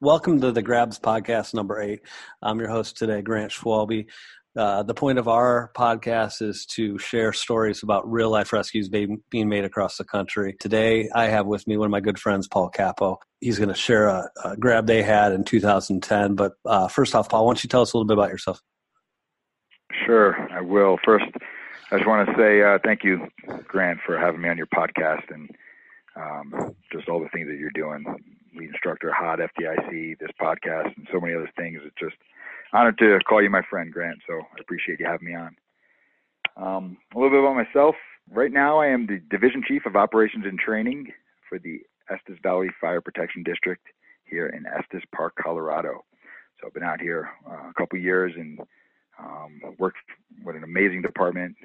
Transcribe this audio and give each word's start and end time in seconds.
Welcome 0.00 0.40
to 0.42 0.52
the 0.52 0.62
Grabs 0.62 1.00
podcast 1.00 1.54
number 1.54 1.80
eight. 1.80 2.02
I'm 2.40 2.60
your 2.60 2.68
host 2.68 2.96
today, 2.96 3.20
Grant 3.20 3.50
Schwalbe. 3.50 4.06
Uh, 4.56 4.84
the 4.84 4.94
point 4.94 5.18
of 5.18 5.26
our 5.26 5.72
podcast 5.74 6.40
is 6.40 6.66
to 6.66 6.96
share 6.98 7.32
stories 7.32 7.82
about 7.82 8.08
real 8.08 8.30
life 8.30 8.52
rescues 8.52 8.88
being, 8.88 9.20
being 9.28 9.48
made 9.48 9.64
across 9.64 9.96
the 9.96 10.04
country. 10.04 10.54
Today, 10.60 11.08
I 11.12 11.24
have 11.24 11.46
with 11.46 11.66
me 11.66 11.76
one 11.76 11.86
of 11.86 11.90
my 11.90 11.98
good 11.98 12.16
friends, 12.16 12.46
Paul 12.46 12.68
Capo. 12.68 13.18
He's 13.40 13.58
going 13.58 13.70
to 13.70 13.74
share 13.74 14.06
a, 14.06 14.30
a, 14.44 14.56
grab 14.56 14.86
they 14.86 15.02
had 15.02 15.32
in 15.32 15.42
2010. 15.42 16.36
But 16.36 16.52
uh, 16.64 16.86
first 16.86 17.16
off, 17.16 17.28
Paul, 17.28 17.46
why 17.46 17.50
don't 17.50 17.64
you 17.64 17.68
tell 17.68 17.82
us 17.82 17.92
a 17.92 17.96
little 17.96 18.06
bit 18.06 18.16
about 18.16 18.30
yourself? 18.30 18.62
Sure, 20.06 20.36
I 20.52 20.60
will. 20.60 20.96
First, 21.04 21.26
I 21.90 21.96
just 21.96 22.06
want 22.06 22.28
to 22.28 22.36
say 22.36 22.62
uh, 22.62 22.78
thank 22.84 23.02
you, 23.02 23.26
Grant, 23.66 23.98
for 24.06 24.16
having 24.16 24.42
me 24.42 24.48
on 24.48 24.58
your 24.58 24.68
podcast 24.68 25.24
and 25.30 25.50
um, 26.14 26.76
just 26.92 27.08
all 27.08 27.18
the 27.18 27.28
things 27.30 27.48
that 27.48 27.58
you're 27.58 27.70
doing. 27.70 28.04
Lead 28.56 28.70
instructor, 28.70 29.12
HOT, 29.12 29.40
FDIC, 29.40 30.18
this 30.18 30.30
podcast, 30.40 30.96
and 30.96 31.06
so 31.12 31.20
many 31.20 31.34
other 31.34 31.50
things. 31.56 31.80
It's 31.84 31.94
just 31.98 32.16
honored 32.72 32.98
to 32.98 33.18
call 33.28 33.42
you 33.42 33.50
my 33.50 33.62
friend, 33.68 33.92
Grant. 33.92 34.18
So 34.26 34.34
I 34.34 34.60
appreciate 34.60 35.00
you 35.00 35.06
having 35.06 35.28
me 35.28 35.34
on. 35.34 35.56
Um, 36.56 36.96
a 37.14 37.18
little 37.18 37.30
bit 37.30 37.40
about 37.40 37.54
myself. 37.54 37.94
Right 38.30 38.52
now, 38.52 38.78
I 38.78 38.88
am 38.88 39.06
the 39.06 39.20
Division 39.30 39.62
Chief 39.66 39.86
of 39.86 39.96
Operations 39.96 40.44
and 40.46 40.58
Training 40.58 41.12
for 41.48 41.58
the 41.58 41.80
Estes 42.10 42.38
Valley 42.42 42.68
Fire 42.80 43.00
Protection 43.00 43.42
District 43.42 43.82
here 44.24 44.48
in 44.48 44.66
Estes 44.66 45.02
Park, 45.14 45.34
Colorado. 45.40 46.04
So 46.60 46.66
I've 46.66 46.74
been 46.74 46.82
out 46.82 47.00
here 47.00 47.30
uh, 47.48 47.70
a 47.70 47.74
couple 47.76 47.98
years 47.98 48.32
and 48.36 48.60
um, 49.18 49.60
worked 49.78 49.98
with 50.44 50.56
an 50.56 50.64
amazing 50.64 51.02
department. 51.02 51.56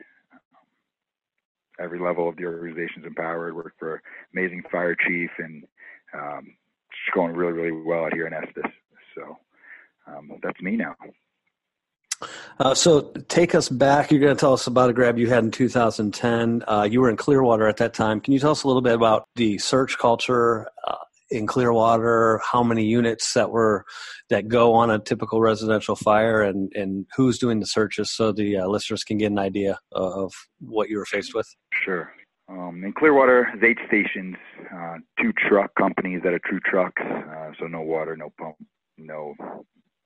Every 1.79 1.99
level 1.99 2.29
of 2.29 2.37
the 2.37 2.45
organization 2.45 3.01
is 3.01 3.07
empowered. 3.07 3.55
Worked 3.55 3.79
for 3.79 4.01
amazing 4.33 4.63
fire 4.71 4.95
chief 4.95 5.31
and 5.39 5.63
um, 6.13 6.55
it's 7.03 7.13
going 7.13 7.33
really, 7.33 7.53
really 7.53 7.71
well 7.71 8.05
out 8.05 8.13
here 8.13 8.27
in 8.27 8.33
Estes. 8.33 8.71
So 9.15 9.37
um, 10.07 10.31
that's 10.41 10.61
me 10.61 10.77
now. 10.77 10.95
Uh, 12.59 12.73
so 12.73 13.11
take 13.27 13.53
us 13.53 13.67
back. 13.67 14.09
You're 14.09 14.21
going 14.21 14.35
to 14.35 14.39
tell 14.39 14.53
us 14.53 14.67
about 14.67 14.89
a 14.89 14.93
grab 14.93 15.17
you 15.17 15.27
had 15.27 15.43
in 15.43 15.51
2010. 15.51 16.63
Uh, 16.67 16.87
you 16.89 17.01
were 17.01 17.09
in 17.09 17.17
Clearwater 17.17 17.67
at 17.67 17.77
that 17.77 17.93
time. 17.93 18.21
Can 18.21 18.33
you 18.33 18.39
tell 18.39 18.51
us 18.51 18.63
a 18.63 18.67
little 18.67 18.81
bit 18.81 18.93
about 18.93 19.25
the 19.35 19.57
search 19.57 19.97
culture 19.97 20.67
uh, 20.87 20.95
in 21.29 21.47
Clearwater? 21.47 22.39
How 22.49 22.63
many 22.63 22.85
units 22.85 23.33
that 23.33 23.51
were 23.51 23.85
that 24.29 24.47
go 24.47 24.73
on 24.73 24.89
a 24.89 24.99
typical 24.99 25.41
residential 25.41 25.97
fire, 25.97 26.41
and 26.41 26.71
and 26.75 27.05
who's 27.17 27.39
doing 27.39 27.59
the 27.59 27.65
searches, 27.65 28.11
so 28.11 28.31
the 28.31 28.57
uh, 28.57 28.67
listeners 28.67 29.03
can 29.03 29.17
get 29.17 29.31
an 29.31 29.39
idea 29.39 29.79
of 29.91 30.31
what 30.59 30.89
you 30.89 30.97
were 30.97 31.05
faced 31.05 31.33
with? 31.35 31.47
Sure. 31.83 32.13
Um, 32.53 32.83
in 32.85 32.93
Clearwater, 32.93 33.47
there's 33.59 33.71
eight 33.71 33.87
stations, 33.87 34.35
uh, 34.71 34.97
two 35.19 35.33
truck 35.33 35.73
companies 35.73 36.21
that 36.23 36.33
are 36.33 36.39
true 36.45 36.59
trucks, 36.59 37.01
uh, 37.01 37.51
so 37.59 37.65
no 37.65 37.81
water, 37.81 38.15
no 38.15 38.31
pump, 38.37 38.57
no 38.97 39.33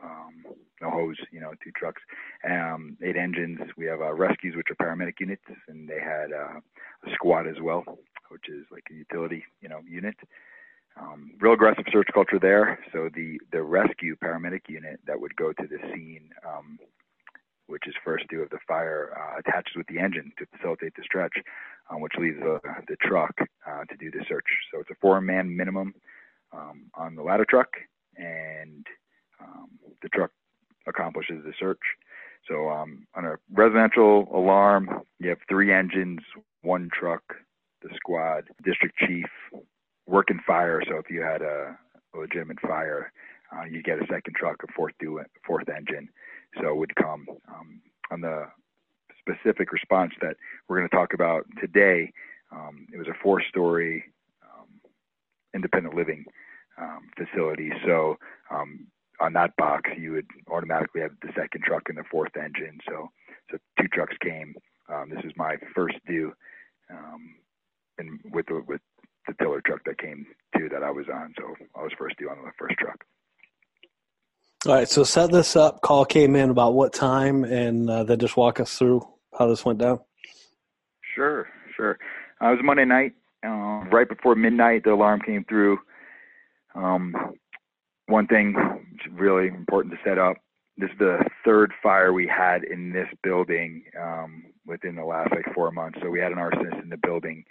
um, 0.02 0.46
no 0.82 0.90
hose, 0.90 1.18
you 1.32 1.42
know, 1.42 1.52
two 1.62 1.72
trucks, 1.76 2.02
um, 2.50 2.96
eight 3.04 3.18
engines. 3.18 3.60
We 3.78 3.86
have 3.88 4.00
uh, 4.00 4.14
rescues, 4.14 4.56
which 4.56 4.68
are 4.70 4.76
paramedic 4.76 5.20
units, 5.20 5.42
and 5.68 5.90
they 5.90 6.00
had 6.00 6.32
uh, 6.32 6.60
a 7.06 7.14
squad 7.16 7.48
as 7.48 7.56
well, 7.62 7.84
which 8.30 8.48
is 8.48 8.66
like 8.72 8.84
a 8.92 8.94
utility, 8.94 9.44
you 9.60 9.68
know, 9.68 9.82
unit. 9.86 10.16
Um, 11.00 11.32
real 11.42 11.54
aggressive 11.54 11.86
search 11.92 12.08
culture 12.14 12.40
there. 12.40 12.80
So 12.94 13.10
the 13.14 13.40
the 13.52 13.62
rescue 13.62 14.16
paramedic 14.24 14.70
unit 14.70 15.00
that 15.06 15.20
would 15.20 15.36
go 15.36 15.52
to 15.52 15.68
the 15.68 15.80
scene, 15.92 16.30
um, 16.48 16.80
which 17.68 17.84
is 17.88 17.94
first 18.06 18.26
due 18.30 18.42
of 18.42 18.50
the 18.52 18.60
fire, 18.68 19.12
uh, 19.18 19.40
attaches 19.40 19.76
with 19.76 19.88
the 19.88 20.00
engine 20.00 20.32
to 20.38 20.46
facilitate 20.56 20.94
the 20.96 21.04
stretch, 21.04 21.34
um, 21.90 22.02
which 22.02 22.14
leaves 22.20 22.40
the, 22.40 22.60
the 22.88 22.98
truck 23.02 23.36
uh, 23.68 23.84
to 23.90 23.98
do 23.98 24.12
the 24.12 24.24
search. 24.28 24.46
So 24.72 24.80
it's 24.80 24.90
a 24.90 24.96
four 25.02 25.20
man 25.22 25.56
minimum 25.56 25.94
um, 26.54 26.90
on 26.96 27.16
the 27.16 27.24
ladder 27.24 27.46
truck, 27.50 27.70
and 28.18 28.86
um, 29.42 29.70
the 30.02 30.10
truck 30.10 30.32
accomplishes 30.88 31.44
the 31.44 31.54
search. 31.60 31.82
So 32.48 32.70
um, 32.70 33.06
on 33.16 33.26
a 33.26 33.36
residential 33.54 34.28
alarm, 34.34 34.90
you 35.20 35.30
have 35.30 35.40
three 35.50 35.74
engines, 35.74 36.20
one 36.62 36.90
truck, 36.98 37.24
the 37.82 37.90
squad, 37.96 38.46
district 38.64 38.98
chief, 38.98 39.26
working 40.08 40.40
fire. 40.48 40.82
So 40.88 40.98
if 40.98 41.10
you 41.10 41.22
had 41.22 41.42
a, 41.42 41.78
a 42.16 42.18
legitimate 42.18 42.60
fire, 42.62 43.12
uh, 43.56 43.66
you 43.66 43.84
get 43.84 44.02
a 44.02 44.08
second 44.10 44.36
truck, 44.36 44.58
a 44.64 44.72
fourth 44.74 44.94
due, 45.00 45.22
fourth 45.46 45.70
engine. 45.70 46.10
So 46.62 46.70
it 46.70 46.78
would 46.78 46.96
come 46.96 47.26
um, 47.50 47.82
on 48.12 48.22
the 48.22 48.46
specific 49.28 49.72
response 49.72 50.14
that 50.22 50.36
we're 50.68 50.78
going 50.78 50.90
to 50.90 50.96
talk 50.96 51.14
about 51.14 51.46
today. 51.60 52.12
Um, 52.52 52.88
it 52.94 52.98
was 52.98 53.08
a 53.08 53.18
four-story 53.22 54.04
um, 54.44 54.68
independent 55.54 55.96
living 55.96 56.26
um, 56.82 57.10
facility. 57.18 57.72
So 57.86 58.18
um, 58.52 58.88
on 59.20 59.34
that 59.34 59.56
box, 59.58 59.90
you 59.98 60.14
would 60.14 60.28
automatically 60.50 61.02
have 61.02 61.12
the 61.22 61.30
second 61.36 61.64
truck 61.64 61.84
and 61.90 61.98
the 61.98 62.04
fourth 62.10 62.36
engine. 62.38 62.80
So, 62.88 63.10
so 63.52 63.58
two 63.80 63.88
trucks 63.88 64.16
came. 64.22 64.56
Um, 64.90 65.10
this 65.10 65.24
is 65.26 65.32
my 65.36 65.58
first 65.76 65.96
due, 66.08 66.32
um, 66.90 67.36
and 67.98 68.20
with 68.32 68.46
the 68.46 68.64
with 68.66 68.80
the 69.28 69.34
tiller 69.42 69.62
truck 69.66 69.82
that 69.86 69.98
came 69.98 70.26
too 70.58 70.70
that 70.70 70.84
I 70.84 70.92
was 70.92 71.06
on. 71.14 71.34
So 71.38 71.56
I 71.76 71.84
was 71.84 71.92
first 71.98 72.18
due 72.18 72.30
on 72.30 72.38
the 72.38 72.52
first 72.58 72.76
truck. 72.78 73.04
All 74.66 74.74
right. 74.74 74.88
So 74.88 75.04
set 75.04 75.32
this 75.32 75.56
up. 75.56 75.82
Call 75.82 76.06
came 76.06 76.36
in 76.36 76.50
about 76.50 76.74
what 76.74 76.94
time, 76.94 77.44
and 77.44 77.90
uh, 77.90 78.04
then 78.06 78.20
just 78.20 78.38
walk 78.38 78.60
us 78.60 78.78
through 78.78 79.06
how 79.38 79.48
this 79.48 79.66
went 79.66 79.80
down. 79.80 80.00
Sure, 81.16 81.48
sure. 81.76 81.98
Uh, 82.42 82.50
it 82.50 82.52
was 82.52 82.60
Monday 82.64 82.86
night. 82.86 83.14
Uh, 83.46 83.86
right 83.92 84.08
before 84.10 84.36
midnight, 84.36 84.84
the 84.84 84.94
alarm 84.94 85.22
came 85.22 85.46
through. 85.46 85.78
Um, 86.76 87.16
one 88.08 88.28
thing 88.28 88.56
really 89.12 89.48
important 89.48 89.94
to 89.94 90.00
set 90.08 90.18
up. 90.18 90.38
This 90.78 90.90
is 90.92 91.00
the 91.00 91.20
third 91.44 91.72
fire 91.82 92.14
we 92.14 92.28
had 92.28 92.64
in 92.64 92.92
this 92.92 93.08
building 93.24 93.84
um, 94.00 94.44
within 94.66 94.96
the 94.96 95.06
last 95.06 95.32
like 95.32 95.54
four 95.54 95.72
months. 95.72 96.00
So 96.02 96.10
we 96.10 96.20
had 96.20 96.32
an 96.32 96.38
arsonist 96.38 96.82
in 96.82 96.90
the 96.90 96.98
building. 96.98 97.44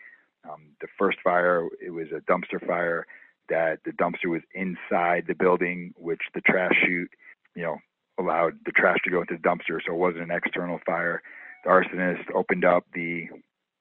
Um, 0.48 0.68
the 0.80 0.86
first 0.98 1.18
fire, 1.24 1.66
it 1.84 1.90
was 1.90 2.06
a 2.12 2.20
dumpster 2.30 2.64
fire 2.64 3.04
that 3.48 3.80
the 3.84 3.92
dumpster 3.92 4.26
was 4.26 4.42
inside 4.54 5.24
the 5.26 5.34
building, 5.34 5.92
which 5.96 6.20
the 6.34 6.40
trash 6.40 6.72
chute, 6.84 7.10
you 7.54 7.62
know, 7.62 7.78
allowed 8.18 8.54
the 8.64 8.72
trash 8.72 8.98
to 9.04 9.10
go 9.10 9.20
into 9.20 9.36
the 9.36 9.48
dumpster. 9.48 9.80
So 9.84 9.92
it 9.92 9.98
wasn't 9.98 10.24
an 10.24 10.30
external 10.30 10.80
fire. 10.86 11.22
Arsonist 11.66 12.24
opened 12.34 12.64
up 12.64 12.84
the 12.94 13.26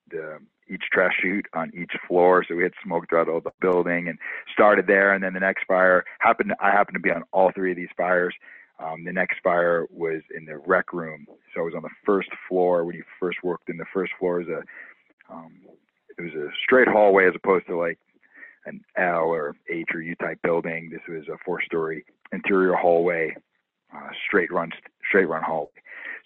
the 0.09 0.39
each 0.67 0.83
trash 0.91 1.13
chute 1.21 1.45
on 1.53 1.71
each 1.75 1.91
floor. 2.07 2.43
So 2.47 2.55
we 2.55 2.63
had 2.63 2.73
smoke 2.83 3.07
throughout 3.09 3.27
the 3.43 3.51
building 3.61 4.07
and 4.07 4.17
started 4.51 4.87
there. 4.87 5.13
And 5.13 5.23
then 5.23 5.33
the 5.33 5.39
next 5.39 5.65
fire 5.67 6.03
happened. 6.19 6.53
I 6.59 6.71
happened 6.71 6.95
to 6.95 6.99
be 6.99 7.11
on 7.11 7.23
all 7.31 7.51
three 7.53 7.71
of 7.71 7.77
these 7.77 7.89
fires. 7.95 8.33
Um, 8.79 9.03
the 9.05 9.13
next 9.13 9.37
fire 9.43 9.85
was 9.89 10.21
in 10.35 10.45
the 10.45 10.57
rec 10.57 10.91
room. 10.91 11.25
So 11.53 11.61
it 11.61 11.65
was 11.65 11.73
on 11.75 11.83
the 11.83 11.89
first 12.05 12.29
floor 12.49 12.83
when 12.83 12.95
you 12.95 13.03
first 13.19 13.37
worked 13.43 13.69
in 13.69 13.77
the 13.77 13.85
first 13.93 14.11
floor 14.19 14.41
is 14.41 14.47
a, 14.47 14.61
um, 15.31 15.53
it 16.17 16.21
was 16.21 16.33
a 16.33 16.49
straight 16.63 16.87
hallway 16.87 17.27
as 17.27 17.35
opposed 17.35 17.67
to 17.67 17.77
like 17.77 17.99
an 18.65 18.81
L 18.97 19.29
or 19.29 19.55
H 19.69 19.89
or 19.93 20.01
U 20.01 20.15
type 20.15 20.41
building. 20.41 20.89
This 20.89 21.01
was 21.07 21.27
a 21.27 21.37
four 21.45 21.61
story 21.61 22.05
interior 22.31 22.73
hallway, 22.73 23.35
uh, 23.95 24.09
straight 24.27 24.51
run, 24.51 24.71
straight 25.07 25.29
run 25.29 25.43
hallway. 25.43 25.69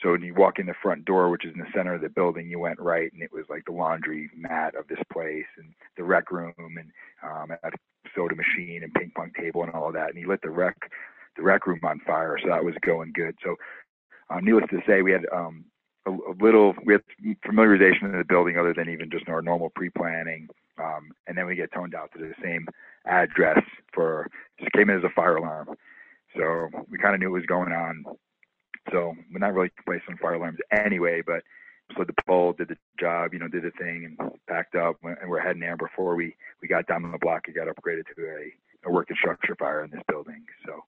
So 0.01 0.11
when 0.11 0.21
you 0.21 0.33
walk 0.33 0.59
in 0.59 0.65
the 0.65 0.73
front 0.81 1.05
door, 1.05 1.29
which 1.29 1.45
is 1.45 1.53
in 1.53 1.59
the 1.59 1.71
center 1.75 1.93
of 1.93 2.01
the 2.01 2.09
building, 2.09 2.49
you 2.49 2.59
went 2.59 2.79
right, 2.79 3.11
and 3.11 3.21
it 3.21 3.33
was 3.33 3.45
like 3.49 3.65
the 3.65 3.73
laundry 3.73 4.29
mat 4.35 4.75
of 4.75 4.87
this 4.87 4.99
place, 5.11 5.45
and 5.57 5.73
the 5.97 6.03
rec 6.03 6.31
room, 6.31 6.53
and 6.57 6.91
um, 7.23 7.51
a 7.51 7.71
soda 8.15 8.35
machine 8.35 8.81
and 8.83 8.93
ping 8.93 9.11
pong 9.15 9.31
table 9.37 9.63
and 9.63 9.71
all 9.73 9.87
of 9.87 9.93
that. 9.93 10.09
And 10.09 10.17
he 10.17 10.25
lit 10.25 10.41
the 10.41 10.49
rec 10.49 10.75
the 11.35 11.43
rec 11.43 11.67
room 11.67 11.79
on 11.83 11.99
fire, 12.05 12.37
so 12.41 12.49
that 12.49 12.63
was 12.63 12.75
going 12.81 13.11
good. 13.13 13.35
So, 13.43 13.55
um, 14.29 14.43
needless 14.43 14.65
to 14.71 14.79
say, 14.87 15.01
we 15.01 15.11
had 15.11 15.25
um, 15.33 15.65
a, 16.05 16.11
a 16.11 16.33
little 16.39 16.75
we 16.85 16.93
had 16.93 17.03
familiarization 17.45 18.03
in 18.03 18.17
the 18.17 18.25
building, 18.27 18.57
other 18.57 18.73
than 18.73 18.89
even 18.89 19.09
just 19.11 19.27
our 19.27 19.41
normal 19.41 19.69
pre-planning. 19.75 20.47
Um, 20.77 21.11
and 21.27 21.37
then 21.37 21.45
we 21.45 21.55
get 21.55 21.73
toned 21.73 21.93
out 21.93 22.11
to 22.13 22.19
the 22.19 22.33
same 22.41 22.65
address 23.05 23.61
for 23.93 24.29
just 24.59 24.71
came 24.71 24.89
in 24.89 24.97
as 24.97 25.03
a 25.03 25.13
fire 25.13 25.35
alarm. 25.35 25.69
So 26.37 26.69
we 26.89 26.97
kind 26.97 27.15
of 27.15 27.19
knew 27.19 27.31
what 27.31 27.39
was 27.39 27.45
going 27.47 27.73
on. 27.73 28.05
So 28.91 29.15
we're 29.31 29.39
not 29.39 29.53
really 29.53 29.71
placing 29.85 30.17
fire 30.17 30.35
alarms 30.35 30.59
anyway, 30.71 31.21
but 31.25 31.43
slid 31.95 32.07
the 32.07 32.23
pole, 32.25 32.53
did 32.53 32.69
the 32.69 32.77
job, 32.99 33.33
you 33.33 33.39
know, 33.39 33.47
did 33.47 33.63
the 33.63 33.71
thing, 33.71 34.05
and 34.05 34.31
packed 34.47 34.75
up, 34.75 34.97
and 35.03 35.29
we're 35.29 35.39
heading 35.39 35.61
there. 35.61 35.77
Before 35.77 36.15
we 36.15 36.35
we 36.61 36.67
got 36.67 36.87
down 36.87 37.05
on 37.05 37.11
the 37.11 37.17
block, 37.17 37.47
it 37.47 37.55
got 37.55 37.67
upgraded 37.67 38.03
to 38.15 38.21
a, 38.23 38.89
a 38.89 38.91
working 38.91 39.17
structure 39.19 39.55
fire 39.55 39.83
in 39.83 39.91
this 39.91 40.01
building. 40.07 40.43
So 40.65 40.83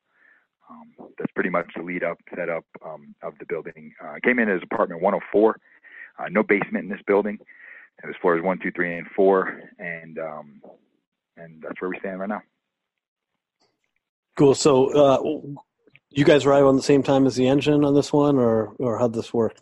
um, 0.69 1.09
that's 1.17 1.31
pretty 1.33 1.49
much 1.49 1.67
the 1.75 1.83
lead 1.83 2.03
up 2.03 2.17
setup 2.35 2.65
um, 2.85 3.15
of 3.21 3.33
the 3.39 3.45
building. 3.45 3.93
Uh, 4.03 4.15
came 4.23 4.39
in 4.39 4.49
as 4.49 4.61
apartment 4.63 5.01
104, 5.01 5.59
uh, 6.19 6.29
no 6.29 6.43
basement 6.43 6.85
in 6.85 6.89
this 6.89 7.01
building. 7.07 7.37
It 8.03 8.07
was 8.07 8.15
floors 8.21 8.43
one, 8.43 8.59
two, 8.59 8.71
three, 8.71 8.97
and 8.97 9.07
four, 9.15 9.61
and 9.77 10.17
um, 10.17 10.61
and 11.37 11.61
that's 11.61 11.79
where 11.81 11.89
we 11.89 11.99
stand 11.99 12.19
right 12.19 12.29
now. 12.29 12.41
Cool. 14.37 14.55
So, 14.55 14.89
uh, 14.89 15.19
you 16.11 16.25
guys 16.25 16.45
arrive 16.45 16.65
on 16.65 16.75
the 16.75 16.81
same 16.83 17.03
time 17.03 17.25
as 17.25 17.35
the 17.35 17.47
engine 17.47 17.83
on 17.83 17.95
this 17.95 18.13
one, 18.13 18.37
or 18.37 18.73
or 18.79 18.97
how'd 18.99 19.13
this 19.13 19.33
work? 19.33 19.57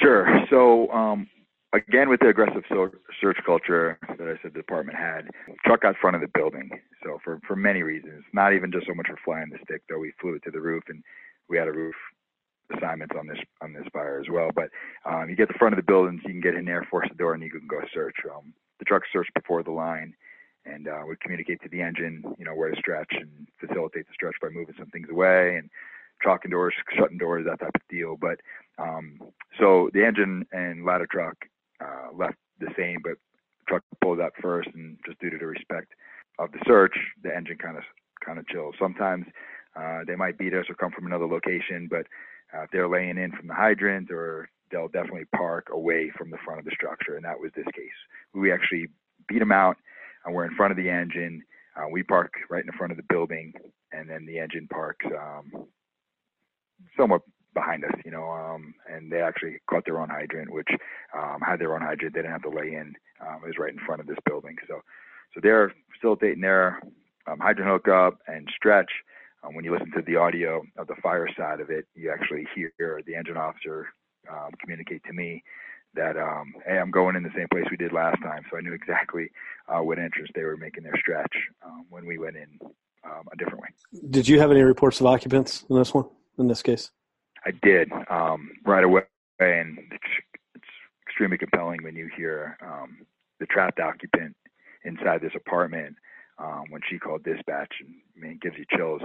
Sure. 0.00 0.26
So 0.50 0.90
um, 0.90 1.28
again 1.72 2.08
with 2.08 2.20
the 2.20 2.28
aggressive 2.28 2.62
search 2.68 3.38
culture 3.46 3.98
that 4.08 4.28
I 4.28 4.40
said 4.42 4.52
the 4.52 4.60
department 4.60 4.98
had, 4.98 5.28
truck 5.64 5.84
out 5.84 5.96
front 6.00 6.16
of 6.16 6.22
the 6.22 6.28
building. 6.34 6.70
So 7.04 7.18
for 7.24 7.40
for 7.46 7.56
many 7.56 7.82
reasons, 7.82 8.24
not 8.32 8.52
even 8.54 8.72
just 8.72 8.86
so 8.86 8.94
much 8.94 9.06
for 9.08 9.18
flying 9.24 9.50
the 9.50 9.58
stick, 9.64 9.82
though 9.88 9.98
we 9.98 10.12
flew 10.20 10.34
it 10.34 10.42
to 10.44 10.50
the 10.50 10.60
roof 10.60 10.84
and 10.88 11.02
we 11.48 11.56
had 11.56 11.68
a 11.68 11.72
roof 11.72 11.94
assignments 12.76 13.14
on 13.18 13.26
this 13.26 13.38
on 13.62 13.72
this 13.72 13.86
fire 13.92 14.20
as 14.20 14.26
well. 14.30 14.50
But 14.54 14.70
um, 15.04 15.28
you 15.28 15.36
get 15.36 15.48
the 15.48 15.58
front 15.58 15.74
of 15.74 15.78
the 15.78 15.90
building, 15.90 16.20
so 16.22 16.28
you 16.28 16.34
can 16.34 16.42
get 16.42 16.54
in 16.54 16.64
there, 16.64 16.86
force 16.90 17.08
the 17.08 17.16
door, 17.16 17.34
and 17.34 17.42
you 17.42 17.50
can 17.50 17.66
go 17.68 17.80
search. 17.94 18.16
Um, 18.24 18.52
the 18.78 18.84
truck 18.84 19.02
searched 19.12 19.32
before 19.34 19.62
the 19.62 19.70
line, 19.70 20.14
and 20.64 20.88
uh, 20.88 21.00
would 21.04 21.20
communicate 21.20 21.62
to 21.62 21.68
the 21.68 21.80
engine, 21.80 22.22
you 22.38 22.44
know, 22.44 22.54
where 22.54 22.70
to 22.70 22.76
stretch 22.78 23.12
and 23.12 23.48
facilitate 23.58 24.06
the 24.06 24.14
stretch 24.14 24.34
by 24.40 24.48
moving 24.48 24.74
some 24.78 24.90
things 24.90 25.08
away 25.10 25.56
and 25.56 25.70
chalking 26.22 26.50
doors, 26.50 26.74
shutting 26.96 27.18
doors, 27.18 27.46
that 27.46 27.60
type 27.60 27.74
of 27.74 27.88
deal. 27.88 28.16
But 28.20 28.40
um, 28.78 29.20
so 29.58 29.90
the 29.92 30.04
engine 30.04 30.46
and 30.52 30.84
ladder 30.84 31.06
truck 31.10 31.36
uh, 31.80 32.08
left 32.14 32.36
the 32.60 32.68
same, 32.76 32.98
but 33.02 33.14
truck 33.68 33.82
pulled 34.02 34.20
up 34.20 34.32
first, 34.40 34.68
and 34.74 34.98
just 35.06 35.18
due 35.20 35.30
to 35.30 35.38
the 35.38 35.46
respect 35.46 35.92
of 36.38 36.52
the 36.52 36.58
search, 36.66 36.96
the 37.22 37.34
engine 37.34 37.58
kind 37.58 37.76
of 37.76 37.84
kind 38.24 38.38
of 38.38 38.46
chills. 38.48 38.74
Sometimes 38.78 39.26
uh, 39.76 40.00
they 40.06 40.16
might 40.16 40.38
beat 40.38 40.54
us 40.54 40.64
or 40.68 40.74
come 40.74 40.90
from 40.90 41.06
another 41.06 41.26
location, 41.26 41.88
but 41.90 42.06
uh, 42.54 42.62
if 42.62 42.70
they're 42.72 42.88
laying 42.88 43.18
in 43.18 43.30
from 43.32 43.46
the 43.46 43.54
hydrant, 43.54 44.10
or 44.10 44.48
they'll 44.70 44.88
definitely 44.88 45.24
park 45.36 45.68
away 45.72 46.10
from 46.16 46.30
the 46.30 46.38
front 46.44 46.58
of 46.58 46.64
the 46.64 46.72
structure, 46.74 47.16
and 47.16 47.24
that 47.24 47.38
was 47.38 47.50
this 47.54 47.66
case. 47.74 47.98
We 48.34 48.52
actually 48.52 48.88
beat 49.28 49.38
them 49.38 49.52
out, 49.52 49.76
and 50.24 50.34
we're 50.34 50.44
in 50.44 50.54
front 50.56 50.70
of 50.70 50.76
the 50.76 50.90
engine. 50.90 51.42
Uh, 51.76 51.88
we 51.90 52.02
park 52.02 52.32
right 52.50 52.64
in 52.64 52.72
front 52.72 52.90
of 52.90 52.96
the 52.96 53.04
building, 53.08 53.52
and 53.92 54.08
then 54.08 54.26
the 54.26 54.38
engine 54.38 54.68
parks 54.68 55.06
um, 55.06 55.66
somewhat 56.96 57.22
behind 57.54 57.84
us, 57.84 57.92
you 58.04 58.10
know, 58.10 58.30
um, 58.30 58.74
and 58.90 59.10
they 59.10 59.20
actually 59.20 59.58
caught 59.68 59.84
their 59.84 60.00
own 60.00 60.08
hydrant, 60.08 60.52
which 60.52 60.68
um, 61.16 61.40
had 61.40 61.58
their 61.58 61.74
own 61.74 61.80
hydrant. 61.80 62.14
They 62.14 62.20
didn't 62.20 62.32
have 62.32 62.42
to 62.42 62.50
lay 62.50 62.74
in. 62.74 62.94
Um, 63.20 63.40
it 63.42 63.46
was 63.46 63.58
right 63.58 63.72
in 63.72 63.80
front 63.84 64.00
of 64.00 64.06
this 64.06 64.18
building. 64.24 64.56
So, 64.68 64.80
so 65.34 65.40
they're 65.42 65.72
facilitating 65.94 66.40
their 66.40 66.80
um, 67.26 67.38
hydrant 67.40 67.70
hookup 67.70 68.18
and 68.26 68.48
stretch. 68.54 68.90
Um, 69.42 69.54
when 69.54 69.64
you 69.64 69.72
listen 69.72 69.92
to 69.92 70.02
the 70.02 70.16
audio 70.16 70.62
of 70.76 70.86
the 70.86 70.96
fire 71.02 71.28
side 71.36 71.60
of 71.60 71.70
it, 71.70 71.86
you 71.94 72.10
actually 72.10 72.46
hear 72.54 73.00
the 73.06 73.14
engine 73.14 73.36
officer 73.36 73.86
um, 74.30 74.50
communicate 74.60 75.02
to 75.04 75.12
me 75.12 75.42
that, 75.94 76.16
um, 76.16 76.54
hey, 76.66 76.78
I'm 76.78 76.90
going 76.90 77.16
in 77.16 77.22
the 77.22 77.32
same 77.34 77.48
place 77.50 77.64
we 77.70 77.76
did 77.76 77.92
last 77.92 78.22
time. 78.22 78.42
So 78.50 78.56
I 78.56 78.60
knew 78.60 78.72
exactly 78.72 79.30
uh, 79.68 79.80
what 79.82 79.98
entrance 79.98 80.30
they 80.34 80.44
were 80.44 80.56
making 80.56 80.84
their 80.84 80.96
stretch 80.98 81.34
um, 81.64 81.86
when 81.90 82.06
we 82.06 82.18
went 82.18 82.36
in 82.36 82.58
um, 83.04 83.28
a 83.32 83.36
different 83.36 83.60
way. 83.60 83.68
Did 84.10 84.28
you 84.28 84.38
have 84.40 84.50
any 84.50 84.62
reports 84.62 85.00
of 85.00 85.06
occupants 85.06 85.64
in 85.68 85.76
this 85.76 85.94
one, 85.94 86.06
in 86.38 86.46
this 86.48 86.62
case? 86.62 86.90
I 87.44 87.52
did 87.62 87.90
um, 88.10 88.50
right 88.64 88.84
away, 88.84 89.02
and 89.38 89.78
it's, 89.90 90.12
it's 90.54 90.64
extremely 91.06 91.38
compelling 91.38 91.82
when 91.82 91.96
you 91.96 92.10
hear 92.16 92.58
um, 92.60 93.06
the 93.40 93.46
trapped 93.46 93.80
occupant 93.80 94.36
inside 94.84 95.20
this 95.20 95.32
apartment 95.34 95.96
um, 96.38 96.64
when 96.70 96.80
she 96.88 96.98
called 96.98 97.24
dispatch, 97.24 97.72
and 97.80 97.94
I 98.16 98.20
mean, 98.20 98.32
it 98.32 98.40
gives 98.40 98.56
you 98.56 98.64
chills. 98.76 99.02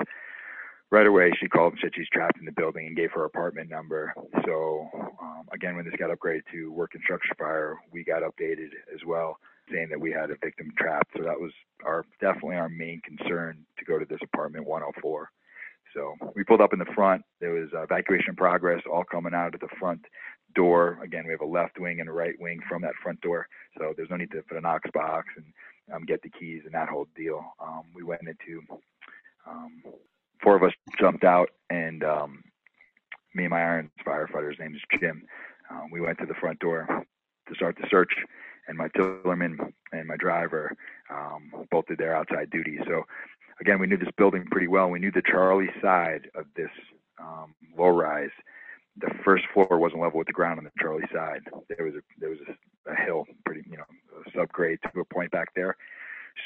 Right 0.94 1.08
away, 1.08 1.32
she 1.40 1.48
called 1.48 1.74
and 1.74 1.80
said 1.82 1.94
she's 1.96 2.08
trapped 2.14 2.38
in 2.38 2.46
the 2.46 2.52
building 2.52 2.86
and 2.86 2.96
gave 2.96 3.10
her 3.14 3.26
apartment 3.26 3.68
number. 3.68 4.14
So, 4.46 4.88
um, 5.20 5.48
again, 5.52 5.76
when 5.76 5.86
this 5.86 5.96
got 5.98 6.12
upgraded 6.12 6.44
to 6.52 6.72
work 6.72 6.92
construction 6.92 7.32
fire, 7.36 7.78
we 7.92 8.04
got 8.04 8.22
updated 8.22 8.68
as 8.94 9.00
well, 9.04 9.40
saying 9.72 9.88
that 9.90 10.00
we 10.00 10.12
had 10.12 10.30
a 10.30 10.36
victim 10.36 10.72
trapped. 10.78 11.10
So 11.18 11.24
that 11.24 11.40
was 11.40 11.52
our 11.84 12.06
definitely 12.22 12.58
our 12.58 12.70
main 12.70 13.02
concern 13.02 13.66
to 13.80 13.86
go 13.86 13.98
to 13.98 14.06
this 14.06 14.20
apartment 14.22 14.68
104. 14.68 15.32
So 15.96 16.14
we 16.36 16.44
pulled 16.44 16.62
up 16.62 16.74
in 16.74 16.80
the 16.80 16.94
front. 16.94 17.24
There 17.42 17.54
was 17.54 17.70
evacuation 17.74 18.36
progress, 18.36 18.84
all 18.86 19.04
coming 19.04 19.34
out 19.34 19.56
of 19.56 19.62
the 19.62 19.76
front 19.80 20.06
door. 20.54 21.00
Again, 21.04 21.26
we 21.26 21.32
have 21.32 21.42
a 21.42 21.46
left 21.46 21.80
wing 21.80 22.02
and 22.02 22.10
a 22.10 22.14
right 22.14 22.40
wing 22.40 22.60
from 22.70 22.84
that 22.84 22.94
front 23.02 23.20
door, 23.22 23.48
so 23.80 23.96
there's 23.98 24.12
no 24.12 24.18
need 24.18 24.30
to 24.30 24.44
put 24.44 24.60
a 24.60 24.62
Knox 24.62 24.88
box 24.94 25.30
and 25.38 25.46
um, 25.92 26.06
get 26.06 26.22
the 26.22 26.30
keys 26.30 26.62
and 26.66 26.74
that 26.76 26.90
whole 26.90 27.08
deal. 27.18 27.44
Um, 27.60 27.86
we 27.96 28.04
went 28.04 28.22
into 28.22 28.62
um, 29.50 29.82
four 30.42 30.56
of 30.56 30.64
us 30.64 30.74
jumped 31.00 31.24
out, 31.24 31.50
and 31.70 32.04
um, 32.04 32.44
me 33.34 33.44
and 33.44 33.52
my 33.52 33.62
Irons 33.62 33.92
firefighter, 34.06 34.50
his 34.50 34.60
name 34.60 34.76
is 34.76 35.00
Jim. 35.00 35.24
Um, 35.70 35.90
we 35.92 36.02
went 36.02 36.20
to 36.20 36.26
the 36.26 36.34
front 36.36 36.60
door 36.60 36.88
to 37.48 37.56
start 37.56 37.78
the 37.80 37.88
search, 37.90 38.14
and 38.68 38.78
my 38.78 38.88
tillerman 38.90 39.58
and 39.92 40.08
my 40.08 40.18
driver 40.18 40.76
um, 41.10 41.52
both 41.72 41.86
did 41.88 41.98
their 41.98 42.16
outside 42.16 42.50
duty. 42.50 42.80
So 42.88 43.04
again, 43.60 43.80
we 43.80 43.88
knew 43.88 43.98
this 43.98 44.10
building 44.18 44.46
pretty 44.52 44.68
well. 44.68 44.90
We 44.90 45.00
knew 45.00 45.12
the 45.12 45.22
Charlie 45.22 45.70
side 45.82 46.30
of 46.36 46.46
this 46.56 46.70
um, 47.20 47.56
low 47.78 47.90
rise. 47.90 48.30
The 48.98 49.10
first 49.26 49.46
floor 49.54 49.80
wasn't 49.80 50.02
level 50.02 50.20
with 50.20 50.28
the 50.28 50.34
ground 50.34 50.60
on 50.60 50.66
the 50.66 50.72
Charlie 50.80 51.08
side. 51.12 51.42
There 51.68 51.86
was 51.86 51.96
a 51.96 52.02
there 52.20 52.30
was 52.30 52.40
a, 52.48 52.92
a 52.92 52.96
hill, 52.96 53.26
pretty 53.46 53.64
you 53.70 53.78
know, 53.78 53.86
a 54.26 54.30
subgrade 54.38 54.78
to 54.94 55.00
a 55.00 55.06
point 55.06 55.32
back 55.32 55.54
there. 55.56 55.76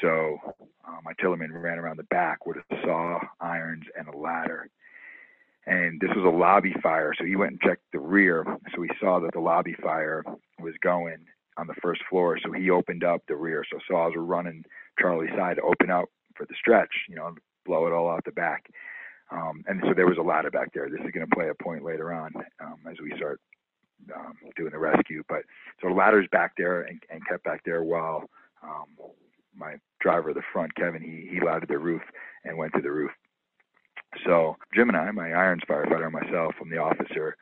So 0.00 0.38
uh, 0.86 0.98
my 1.04 1.12
tillerman 1.14 1.50
ran 1.52 1.78
around 1.78 1.98
the 1.98 2.04
back 2.04 2.46
with 2.46 2.56
a 2.58 2.76
saw, 2.82 3.20
irons, 3.40 3.84
and 3.98 4.08
a 4.08 4.16
ladder. 4.16 4.68
And 5.66 6.00
this 6.00 6.10
was 6.16 6.24
a 6.24 6.36
lobby 6.36 6.74
fire, 6.82 7.12
so 7.18 7.24
he 7.24 7.36
went 7.36 7.52
and 7.52 7.60
checked 7.60 7.82
the 7.92 7.98
rear. 7.98 8.44
So 8.74 8.82
he 8.82 8.90
saw 8.98 9.20
that 9.20 9.32
the 9.34 9.40
lobby 9.40 9.74
fire 9.82 10.24
was 10.60 10.74
going 10.82 11.18
on 11.58 11.66
the 11.66 11.74
first 11.82 12.00
floor. 12.08 12.38
So 12.42 12.52
he 12.52 12.70
opened 12.70 13.04
up 13.04 13.22
the 13.28 13.36
rear. 13.36 13.64
So 13.70 13.78
saws 13.86 14.12
were 14.14 14.24
running 14.24 14.64
Charlie's 14.98 15.30
side 15.36 15.56
to 15.56 15.62
open 15.62 15.90
up 15.90 16.06
for 16.36 16.46
the 16.46 16.54
stretch, 16.58 16.92
you 17.08 17.16
know, 17.16 17.34
blow 17.66 17.86
it 17.86 17.92
all 17.92 18.08
out 18.08 18.24
the 18.24 18.32
back. 18.32 18.70
Um, 19.30 19.62
and 19.66 19.82
so 19.84 19.92
there 19.94 20.06
was 20.06 20.16
a 20.16 20.22
ladder 20.22 20.50
back 20.50 20.72
there. 20.72 20.88
This 20.88 21.04
is 21.04 21.10
going 21.12 21.26
to 21.28 21.36
play 21.36 21.50
a 21.50 21.62
point 21.62 21.84
later 21.84 22.14
on 22.14 22.32
um, 22.60 22.78
as 22.90 22.96
we 23.02 23.12
start 23.16 23.40
um, 24.16 24.34
doing 24.56 24.72
the 24.72 24.78
rescue. 24.78 25.22
But 25.28 25.42
so 25.82 25.88
the 25.88 25.94
ladder's 25.94 26.28
back 26.32 26.52
there 26.56 26.82
and, 26.82 27.02
and 27.10 27.26
kept 27.26 27.44
back 27.44 27.62
there 27.64 27.82
while 27.82 28.30
um, 28.62 28.86
my 29.58 29.74
driver, 30.00 30.32
the 30.32 30.42
front, 30.52 30.74
Kevin, 30.74 31.02
he 31.02 31.28
he 31.32 31.44
laddered 31.44 31.68
the 31.68 31.78
roof 31.78 32.02
and 32.44 32.56
went 32.56 32.72
to 32.74 32.82
the 32.82 32.90
roof. 32.90 33.10
So 34.24 34.56
Jim 34.74 34.88
and 34.88 34.96
I, 34.96 35.10
my 35.10 35.32
irons 35.32 35.62
firefighter, 35.68 36.04
and 36.04 36.12
myself, 36.12 36.54
from 36.58 36.70
the 36.70 36.78
officer, 36.78 37.36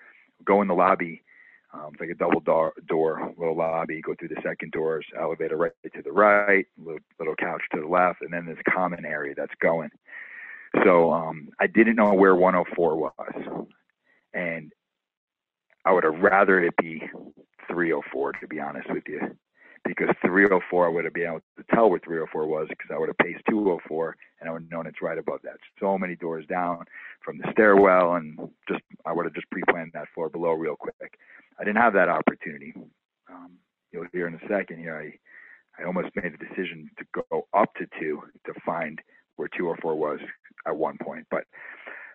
go 0.44 0.62
in 0.62 0.68
the 0.68 0.74
lobby 0.74 1.22
um, 1.76 1.90
it's 1.92 2.00
like 2.00 2.10
a 2.10 2.14
double 2.14 2.40
door, 2.40 2.72
door, 2.88 3.32
little 3.36 3.56
lobby. 3.56 4.00
Go 4.00 4.14
through 4.18 4.28
the 4.28 4.40
second 4.42 4.72
doors, 4.72 5.04
elevator 5.18 5.56
right 5.56 5.72
to 5.94 6.02
the 6.02 6.12
right, 6.12 6.66
little, 6.78 7.00
little 7.18 7.34
couch 7.36 7.62
to 7.74 7.80
the 7.80 7.86
left, 7.86 8.22
and 8.22 8.32
then 8.32 8.46
this 8.46 8.58
common 8.68 9.04
area 9.04 9.34
that's 9.36 9.54
going. 9.60 9.90
So 10.84 11.12
um, 11.12 11.48
I 11.60 11.66
didn't 11.66 11.96
know 11.96 12.14
where 12.14 12.34
104 12.34 12.96
was, 12.96 13.66
and 14.32 14.72
I 15.84 15.92
would 15.92 16.04
have 16.04 16.18
rather 16.18 16.62
it 16.62 16.74
be 16.76 17.02
304 17.68 18.32
to 18.32 18.46
be 18.46 18.60
honest 18.60 18.88
with 18.90 19.04
you, 19.06 19.36
because 19.86 20.08
304 20.24 20.86
I 20.86 20.88
would 20.88 21.04
have 21.04 21.14
been 21.14 21.26
able 21.26 21.40
to 21.58 21.64
tell 21.74 21.90
where 21.90 22.00
304 22.00 22.46
was 22.46 22.66
because 22.68 22.90
I 22.92 22.98
would 22.98 23.08
have 23.08 23.18
paced 23.18 23.42
204 23.48 24.16
and 24.40 24.48
I 24.48 24.52
would 24.52 24.62
have 24.62 24.70
known 24.70 24.86
it's 24.86 25.02
right 25.02 25.18
above 25.18 25.40
that. 25.44 25.56
So 25.80 25.98
many 25.98 26.16
doors 26.16 26.44
down 26.46 26.84
from 27.24 27.38
the 27.38 27.48
stairwell, 27.52 28.14
and 28.14 28.38
just 28.68 28.82
I 29.04 29.12
would 29.12 29.24
have 29.24 29.34
just 29.34 29.50
pre-planned 29.50 29.92
that 29.94 30.08
floor 30.14 30.28
below 30.28 30.52
real 30.52 30.76
quick. 30.76 30.94
I 31.58 31.64
didn't 31.64 31.82
have 31.82 31.94
that 31.94 32.08
opportunity. 32.08 32.74
Um, 33.30 33.52
you'll 33.92 34.06
hear 34.12 34.26
in 34.28 34.34
a 34.34 34.48
second 34.48 34.78
here. 34.78 34.96
I 34.96 35.82
I 35.82 35.86
almost 35.86 36.08
made 36.16 36.32
a 36.32 36.36
decision 36.38 36.90
to 36.98 37.22
go 37.30 37.46
up 37.52 37.74
to 37.74 37.86
two 38.00 38.22
to 38.46 38.54
find 38.64 38.98
where 39.36 39.48
204 39.48 39.94
was 39.94 40.20
at 40.66 40.76
one 40.76 40.96
point. 41.02 41.26
But 41.30 41.44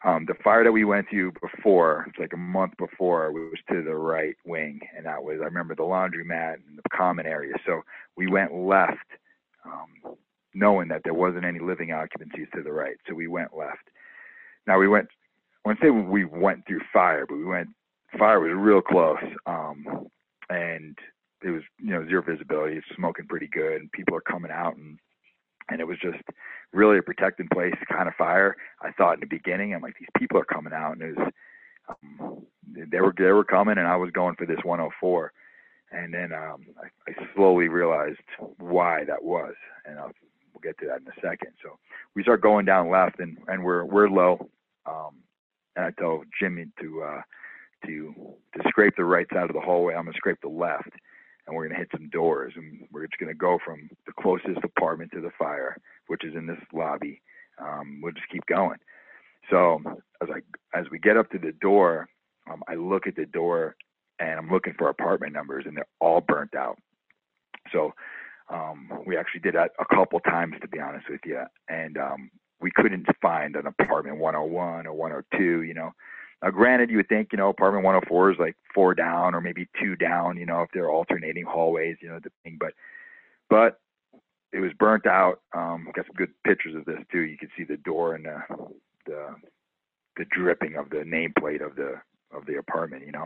um, 0.03 0.25
the 0.27 0.33
fire 0.43 0.63
that 0.63 0.71
we 0.71 0.83
went 0.83 1.07
to 1.11 1.31
before, 1.41 2.05
it's 2.09 2.17
like 2.17 2.33
a 2.33 2.37
month 2.37 2.73
before, 2.77 3.31
was 3.31 3.59
to 3.69 3.83
the 3.83 3.95
right 3.95 4.35
wing, 4.45 4.79
and 4.95 5.05
that 5.05 5.23
was 5.23 5.39
I 5.41 5.45
remember 5.45 5.75
the 5.75 5.83
laundromat 5.83 6.55
and 6.55 6.77
the 6.77 6.89
common 6.95 7.25
area. 7.25 7.53
So 7.65 7.81
we 8.17 8.27
went 8.27 8.53
left, 8.53 8.97
um, 9.63 10.15
knowing 10.55 10.87
that 10.87 11.01
there 11.03 11.13
wasn't 11.13 11.45
any 11.45 11.59
living 11.59 11.89
occupancies 11.89 12.47
to 12.55 12.63
the 12.63 12.71
right. 12.71 12.97
So 13.07 13.13
we 13.13 13.27
went 13.27 13.55
left. 13.55 13.89
Now 14.65 14.79
we 14.79 14.87
went. 14.87 15.07
I 15.63 15.69
wouldn't 15.69 15.83
say 15.83 15.91
we 15.91 16.25
went 16.25 16.65
through 16.65 16.81
fire, 16.91 17.25
but 17.27 17.35
we 17.35 17.45
went 17.45 17.69
fire 18.17 18.39
was 18.39 18.51
real 18.55 18.81
close, 18.81 19.17
um, 19.45 20.07
and 20.49 20.97
it 21.43 21.49
was 21.49 21.61
you 21.79 21.91
know 21.91 22.05
zero 22.07 22.23
visibility. 22.23 22.77
It's 22.77 22.95
smoking 22.95 23.27
pretty 23.27 23.47
good, 23.47 23.81
and 23.81 23.91
people 23.91 24.15
are 24.15 24.21
coming 24.21 24.51
out, 24.51 24.75
and 24.75 24.97
and 25.69 25.79
it 25.79 25.87
was 25.87 25.97
just 26.01 26.21
really 26.73 26.97
a 26.97 27.03
protected 27.03 27.49
place 27.51 27.75
kind 27.91 28.07
of 28.07 28.15
fire. 28.15 28.55
I 28.81 28.91
thought 28.91 29.15
in 29.15 29.19
the 29.21 29.25
beginning, 29.25 29.73
I'm 29.73 29.81
like 29.81 29.95
these 29.99 30.09
people 30.17 30.39
are 30.39 30.45
coming 30.45 30.73
out, 30.73 30.93
and 30.93 31.01
it 31.01 31.17
was 31.17 31.31
um, 31.89 32.43
they 32.67 33.01
were 33.01 33.13
they 33.17 33.31
were 33.31 33.43
coming, 33.43 33.77
and 33.77 33.87
I 33.87 33.95
was 33.95 34.11
going 34.11 34.35
for 34.35 34.45
this 34.45 34.59
104. 34.63 35.31
And 35.93 36.13
then 36.13 36.31
um, 36.31 36.65
I, 36.81 37.11
I 37.11 37.13
slowly 37.35 37.67
realized 37.67 38.19
why 38.57 39.03
that 39.05 39.21
was, 39.21 39.53
and 39.85 39.99
I'll, 39.99 40.11
we'll 40.53 40.61
get 40.63 40.77
to 40.79 40.85
that 40.87 41.01
in 41.01 41.07
a 41.07 41.21
second. 41.21 41.51
So 41.61 41.77
we 42.15 42.23
start 42.23 42.41
going 42.41 42.65
down 42.65 42.89
left, 42.89 43.19
and 43.19 43.37
and 43.47 43.63
we're 43.63 43.83
we're 43.83 44.09
low. 44.09 44.49
Um, 44.85 45.17
and 45.75 45.85
I 45.85 45.91
tell 45.99 46.23
Jimmy 46.39 46.67
to 46.81 47.03
uh, 47.03 47.21
to 47.85 48.15
to 48.55 48.69
scrape 48.69 48.93
the 48.95 49.03
right 49.03 49.27
side 49.33 49.49
of 49.49 49.53
the 49.53 49.61
hallway. 49.61 49.93
I'm 49.93 50.05
gonna 50.05 50.15
scrape 50.15 50.39
the 50.41 50.49
left, 50.49 50.91
and 51.47 51.55
we're 51.55 51.67
gonna 51.67 51.79
hit 51.79 51.89
some 51.91 52.09
doors, 52.09 52.53
and 52.55 52.87
we're 52.91 53.05
just 53.07 53.19
gonna 53.19 53.33
go 53.33 53.59
from 53.63 53.89
the 54.05 54.13
closest 54.19 54.63
apartment 54.63 55.11
to 55.13 55.21
the 55.21 55.31
fire, 55.37 55.77
which 56.07 56.23
is 56.23 56.35
in 56.35 56.45
this 56.47 56.59
lobby. 56.73 57.21
Um, 57.59 57.99
we'll 58.01 58.13
just 58.13 58.29
keep 58.29 58.45
going. 58.45 58.77
So 59.49 59.81
as 60.21 60.29
I 60.29 60.77
as 60.77 60.85
we 60.91 60.99
get 60.99 61.17
up 61.17 61.29
to 61.31 61.39
the 61.39 61.53
door, 61.61 62.07
um, 62.51 62.63
I 62.67 62.75
look 62.75 63.07
at 63.07 63.15
the 63.15 63.25
door, 63.25 63.75
and 64.19 64.39
I'm 64.39 64.49
looking 64.49 64.73
for 64.77 64.89
apartment 64.89 65.33
numbers, 65.33 65.65
and 65.67 65.75
they're 65.75 65.85
all 65.99 66.21
burnt 66.21 66.55
out. 66.55 66.77
So 67.71 67.93
um, 68.49 68.89
we 69.05 69.17
actually 69.17 69.41
did 69.41 69.55
that 69.55 69.71
a 69.79 69.95
couple 69.95 70.19
times, 70.21 70.55
to 70.61 70.67
be 70.67 70.79
honest 70.79 71.09
with 71.09 71.21
you, 71.25 71.41
and 71.69 71.97
um, 71.97 72.31
we 72.59 72.71
couldn't 72.75 73.05
find 73.21 73.55
an 73.55 73.65
apartment 73.67 74.17
101 74.17 74.87
or 74.87 74.93
102. 74.93 75.63
You 75.63 75.73
know, 75.73 75.91
now 76.41 76.49
granted, 76.49 76.89
you 76.89 76.97
would 76.97 77.09
think 77.09 77.29
you 77.31 77.37
know 77.37 77.49
apartment 77.49 77.85
104 77.85 78.31
is 78.31 78.39
like 78.39 78.55
four 78.73 78.95
down 78.95 79.35
or 79.35 79.41
maybe 79.41 79.67
two 79.79 79.95
down. 79.95 80.37
You 80.37 80.45
know, 80.45 80.61
if 80.61 80.69
they're 80.73 80.89
alternating 80.89 81.45
hallways, 81.45 81.97
you 82.01 82.09
know, 82.09 82.19
thing. 82.43 82.57
But 82.59 82.73
but 83.49 83.79
it 84.53 84.59
was 84.59 84.71
burnt 84.77 85.05
out. 85.05 85.41
Um, 85.53 85.87
got 85.93 86.05
some 86.05 86.15
good 86.15 86.31
pictures 86.45 86.75
of 86.75 86.85
this 86.85 86.99
too. 87.11 87.21
You 87.21 87.37
can 87.37 87.49
see 87.57 87.63
the 87.63 87.77
door 87.77 88.15
and 88.15 88.25
the 88.25 88.41
the, 89.05 89.35
the 90.17 90.25
dripping 90.31 90.75
of 90.75 90.89
the 90.89 90.97
nameplate 90.97 91.65
of 91.65 91.75
the 91.75 92.01
of 92.33 92.45
the 92.47 92.57
apartment. 92.57 93.05
You 93.05 93.11
know, 93.11 93.25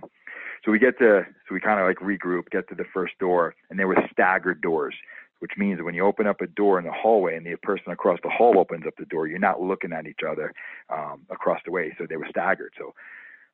so 0.63 0.72
we 0.72 0.79
get 0.79 0.98
to 1.00 1.24
so 1.48 1.53
we 1.53 1.60
kind 1.60 1.79
of 1.79 1.88
like 1.88 1.98
regroup, 1.98 2.50
get 2.51 2.67
to 2.69 2.75
the 2.75 2.86
first 2.93 3.17
door, 3.19 3.55
and 3.69 3.79
there 3.79 3.88
were 3.88 4.10
staggered 4.12 4.62
doors, 4.62 4.95
which 5.39 5.51
means 5.57 5.81
when 5.81 5.95
you 5.95 6.05
open 6.05 6.27
up 6.27 6.41
a 6.41 6.47
door 6.47 6.79
in 6.79 6.85
the 6.85 6.91
hallway 6.91 7.35
and 7.35 7.45
the 7.45 7.55
person 7.57 7.91
across 7.91 8.19
the 8.23 8.29
hall 8.29 8.57
opens 8.57 8.85
up 8.87 8.93
the 8.97 9.05
door, 9.05 9.27
you're 9.27 9.39
not 9.39 9.61
looking 9.61 9.93
at 9.93 10.07
each 10.07 10.21
other 10.27 10.53
um, 10.89 11.21
across 11.29 11.59
the 11.65 11.71
way. 11.71 11.93
So 11.97 12.05
they 12.07 12.17
were 12.17 12.27
staggered. 12.29 12.73
So 12.77 12.93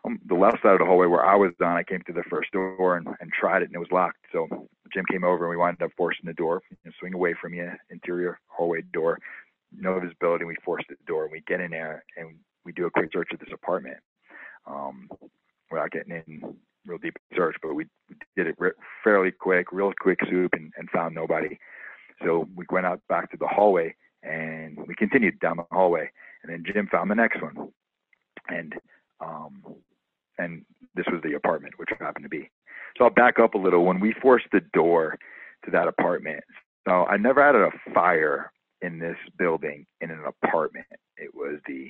um, 0.06 0.20
the 0.28 0.36
left 0.36 0.62
side 0.62 0.74
of 0.74 0.80
the 0.80 0.86
hallway 0.86 1.08
where 1.08 1.26
I 1.26 1.36
was 1.36 1.52
on, 1.62 1.78
I 1.78 1.84
came 1.84 2.02
to 2.08 2.14
the 2.14 2.24
first 2.30 2.52
door 2.52 2.98
and, 2.98 3.08
and 3.20 3.32
tried 3.32 3.62
it, 3.62 3.66
and 3.66 3.76
it 3.76 3.80
was 3.80 3.92
locked. 3.92 4.26
So 4.32 4.48
Jim 4.94 5.06
came 5.10 5.24
over, 5.24 5.46
and 5.46 5.50
we 5.50 5.58
wound 5.58 5.82
up 5.82 5.92
forcing 5.96 6.26
the 6.26 6.34
door, 6.34 6.62
know, 6.86 6.92
swing 7.00 7.14
away 7.14 7.36
from 7.40 7.54
you, 7.54 7.72
interior 7.90 8.40
hallway 8.48 8.82
door, 8.94 9.20
no 9.72 10.00
visibility. 10.00 10.44
And 10.44 10.50
we 10.50 10.56
forced 10.64 10.88
the 10.90 10.96
door, 11.08 11.24
and 11.24 11.32
we 11.32 11.44
get 11.48 11.62
in 11.62 11.72
there, 11.72 12.04
and 12.18 12.36
we 12.66 12.72
do 12.72 12.86
a 12.86 12.92
quick 12.92 13.10
search 13.14 13.30
of 13.32 13.40
this 13.40 13.54
apartment. 13.54 13.98
Um, 14.68 15.10
without 15.72 15.92
getting 15.92 16.22
in 16.28 16.56
real 16.86 16.98
deep 16.98 17.18
search, 17.36 17.56
but 17.62 17.74
we 17.74 17.86
did 18.36 18.48
it 18.48 18.56
re- 18.58 18.72
fairly 19.04 19.32
quick, 19.32 19.68
real 19.72 19.94
quick 20.00 20.20
soup, 20.30 20.54
and, 20.54 20.72
and 20.78 20.90
found 20.90 21.16
nobody. 21.16 21.58
So 22.24 22.48
we 22.56 22.66
went 22.70 22.86
out 22.86 23.02
back 23.10 23.32
to 23.32 23.38
the 23.38 23.48
hallway, 23.48 23.96
and 24.24 24.78
we 24.88 24.96
continued 24.96 25.40
down 25.40 25.58
the 25.58 25.66
hallway, 25.72 26.10
and 26.44 26.52
then 26.52 26.64
Jim 26.66 26.88
found 26.92 27.10
the 27.10 27.16
next 27.16 27.42
one, 27.42 27.70
and 28.50 28.74
um, 29.20 29.64
and 30.38 30.66
this 30.96 31.06
was 31.12 31.22
the 31.24 31.34
apartment, 31.34 31.76
which 31.78 31.90
happened 32.00 32.24
to 32.24 32.30
be. 32.30 32.50
So 32.98 33.06
I'll 33.06 33.12
back 33.12 33.40
up 33.40 33.54
a 33.54 33.58
little. 33.58 33.86
When 33.86 34.00
we 34.00 34.14
forced 34.22 34.48
the 34.52 34.62
door 34.74 35.18
to 35.66 35.72
that 35.72 35.88
apartment, 35.88 36.44
so 36.88 37.06
I 37.06 37.18
never 37.18 37.44
had 37.44 37.56
a 37.56 37.70
fire 37.94 38.52
in 38.82 39.00
this 39.00 39.18
building 39.38 39.86
in 40.02 40.10
an 40.10 40.24
apartment. 40.26 40.88
It 41.18 41.34
was 41.36 41.60
the 41.68 41.90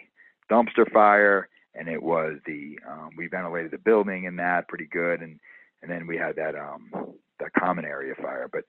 dumpster 0.51 0.91
fire, 0.91 1.47
and 1.75 1.87
it 1.87 2.01
was 2.01 2.37
the 2.45 2.77
um, 2.89 3.09
we 3.17 3.27
ventilated 3.27 3.71
the 3.71 3.77
building 3.77 4.27
and 4.27 4.37
that 4.39 4.67
pretty 4.67 4.87
good, 4.91 5.21
and 5.21 5.39
and 5.81 5.89
then 5.89 6.07
we 6.07 6.17
had 6.17 6.35
that 6.35 6.55
um 6.55 6.91
that 7.39 7.53
common 7.57 7.85
area 7.85 8.13
fire. 8.15 8.49
But 8.51 8.63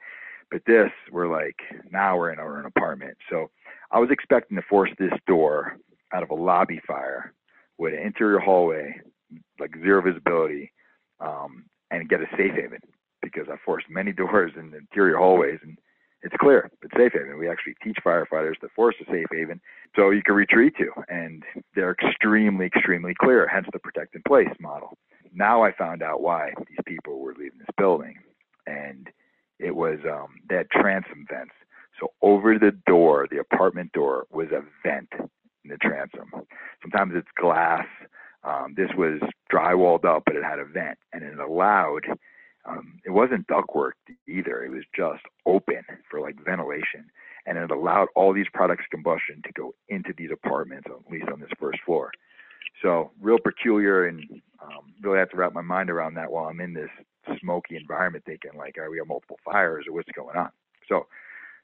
but 0.50 0.62
this 0.66 0.90
we're 1.11 1.28
like 1.28 1.56
now 1.90 2.16
we're 2.16 2.32
in 2.32 2.38
our 2.38 2.59
an 2.59 2.66
apartment. 2.66 3.16
So 3.30 3.50
I 3.90 3.99
was 3.99 4.11
expecting 4.11 4.56
to 4.56 4.62
force 4.68 4.90
this 4.99 5.12
door 5.26 5.78
out 6.12 6.23
of 6.23 6.30
a 6.30 6.35
lobby 6.35 6.80
fire 6.87 7.32
with 7.78 7.94
an 7.94 8.00
interior 8.00 8.38
hallway, 8.38 9.00
like 9.59 9.75
zero 9.82 10.02
visibility, 10.02 10.73
um, 11.21 11.64
and 11.90 12.09
get 12.09 12.21
a 12.21 12.26
safe 12.37 12.52
haven 12.52 12.80
because 13.23 13.47
I 13.50 13.56
forced 13.64 13.88
many 13.90 14.12
doors 14.12 14.52
in 14.56 14.71
the 14.71 14.78
interior 14.78 15.16
hallways 15.16 15.59
and 15.62 15.78
it's 16.22 16.34
clear. 16.38 16.70
It's 16.82 16.92
safe 16.96 17.12
haven. 17.12 17.38
We 17.38 17.48
actually 17.48 17.74
teach 17.82 17.98
firefighters 18.04 18.58
to 18.60 18.68
force 18.74 18.94
a 19.00 19.10
safe 19.10 19.26
haven 19.32 19.60
so 19.96 20.10
you 20.10 20.22
can 20.22 20.34
retreat 20.34 20.74
to, 20.78 20.90
and 21.08 21.42
they're 21.74 21.96
extremely, 22.00 22.66
extremely 22.66 23.14
clear. 23.20 23.46
Hence 23.46 23.66
the 23.72 23.78
protect 23.78 24.14
in 24.14 24.22
place 24.26 24.48
model. 24.60 24.96
Now 25.34 25.62
I 25.62 25.72
found 25.72 26.02
out 26.02 26.22
why 26.22 26.52
these 26.68 26.78
people 26.86 27.18
were 27.18 27.34
leaving 27.34 27.58
this 27.58 27.74
building, 27.76 28.16
and 28.66 29.08
it 29.58 29.74
was 29.74 29.98
um, 30.08 30.28
they 30.48 30.62
transom 30.70 31.26
vents. 31.28 31.52
So 32.00 32.12
over 32.22 32.58
the 32.58 32.72
door, 32.86 33.26
the 33.30 33.38
apartment 33.38 33.92
door, 33.92 34.26
was 34.30 34.48
a 34.48 34.62
vent 34.86 35.08
in 35.64 35.70
the 35.70 35.76
transom. 35.76 36.30
Sometimes 36.82 37.12
it's 37.14 37.28
glass. 37.40 37.86
Um, 38.44 38.74
this 38.76 38.90
was 38.96 39.20
drywalled 39.52 40.04
up, 40.04 40.24
but 40.26 40.36
it 40.36 40.44
had 40.44 40.58
a 40.58 40.64
vent, 40.64 40.98
and 41.12 41.22
it 41.22 41.38
allowed. 41.38 42.02
Um, 42.64 43.00
it 43.04 43.11
wasn't 43.11 43.47
ductwork 43.49 43.92
either. 44.28 44.64
It 44.64 44.71
was 44.71 44.85
just 44.95 45.23
open 45.47 45.83
for 46.11 46.21
like 46.21 46.37
ventilation, 46.45 47.11
and 47.47 47.59
it 47.59 47.71
allowed 47.71 48.09
all 48.14 48.33
these 48.33 48.47
products 48.52 48.85
combustion 48.90 49.42
to 49.45 49.52
go 49.52 49.75
into 49.88 50.12
these 50.16 50.31
apartments, 50.33 50.88
at 50.88 51.12
least 51.12 51.28
on 51.33 51.40
this 51.40 51.50
first 51.59 51.81
floor. 51.85 52.12
So 52.81 53.11
real 53.21 53.38
peculiar, 53.42 54.07
and 54.07 54.23
um, 54.62 54.95
really 55.02 55.19
have 55.19 55.31
to 55.31 55.37
wrap 55.37 55.52
my 55.52 55.62
mind 55.62 55.90
around 55.90 56.14
that 56.14 56.31
while 56.31 56.47
I'm 56.47 56.61
in 56.61 56.73
this 56.73 56.90
smoky 57.40 57.76
environment, 57.76 58.25
thinking 58.25 58.52
like, 58.57 58.78
are 58.78 58.90
we 58.90 58.99
have 58.99 59.09
multiple 59.09 59.38
fires 59.45 59.87
or 59.88 59.95
what's 59.95 60.09
going 60.14 60.37
on? 60.37 60.50
So 60.88 61.07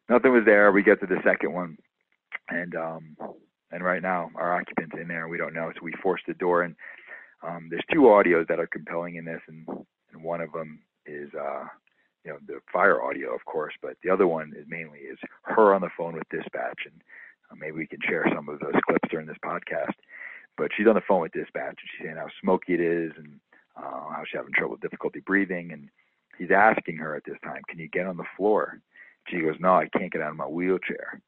nothing 0.08 0.32
was 0.32 0.44
there. 0.44 0.72
We 0.72 0.82
get 0.82 1.00
to 1.00 1.06
the 1.06 1.20
second 1.24 1.52
one, 1.52 1.78
and 2.48 2.74
um, 2.74 3.16
and 3.70 3.84
right 3.84 4.02
now 4.02 4.30
our 4.34 4.60
occupants 4.60 4.96
in 5.00 5.08
there, 5.08 5.28
we 5.28 5.38
don't 5.38 5.54
know. 5.54 5.70
So 5.74 5.80
we 5.82 5.92
forced 6.02 6.24
the 6.26 6.34
door, 6.34 6.62
and 6.62 6.74
um, 7.46 7.68
there's 7.70 7.84
two 7.92 8.02
audios 8.02 8.48
that 8.48 8.58
are 8.58 8.66
compelling 8.66 9.16
in 9.16 9.24
this, 9.24 9.40
and, 9.46 9.66
and 10.12 10.22
one 10.22 10.40
of 10.40 10.52
them 10.52 10.80
is 11.08 11.30
uh, 11.34 11.64
you 12.24 12.32
know 12.32 12.38
the 12.46 12.60
fire 12.72 13.02
audio, 13.02 13.34
of 13.34 13.44
course, 13.44 13.74
but 13.80 13.96
the 14.02 14.10
other 14.10 14.26
one 14.26 14.52
is 14.56 14.66
mainly 14.68 14.98
is 14.98 15.18
her 15.42 15.74
on 15.74 15.80
the 15.80 15.90
phone 15.96 16.14
with 16.14 16.28
dispatch, 16.30 16.80
and 16.84 17.00
uh, 17.50 17.54
maybe 17.58 17.78
we 17.78 17.86
can 17.86 18.00
share 18.06 18.26
some 18.34 18.48
of 18.48 18.60
those 18.60 18.74
clips 18.86 19.08
during 19.10 19.26
this 19.26 19.36
podcast. 19.44 19.94
But 20.56 20.70
she's 20.76 20.86
on 20.86 20.94
the 20.94 21.06
phone 21.06 21.22
with 21.22 21.32
dispatch, 21.32 21.78
and 21.78 21.88
she's 21.90 22.06
saying 22.06 22.16
how 22.16 22.28
smoky 22.40 22.74
it 22.74 22.80
is, 22.80 23.12
and 23.16 23.40
uh, 23.76 24.10
how 24.10 24.22
she's 24.26 24.38
having 24.38 24.52
trouble, 24.52 24.76
difficulty 24.76 25.20
breathing, 25.20 25.72
and 25.72 25.88
he's 26.36 26.50
asking 26.50 26.96
her 26.96 27.16
at 27.16 27.24
this 27.24 27.38
time, 27.44 27.62
"Can 27.68 27.78
you 27.78 27.88
get 27.88 28.06
on 28.06 28.16
the 28.16 28.28
floor?" 28.36 28.80
She 29.28 29.40
goes, 29.40 29.56
"No, 29.60 29.74
I 29.74 29.88
can't 29.96 30.12
get 30.12 30.22
out 30.22 30.30
of 30.30 30.36
my 30.36 30.46
wheelchair." 30.46 31.20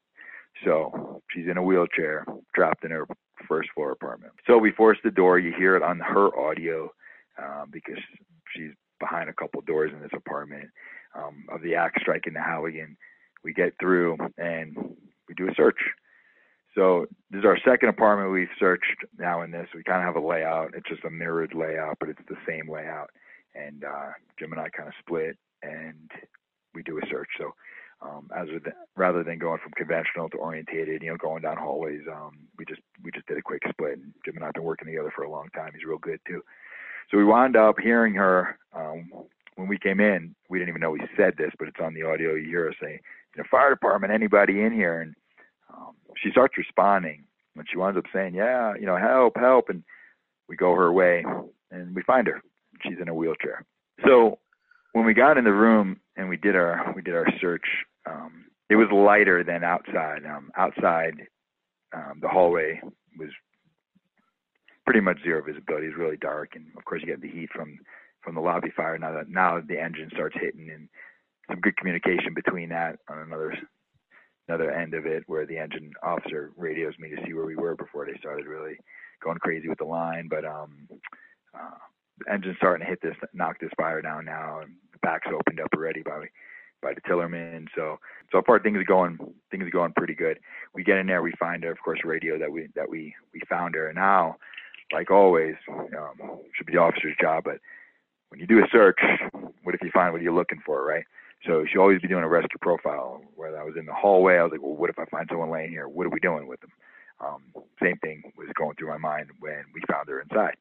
So 0.65 1.21
she's 1.31 1.47
in 1.47 1.57
a 1.57 1.63
wheelchair, 1.63 2.25
trapped 2.53 2.83
in 2.83 2.91
her 2.91 3.07
first 3.47 3.69
floor 3.73 3.91
apartment. 3.91 4.33
So 4.45 4.57
we 4.57 4.71
force 4.71 4.97
the 5.03 5.11
door. 5.11 5.39
You 5.39 5.53
hear 5.57 5.75
it 5.75 5.83
on 5.83 5.99
her 5.99 6.37
audio 6.37 6.91
um, 7.41 7.69
because 7.71 7.97
she's 8.55 8.71
behind 9.01 9.29
a 9.29 9.33
couple 9.33 9.59
doors 9.61 9.91
in 9.93 10.01
this 10.01 10.15
apartment 10.15 10.69
um, 11.15 11.43
of 11.51 11.61
the 11.61 11.75
axe 11.75 12.01
striking 12.01 12.33
the 12.33 12.41
Halligan. 12.41 12.95
We 13.43 13.53
get 13.53 13.73
through 13.79 14.17
and 14.37 14.77
we 15.27 15.35
do 15.35 15.49
a 15.49 15.55
search. 15.55 15.79
So 16.73 17.07
this 17.29 17.39
is 17.39 17.45
our 17.45 17.57
second 17.65 17.89
apartment 17.89 18.31
we've 18.31 18.47
searched 18.57 19.03
now 19.19 19.41
in 19.41 19.51
this. 19.51 19.67
We 19.75 19.83
kind 19.83 19.99
of 19.99 20.05
have 20.05 20.23
a 20.23 20.25
layout. 20.25 20.71
It's 20.73 20.87
just 20.87 21.03
a 21.03 21.09
mirrored 21.09 21.53
layout, 21.53 21.97
but 21.99 22.07
it's 22.07 22.21
the 22.29 22.37
same 22.47 22.71
layout. 22.71 23.09
And 23.53 23.83
uh, 23.83 24.11
Jim 24.39 24.53
and 24.53 24.61
I 24.61 24.69
kind 24.69 24.87
of 24.87 24.95
split 24.99 25.37
and 25.63 26.09
we 26.73 26.83
do 26.83 26.97
a 26.97 27.07
search. 27.09 27.27
So 27.37 27.51
um, 28.01 28.29
as 28.35 28.47
with, 28.51 28.63
rather 28.95 29.23
than 29.23 29.37
going 29.37 29.59
from 29.61 29.73
conventional 29.75 30.29
to 30.29 30.37
orientated, 30.37 31.03
you 31.03 31.09
know, 31.11 31.17
going 31.17 31.43
down 31.43 31.57
hallways, 31.57 32.01
um, 32.11 32.31
we 32.57 32.65
just 32.65 32.81
we 33.03 33.11
just 33.11 33.27
did 33.27 33.37
a 33.37 33.41
quick 33.41 33.61
split. 33.69 33.97
And 33.97 34.13
Jim 34.25 34.35
and 34.35 34.43
I 34.43 34.47
have 34.47 34.55
been 34.55 34.63
working 34.63 34.87
together 34.87 35.11
for 35.15 35.23
a 35.23 35.31
long 35.31 35.49
time. 35.55 35.71
He's 35.73 35.85
real 35.85 35.99
good 35.99 36.19
too. 36.27 36.41
So 37.09 37.17
we 37.17 37.25
wound 37.25 37.55
up 37.55 37.75
hearing 37.79 38.13
her 38.15 38.57
um, 38.73 39.09
when 39.55 39.67
we 39.67 39.77
came 39.77 39.99
in. 39.99 40.35
We 40.49 40.59
didn't 40.59 40.69
even 40.69 40.81
know 40.81 40.91
we 40.91 41.01
said 41.17 41.35
this, 41.37 41.51
but 41.57 41.67
it's 41.67 41.79
on 41.81 41.93
the 41.93 42.03
audio. 42.03 42.35
You 42.35 42.47
hear 42.47 42.65
her 42.65 42.75
say, 42.81 42.99
"You 43.35 43.43
know, 43.43 43.47
fire 43.49 43.69
department, 43.69 44.13
anybody 44.13 44.61
in 44.61 44.73
here?" 44.73 45.01
And 45.01 45.15
um, 45.73 45.95
she 46.21 46.31
starts 46.31 46.57
responding, 46.57 47.23
and 47.55 47.65
she 47.69 47.77
winds 47.77 47.97
up 47.97 48.05
saying, 48.13 48.33
"Yeah, 48.35 48.73
you 48.79 48.85
know, 48.85 48.97
help, 48.97 49.37
help!" 49.37 49.69
And 49.69 49.83
we 50.47 50.55
go 50.55 50.75
her 50.75 50.91
way, 50.91 51.25
and 51.71 51.95
we 51.95 52.01
find 52.03 52.27
her. 52.27 52.41
She's 52.83 52.99
in 53.01 53.09
a 53.09 53.13
wheelchair. 53.13 53.65
So 54.05 54.39
when 54.93 55.05
we 55.05 55.13
got 55.13 55.37
in 55.37 55.43
the 55.43 55.53
room 55.53 55.99
and 56.17 56.27
we 56.29 56.37
did 56.37 56.55
our 56.55 56.93
we 56.95 57.01
did 57.01 57.15
our 57.15 57.27
search, 57.39 57.65
um, 58.05 58.45
it 58.69 58.75
was 58.75 58.87
lighter 58.91 59.43
than 59.43 59.63
outside. 59.63 60.25
Um, 60.25 60.51
outside, 60.57 61.27
um, 61.93 62.19
the 62.21 62.27
hallway 62.27 62.81
was 63.17 63.29
pretty 64.85 65.01
much 65.01 65.23
zero 65.23 65.43
visibility. 65.43 65.87
It's 65.87 65.97
really 65.97 66.17
dark, 66.17 66.55
and 66.55 66.65
of 66.77 66.85
course 66.85 67.01
you 67.01 67.07
get 67.07 67.21
the 67.21 67.29
heat 67.29 67.49
from 67.53 67.77
from 68.21 68.35
the 68.35 68.41
lobby 68.41 68.71
fire. 68.75 68.97
Now 68.97 69.13
that 69.13 69.29
now 69.29 69.61
the 69.61 69.79
engine 69.79 70.09
starts 70.13 70.35
hitting, 70.39 70.69
and 70.69 70.87
some 71.49 71.61
good 71.61 71.77
communication 71.77 72.33
between 72.33 72.69
that 72.69 72.99
on 73.09 73.19
another 73.19 73.57
another 74.47 74.71
end 74.71 74.93
of 74.93 75.05
it, 75.05 75.23
where 75.27 75.45
the 75.45 75.57
engine 75.57 75.93
officer 76.03 76.51
radios 76.57 76.93
me 76.99 77.09
to 77.09 77.21
see 77.25 77.33
where 77.33 77.45
we 77.45 77.55
were 77.55 77.75
before 77.75 78.05
they 78.05 78.17
started 78.19 78.45
really 78.45 78.77
going 79.23 79.37
crazy 79.37 79.69
with 79.69 79.77
the 79.77 79.85
line. 79.85 80.27
But 80.29 80.45
um, 80.45 80.87
uh, 81.53 81.77
the 82.19 82.33
engine's 82.33 82.57
starting 82.57 82.85
to 82.85 82.89
hit 82.89 83.01
this, 83.01 83.15
knock 83.33 83.59
this 83.59 83.71
fire 83.77 84.01
down 84.01 84.25
now, 84.25 84.59
and 84.59 84.75
the 84.91 84.99
back's 85.01 85.27
opened 85.27 85.59
up 85.59 85.69
already 85.75 86.01
by 86.01 86.25
by 86.81 86.93
the 86.93 87.01
tillerman. 87.01 87.67
So 87.75 87.99
so 88.31 88.41
far 88.45 88.59
things 88.59 88.77
are 88.77 88.83
going 88.83 89.17
things 89.51 89.63
are 89.65 89.71
going 89.71 89.93
pretty 89.95 90.15
good. 90.15 90.39
We 90.73 90.83
get 90.83 90.97
in 90.97 91.07
there, 91.07 91.21
we 91.21 91.33
find 91.39 91.63
her, 91.63 91.71
of 91.71 91.79
course, 91.83 91.99
radio 92.03 92.37
that 92.39 92.51
we 92.51 92.67
that 92.75 92.89
we 92.89 93.13
we 93.33 93.41
found 93.49 93.75
her. 93.75 93.87
And 93.87 93.95
now, 93.95 94.37
like 94.93 95.11
always, 95.11 95.55
um, 95.69 96.39
should 96.55 96.65
be 96.65 96.73
the 96.73 96.79
officer's 96.79 97.15
job, 97.19 97.43
but 97.45 97.59
when 98.29 98.39
you 98.39 98.47
do 98.47 98.59
a 98.59 98.67
search, 98.71 98.99
what 99.63 99.75
if 99.75 99.81
you 99.81 99.91
find 99.93 100.13
what 100.13 100.21
you're 100.21 100.33
looking 100.33 100.61
for, 100.65 100.85
right? 100.85 101.03
So 101.45 101.65
she'll 101.65 101.81
always 101.81 102.01
be 102.01 102.07
doing 102.07 102.23
a 102.23 102.29
rescue 102.29 102.59
profile. 102.61 103.21
Whether 103.35 103.59
I 103.59 103.63
was 103.63 103.75
in 103.77 103.85
the 103.85 103.93
hallway, 103.93 104.37
I 104.37 104.43
was 104.43 104.51
like, 104.51 104.61
well, 104.61 104.75
what 104.75 104.89
if 104.89 104.99
I 104.99 105.05
find 105.05 105.27
someone 105.29 105.51
laying 105.51 105.71
here? 105.71 105.87
What 105.87 106.05
are 106.05 106.11
we 106.11 106.19
doing 106.19 106.47
with 106.47 106.61
them? 106.61 106.71
Um, 107.19 107.43
same 107.81 107.97
thing 107.97 108.23
was 108.37 108.47
going 108.55 108.75
through 108.75 108.89
my 108.89 108.97
mind 108.97 109.29
when 109.39 109.63
we 109.73 109.81
found 109.89 110.07
her 110.09 110.21
inside. 110.21 110.55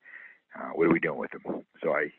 Uh, 0.58 0.70
what 0.74 0.86
are 0.86 0.92
we 0.92 1.00
doing 1.00 1.18
with 1.18 1.30
them? 1.30 1.64
So 1.82 1.92
I 1.92 2.10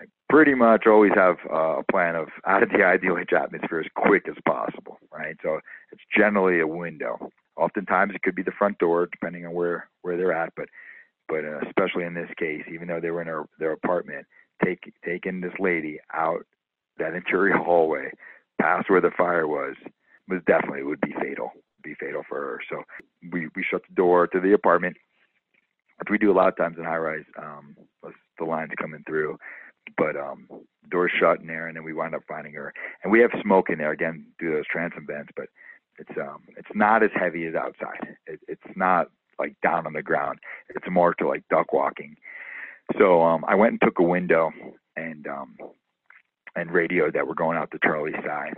I 0.00 0.04
pretty 0.28 0.54
much 0.54 0.86
always 0.86 1.10
have 1.16 1.38
uh, 1.50 1.78
a 1.78 1.82
plan 1.90 2.14
of 2.14 2.28
out 2.46 2.62
of 2.62 2.68
the 2.70 2.78
IDLH 2.78 3.32
atmosphere 3.32 3.80
as 3.80 3.86
quick 3.96 4.28
as 4.28 4.36
possible, 4.46 4.98
right? 5.12 5.36
So 5.42 5.58
it's 5.92 6.02
generally 6.16 6.60
a 6.60 6.66
window. 6.66 7.30
Oftentimes 7.56 8.14
it 8.14 8.22
could 8.22 8.36
be 8.36 8.42
the 8.44 8.52
front 8.52 8.78
door, 8.78 9.08
depending 9.10 9.46
on 9.46 9.52
where 9.52 9.88
where 10.02 10.16
they're 10.16 10.32
at, 10.32 10.52
but 10.56 10.68
but 11.28 11.44
uh, 11.44 11.60
especially 11.66 12.04
in 12.04 12.14
this 12.14 12.30
case, 12.38 12.62
even 12.72 12.88
though 12.88 13.00
they 13.00 13.10
were 13.10 13.22
in 13.22 13.26
their, 13.26 13.44
their 13.58 13.72
apartment, 13.72 14.26
take 14.64 14.92
taking 15.04 15.40
this 15.40 15.52
lady 15.58 15.98
out 16.12 16.44
that 16.98 17.14
interior 17.14 17.56
hallway, 17.64 18.10
past 18.60 18.90
where 18.90 19.00
the 19.00 19.10
fire 19.16 19.46
was, 19.46 19.74
was 20.28 20.40
definitely 20.46 20.82
would 20.82 21.00
be 21.00 21.14
fatal, 21.20 21.52
be 21.82 21.94
fatal 22.00 22.22
for 22.28 22.40
her. 22.40 22.60
So 22.70 22.82
we 23.32 23.48
we 23.54 23.64
shut 23.68 23.82
the 23.88 23.94
door 23.94 24.26
to 24.28 24.40
the 24.40 24.52
apartment, 24.52 24.96
which 25.98 26.10
we 26.10 26.18
do 26.18 26.32
a 26.32 26.34
lot 26.34 26.48
of 26.48 26.56
times 26.56 26.76
in 26.78 26.84
high 26.84 26.96
rise. 26.96 27.24
Um, 27.38 27.76
the 28.38 28.44
lines 28.44 28.70
coming 28.80 29.02
through, 29.06 29.36
but 29.96 30.16
um, 30.16 30.46
doors 30.90 31.10
shut 31.18 31.40
in 31.40 31.46
there, 31.46 31.66
and 31.66 31.76
then 31.76 31.84
we 31.84 31.92
wind 31.92 32.14
up 32.14 32.22
finding 32.28 32.54
her. 32.54 32.72
And 33.02 33.12
we 33.12 33.20
have 33.20 33.30
smoke 33.42 33.70
in 33.70 33.78
there 33.78 33.90
again 33.92 34.26
to 34.40 34.50
those 34.50 34.66
transom 34.70 35.06
vents, 35.06 35.30
but 35.36 35.46
it's 35.98 36.16
um 36.18 36.42
it's 36.56 36.68
not 36.74 37.02
as 37.02 37.10
heavy 37.14 37.46
as 37.46 37.54
outside. 37.54 38.16
It, 38.26 38.40
it's 38.48 38.76
not 38.76 39.08
like 39.38 39.56
down 39.62 39.86
on 39.86 39.92
the 39.92 40.02
ground. 40.02 40.38
It's 40.78 40.90
more 40.90 41.14
to 41.14 41.28
like 41.28 41.44
duck 41.50 41.72
walking. 41.72 42.16
So 42.98 43.22
um 43.22 43.44
I 43.46 43.54
went 43.54 43.72
and 43.72 43.80
took 43.82 43.98
a 43.98 44.02
window 44.02 44.50
and 44.96 45.26
um 45.26 45.56
and 46.56 46.70
radioed 46.70 47.14
that 47.14 47.26
we're 47.26 47.34
going 47.34 47.58
out 47.58 47.70
to 47.72 47.78
Charlie's 47.82 48.14
side. 48.24 48.54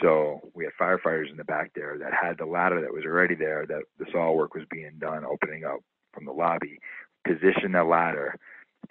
So 0.00 0.40
we 0.54 0.64
had 0.64 0.72
firefighters 0.80 1.30
in 1.30 1.36
the 1.36 1.44
back 1.44 1.72
there 1.74 1.98
that 1.98 2.12
had 2.12 2.38
the 2.38 2.46
ladder 2.46 2.80
that 2.80 2.92
was 2.92 3.04
already 3.04 3.34
there 3.34 3.66
that 3.66 3.82
the 3.98 4.06
saw 4.12 4.32
work 4.32 4.54
was 4.54 4.64
being 4.70 4.98
done, 5.00 5.24
opening 5.24 5.64
up 5.64 5.80
from 6.12 6.24
the 6.24 6.32
lobby. 6.32 6.78
Position 7.26 7.72
the 7.72 7.84
ladder 7.84 8.36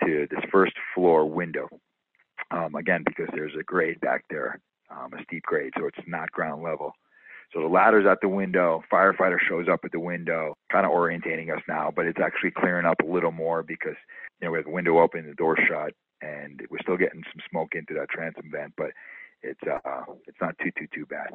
to 0.03 0.27
this 0.29 0.43
first 0.51 0.73
floor 0.93 1.25
window. 1.29 1.67
Um, 2.51 2.75
again, 2.75 3.03
because 3.05 3.27
there's 3.33 3.55
a 3.59 3.63
grade 3.63 3.99
back 4.01 4.23
there, 4.29 4.59
um, 4.89 5.13
a 5.13 5.23
steep 5.23 5.43
grade, 5.43 5.73
so 5.77 5.87
it's 5.87 6.07
not 6.07 6.31
ground 6.31 6.63
level. 6.63 6.93
So 7.57 7.63
the 7.63 7.69
ladder's 7.69 8.05
at 8.05 8.21
the 8.21 8.29
window. 8.29 8.83
Firefighter 8.91 9.39
shows 9.49 9.65
up 9.67 9.79
at 9.83 9.91
the 9.91 9.99
window, 9.99 10.53
kind 10.71 10.85
of 10.85 10.91
orientating 10.91 11.51
us 11.51 11.63
now, 11.67 11.91
but 11.95 12.05
it's 12.05 12.19
actually 12.23 12.51
clearing 12.51 12.85
up 12.85 12.97
a 13.01 13.11
little 13.11 13.31
more 13.31 13.63
because 13.63 13.95
you 14.39 14.45
know 14.45 14.51
we 14.51 14.59
have 14.59 14.65
the 14.65 14.71
window 14.71 14.99
open, 14.99 15.25
the 15.25 15.33
door 15.33 15.57
shut, 15.67 15.93
and 16.21 16.61
we're 16.69 16.77
still 16.83 16.97
getting 16.97 17.23
some 17.23 17.41
smoke 17.49 17.69
into 17.73 17.95
that 17.95 18.09
transom 18.09 18.51
vent, 18.51 18.73
but 18.77 18.91
it's 19.41 19.59
uh 19.63 20.03
it's 20.27 20.37
not 20.39 20.55
too 20.59 20.69
too 20.77 20.85
too 20.93 21.07
bad. 21.07 21.29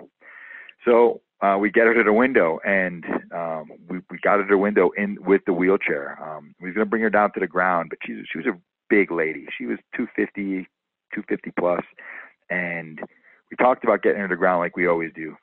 So 0.84 1.22
uh, 1.40 1.58
we 1.58 1.72
get 1.72 1.86
her 1.86 1.94
to 1.94 2.04
the 2.04 2.12
window, 2.12 2.60
and 2.64 3.04
um, 3.34 3.72
we 3.88 3.98
we 4.08 4.18
got 4.22 4.36
her 4.36 4.44
to 4.44 4.50
the 4.50 4.58
window 4.58 4.90
in 4.96 5.18
with 5.26 5.42
the 5.44 5.52
wheelchair. 5.52 6.22
Um, 6.22 6.54
we 6.60 6.68
was 6.68 6.76
gonna 6.76 6.86
bring 6.86 7.02
her 7.02 7.10
down 7.10 7.32
to 7.32 7.40
the 7.40 7.48
ground, 7.48 7.90
but 7.90 7.98
she's 8.06 8.24
she 8.30 8.38
was 8.38 8.46
a 8.46 8.56
big 8.88 9.10
lady. 9.10 9.46
She 9.58 9.66
was 9.66 9.78
250, 9.96 10.68
250 11.14 11.50
plus, 11.58 11.82
and 12.48 13.00
we 13.52 13.56
talked 13.56 13.84
about 13.84 14.02
getting 14.02 14.20
her 14.20 14.28
to 14.28 14.32
the 14.34 14.38
ground 14.38 14.60
like 14.60 14.76
we 14.76 14.86
always 14.86 15.10
do, 15.14 15.36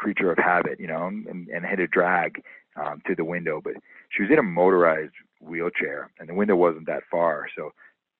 creature 0.00 0.32
of 0.32 0.38
habit, 0.38 0.80
you 0.80 0.86
know, 0.86 1.06
and, 1.06 1.48
and 1.48 1.66
hit 1.66 1.78
a 1.78 1.86
drag 1.86 2.42
um, 2.76 3.02
to 3.06 3.14
the 3.14 3.24
window. 3.24 3.60
But 3.62 3.74
she 4.10 4.22
was 4.22 4.30
in 4.32 4.38
a 4.38 4.42
motorized 4.42 5.12
wheelchair, 5.40 6.10
and 6.18 6.28
the 6.28 6.34
window 6.34 6.56
wasn't 6.56 6.86
that 6.86 7.02
far. 7.10 7.46
So 7.56 7.70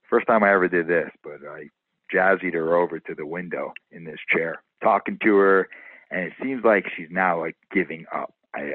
first 0.08 0.26
time 0.26 0.44
I 0.44 0.52
ever 0.52 0.68
did 0.68 0.86
this, 0.86 1.10
but 1.24 1.38
I 1.48 1.68
jazzied 2.14 2.54
her 2.54 2.76
over 2.76 3.00
to 3.00 3.14
the 3.14 3.26
window 3.26 3.72
in 3.90 4.04
this 4.04 4.18
chair, 4.28 4.62
talking 4.82 5.18
to 5.22 5.36
her, 5.36 5.68
and 6.10 6.20
it 6.24 6.32
seems 6.42 6.64
like 6.64 6.84
she's 6.96 7.08
now 7.10 7.40
like 7.40 7.56
giving 7.72 8.04
up. 8.14 8.34
I 8.54 8.74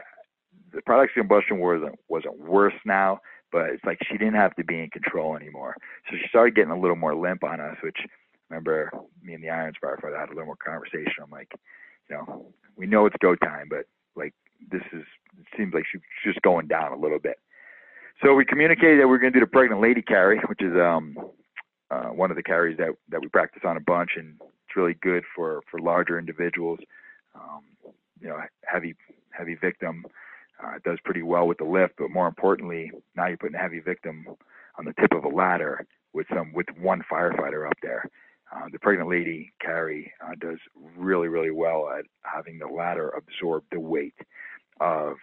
the 0.73 0.81
product 0.81 1.13
combustion 1.13 1.59
wasn't 1.59 1.95
wasn't 2.09 2.39
worse 2.39 2.73
now, 2.85 3.19
but 3.51 3.69
it's 3.69 3.83
like 3.85 3.99
she 4.09 4.17
didn't 4.17 4.35
have 4.35 4.55
to 4.55 4.63
be 4.63 4.79
in 4.79 4.89
control 4.89 5.35
anymore. 5.35 5.75
So 6.09 6.17
she 6.17 6.27
started 6.29 6.55
getting 6.55 6.71
a 6.71 6.79
little 6.79 6.95
more 6.95 7.15
limp 7.15 7.43
on 7.43 7.59
us, 7.59 7.77
which 7.83 7.97
remember 8.49 8.91
me 9.23 9.33
and 9.33 9.43
the 9.43 9.49
Irons 9.49 9.77
firefighter 9.83 10.19
had 10.19 10.29
a 10.29 10.33
little 10.33 10.45
more 10.45 10.57
conversation. 10.57 11.23
I'm 11.23 11.31
like, 11.31 11.51
you 12.09 12.15
know, 12.15 12.45
we 12.75 12.85
know 12.85 13.05
it's 13.05 13.15
go 13.21 13.35
time, 13.35 13.67
but 13.69 13.85
like 14.15 14.33
this 14.71 14.81
is 14.93 15.03
it 15.37 15.45
seems 15.57 15.73
like 15.73 15.83
she's 15.91 16.01
just 16.23 16.41
going 16.41 16.67
down 16.67 16.93
a 16.93 16.97
little 16.97 17.19
bit. 17.19 17.37
So 18.23 18.33
we 18.33 18.45
communicated 18.45 19.01
that 19.01 19.07
we 19.07 19.15
are 19.15 19.19
going 19.19 19.33
to 19.33 19.39
do 19.39 19.45
the 19.45 19.51
pregnant 19.51 19.81
lady 19.81 20.01
carry, 20.01 20.39
which 20.47 20.61
is 20.61 20.73
um 20.75 21.17
uh, 21.91 22.05
one 22.07 22.31
of 22.31 22.37
the 22.37 22.43
carries 22.43 22.77
that 22.77 22.89
that 23.09 23.21
we 23.21 23.27
practice 23.27 23.63
on 23.65 23.77
a 23.77 23.81
bunch, 23.81 24.11
and 24.17 24.35
it's 24.41 24.75
really 24.75 24.95
good 25.01 25.23
for 25.35 25.61
for 25.69 25.79
larger 25.79 26.17
individuals. 26.17 26.79
Um, 27.35 27.63
you 28.19 28.27
know, 28.27 28.39
heavy 28.63 28.95
heavy 29.31 29.55
victim 29.55 30.05
uh, 30.63 30.79
does 30.83 30.97
pretty 31.03 31.21
well 31.21 31.47
with 31.47 31.57
the 31.57 31.65
lift, 31.65 31.95
but 31.97 32.09
more 32.09 32.27
importantly, 32.27 32.91
now 33.15 33.27
you're 33.27 33.37
putting 33.37 33.55
a 33.55 33.61
heavy 33.61 33.79
victim 33.79 34.25
on 34.77 34.85
the 34.85 34.93
tip 34.99 35.11
of 35.11 35.23
a 35.23 35.29
ladder 35.29 35.85
with 36.13 36.27
some 36.33 36.53
with 36.53 36.67
one 36.79 37.01
firefighter 37.11 37.67
up 37.67 37.77
there. 37.81 38.09
Uh, 38.53 38.67
the 38.71 38.79
pregnant 38.79 39.09
lady 39.09 39.51
carry, 39.59 40.11
uh, 40.23 40.35
does 40.39 40.59
really 40.95 41.27
really 41.27 41.51
well 41.51 41.89
at 41.97 42.05
having 42.21 42.59
the 42.59 42.67
ladder 42.67 43.09
absorb 43.09 43.63
the 43.71 43.79
weight 43.79 44.13
of 44.79 45.15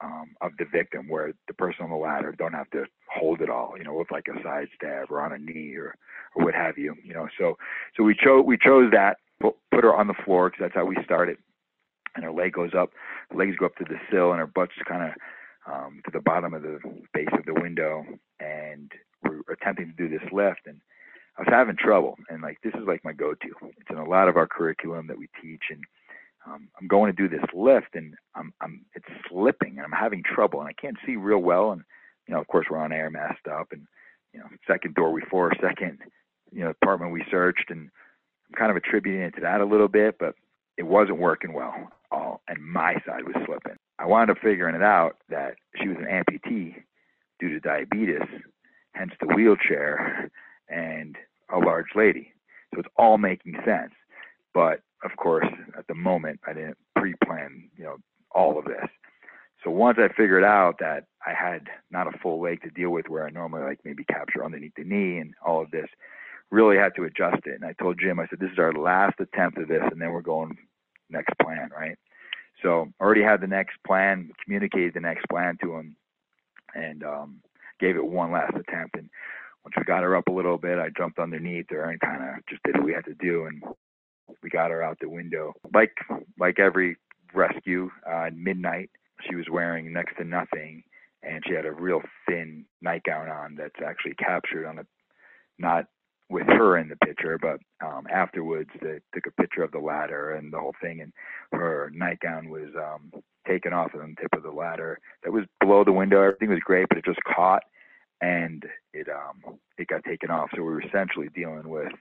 um, 0.00 0.36
of 0.42 0.52
the 0.58 0.64
victim, 0.64 1.08
where 1.08 1.32
the 1.48 1.54
person 1.54 1.84
on 1.84 1.90
the 1.90 1.96
ladder 1.96 2.32
don't 2.38 2.52
have 2.52 2.70
to 2.70 2.84
hold 3.12 3.40
it 3.40 3.50
all, 3.50 3.74
you 3.76 3.84
know, 3.84 3.94
with 3.94 4.10
like 4.10 4.26
a 4.28 4.42
side 4.42 4.68
stab 4.76 5.10
or 5.10 5.20
on 5.20 5.32
a 5.32 5.38
knee 5.38 5.74
or 5.76 5.94
or 6.34 6.44
what 6.44 6.54
have 6.54 6.78
you, 6.78 6.94
you 7.02 7.14
know. 7.14 7.26
So 7.38 7.56
so 7.96 8.04
we 8.04 8.14
chose 8.14 8.44
we 8.46 8.58
chose 8.58 8.90
that 8.92 9.16
put, 9.40 9.56
put 9.72 9.84
her 9.84 9.94
on 9.94 10.06
the 10.06 10.14
floor 10.24 10.50
because 10.50 10.64
that's 10.64 10.74
how 10.74 10.84
we 10.84 10.96
started, 11.04 11.38
and 12.14 12.24
her 12.24 12.32
leg 12.32 12.52
goes 12.52 12.74
up, 12.78 12.90
legs 13.34 13.56
go 13.56 13.66
up 13.66 13.76
to 13.76 13.84
the 13.84 13.98
sill, 14.10 14.30
and 14.30 14.40
her 14.40 14.46
butt's 14.46 14.72
kind 14.86 15.10
of 15.10 15.72
um, 15.72 16.00
to 16.04 16.10
the 16.12 16.20
bottom 16.20 16.54
of 16.54 16.62
the 16.62 16.78
base 17.14 17.28
of 17.32 17.44
the 17.46 17.60
window, 17.60 18.04
and 18.40 18.92
we're 19.24 19.40
attempting 19.52 19.86
to 19.86 20.08
do 20.08 20.08
this 20.08 20.28
lift 20.32 20.66
and. 20.66 20.80
I 21.38 21.42
was 21.42 21.48
having 21.50 21.76
trouble, 21.76 22.16
and 22.28 22.42
like 22.42 22.58
this 22.62 22.74
is 22.74 22.86
like 22.86 23.04
my 23.04 23.12
go-to. 23.12 23.68
It's 23.78 23.90
in 23.90 23.98
a 23.98 24.08
lot 24.08 24.28
of 24.28 24.36
our 24.36 24.48
curriculum 24.48 25.06
that 25.06 25.18
we 25.18 25.28
teach, 25.40 25.62
and 25.70 25.82
um, 26.46 26.68
I'm 26.80 26.88
going 26.88 27.14
to 27.14 27.16
do 27.16 27.28
this 27.28 27.44
lift 27.54 27.94
and 27.94 28.14
I'm, 28.34 28.52
I'm, 28.60 28.84
it's 28.94 29.06
slipping 29.28 29.76
and 29.76 29.80
I'm 29.80 29.98
having 29.98 30.22
trouble 30.22 30.60
and 30.60 30.68
I 30.68 30.72
can't 30.72 30.96
see 31.06 31.16
real 31.16 31.38
well. 31.38 31.72
And, 31.72 31.82
you 32.26 32.34
know, 32.34 32.40
of 32.40 32.46
course 32.48 32.66
we're 32.70 32.78
on 32.78 32.92
air 32.92 33.10
masked 33.10 33.48
up 33.48 33.68
and, 33.72 33.86
you 34.32 34.40
know, 34.40 34.46
second 34.66 34.94
door 34.94 35.12
we 35.12 35.22
for 35.30 35.52
second, 35.62 35.98
you 36.52 36.64
know, 36.64 36.70
apartment 36.70 37.12
we 37.12 37.24
searched 37.30 37.70
and 37.70 37.90
I'm 38.48 38.54
kind 38.58 38.70
of 38.70 38.76
attributing 38.76 39.22
it 39.22 39.34
to 39.36 39.40
that 39.42 39.60
a 39.60 39.66
little 39.66 39.88
bit, 39.88 40.16
but 40.18 40.34
it 40.76 40.84
wasn't 40.84 41.18
working 41.18 41.52
well 41.52 41.74
all 42.10 42.40
and 42.48 42.62
my 42.62 42.94
side 43.06 43.24
was 43.24 43.36
slipping. 43.44 43.76
I 43.98 44.06
wound 44.06 44.30
up 44.30 44.38
figuring 44.42 44.74
it 44.74 44.82
out 44.82 45.16
that 45.28 45.56
she 45.80 45.88
was 45.88 45.98
an 45.98 46.04
amputee 46.04 46.76
due 47.40 47.48
to 47.50 47.60
diabetes, 47.60 48.26
hence 48.92 49.12
the 49.20 49.34
wheelchair 49.34 50.30
and 50.68 51.16
a 51.52 51.58
large 51.58 51.94
lady. 51.94 52.32
So 52.74 52.80
it's 52.80 52.88
all 52.96 53.18
making 53.18 53.54
sense. 53.64 53.92
But 54.54 54.82
of 55.04 55.16
course, 55.16 55.46
at 55.76 55.86
the 55.86 55.94
moment, 55.94 56.40
I 56.46 56.52
didn't 56.52 56.78
pre-plan, 56.96 57.70
you 57.76 57.84
know, 57.84 57.96
all 58.30 58.58
of 58.58 58.64
this. 58.64 58.88
So 59.64 59.70
once 59.70 59.98
I 60.00 60.08
figured 60.08 60.44
out 60.44 60.76
that 60.80 61.06
I 61.26 61.32
had 61.32 61.68
not 61.90 62.12
a 62.12 62.18
full 62.18 62.40
leg 62.40 62.62
to 62.62 62.70
deal 62.70 62.90
with, 62.90 63.08
where 63.08 63.26
I 63.26 63.30
normally 63.30 63.62
like 63.62 63.80
maybe 63.84 64.04
capture 64.04 64.44
underneath 64.44 64.74
the 64.76 64.84
knee 64.84 65.18
and 65.18 65.34
all 65.44 65.60
of 65.60 65.70
this, 65.70 65.88
really 66.50 66.76
had 66.76 66.94
to 66.96 67.04
adjust 67.04 67.46
it. 67.46 67.54
And 67.54 67.64
I 67.64 67.74
told 67.74 67.98
Jim, 68.00 68.20
I 68.20 68.26
said, 68.28 68.38
this 68.38 68.52
is 68.52 68.58
our 68.58 68.72
last 68.72 69.20
attempt 69.20 69.58
at 69.58 69.68
this, 69.68 69.82
and 69.90 70.00
then 70.00 70.12
we're 70.12 70.22
going 70.22 70.56
next 71.10 71.34
plan, 71.42 71.70
right? 71.76 71.96
So 72.62 72.92
already 73.00 73.22
had 73.22 73.40
the 73.40 73.46
next 73.46 73.76
plan, 73.86 74.30
communicated 74.42 74.94
the 74.94 75.00
next 75.00 75.26
plan 75.28 75.58
to 75.62 75.76
him, 75.76 75.96
and 76.74 77.04
um, 77.04 77.40
gave 77.80 77.96
it 77.96 78.04
one 78.04 78.32
last 78.32 78.54
attempt. 78.56 78.96
And 78.96 79.10
once 79.64 79.74
we 79.76 79.84
got 79.84 80.02
her 80.02 80.16
up 80.16 80.28
a 80.28 80.32
little 80.32 80.58
bit, 80.58 80.78
I 80.78 80.88
jumped 80.96 81.18
underneath 81.18 81.66
her 81.70 81.90
and 81.90 82.00
kind 82.00 82.22
of 82.22 82.46
just 82.48 82.62
did 82.64 82.76
what 82.76 82.84
we 82.84 82.92
had 82.92 83.04
to 83.04 83.14
do. 83.14 83.46
And 83.46 83.62
we 84.42 84.50
got 84.50 84.70
her 84.70 84.82
out 84.82 84.98
the 85.00 85.08
window. 85.08 85.54
Like 85.72 85.92
like 86.38 86.58
every 86.58 86.96
rescue, 87.34 87.90
uh, 88.06 88.26
at 88.26 88.36
midnight, 88.36 88.90
she 89.28 89.34
was 89.34 89.46
wearing 89.50 89.92
next 89.92 90.16
to 90.18 90.24
nothing, 90.24 90.82
and 91.22 91.42
she 91.46 91.54
had 91.54 91.66
a 91.66 91.72
real 91.72 92.02
thin 92.26 92.64
nightgown 92.80 93.28
on 93.28 93.56
that's 93.56 93.82
actually 93.84 94.14
captured 94.14 94.66
on 94.66 94.78
a 94.78 94.86
not 95.58 95.86
with 96.30 96.46
her 96.46 96.76
in 96.76 96.88
the 96.88 96.96
picture, 96.96 97.38
but 97.38 97.58
um, 97.84 98.06
afterwards 98.12 98.68
they 98.82 99.00
took 99.14 99.26
a 99.26 99.42
picture 99.42 99.62
of 99.62 99.72
the 99.72 99.78
ladder 99.78 100.32
and 100.34 100.52
the 100.52 100.58
whole 100.58 100.74
thing, 100.80 101.00
and 101.00 101.12
her 101.52 101.90
nightgown 101.94 102.50
was 102.50 102.68
um, 102.76 103.10
taken 103.46 103.72
off 103.72 103.94
of 103.94 104.00
the 104.00 104.14
tip 104.20 104.32
of 104.34 104.42
the 104.42 104.50
ladder. 104.50 104.98
That 105.24 105.32
was 105.32 105.44
below 105.60 105.84
the 105.84 105.92
window. 105.92 106.22
Everything 106.22 106.50
was 106.50 106.60
great, 106.60 106.88
but 106.88 106.98
it 106.98 107.04
just 107.04 107.22
caught 107.24 107.62
and 108.20 108.64
it 108.92 109.08
um 109.08 109.58
it 109.76 109.88
got 109.88 110.04
taken 110.04 110.30
off. 110.30 110.50
So 110.54 110.62
we 110.62 110.70
were 110.70 110.82
essentially 110.82 111.28
dealing 111.34 111.68
with, 111.68 111.92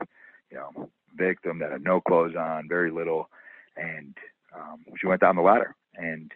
you 0.52 0.58
know, 0.58 0.90
victim 1.16 1.60
that 1.60 1.72
had 1.72 1.84
no 1.84 2.02
clothes 2.02 2.36
on, 2.38 2.68
very 2.68 2.92
little, 2.92 3.30
and 3.76 4.16
um, 4.56 4.86
she 5.00 5.08
went 5.08 5.22
down 5.22 5.36
the 5.36 5.42
ladder 5.42 5.76
and 5.96 6.32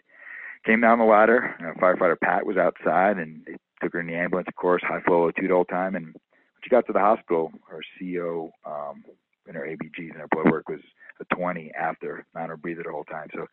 came 0.64 0.80
down 0.80 0.98
the 0.98 1.04
ladder. 1.04 1.54
Firefighter 1.80 2.20
Pat 2.20 2.46
was 2.46 2.56
outside, 2.56 3.18
and 3.18 3.44
they 3.46 3.56
took 3.82 3.92
her 3.92 4.00
in 4.00 4.06
the 4.06 4.14
ambulance, 4.14 4.48
of 4.48 4.54
course, 4.54 4.82
high 4.84 5.00
flow 5.00 5.30
O2 5.30 5.48
the 5.48 5.54
whole 5.54 5.64
time. 5.64 5.96
And 5.96 6.06
when 6.06 6.14
she 6.62 6.70
got 6.70 6.86
to 6.86 6.92
the 6.92 7.00
hospital, 7.00 7.52
her 7.68 7.80
CO 7.98 8.50
um, 8.64 9.04
and 9.46 9.56
her 9.56 9.66
ABGs 9.66 10.10
and 10.10 10.20
her 10.20 10.28
blood 10.30 10.50
work 10.50 10.68
was 10.68 10.80
a 11.20 11.34
20 11.34 11.72
after 11.78 12.24
non-rebreather 12.34 12.84
the 12.84 12.92
whole 12.92 13.04
time. 13.04 13.28
So 13.34 13.46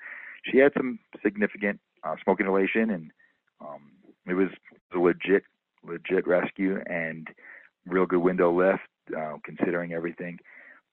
she 0.43 0.57
had 0.57 0.71
some 0.77 0.99
significant 1.23 1.79
uh, 2.03 2.15
smoke 2.23 2.39
inhalation, 2.39 2.91
and 2.91 3.11
um, 3.61 3.91
it 4.27 4.33
was 4.33 4.49
a 4.93 4.99
legit, 4.99 5.43
legit 5.83 6.27
rescue 6.27 6.79
and 6.87 7.27
real 7.85 8.05
good 8.05 8.19
window 8.19 8.51
lift. 8.51 8.83
uh, 9.17 9.37
considering 9.43 9.93
everything. 9.93 10.37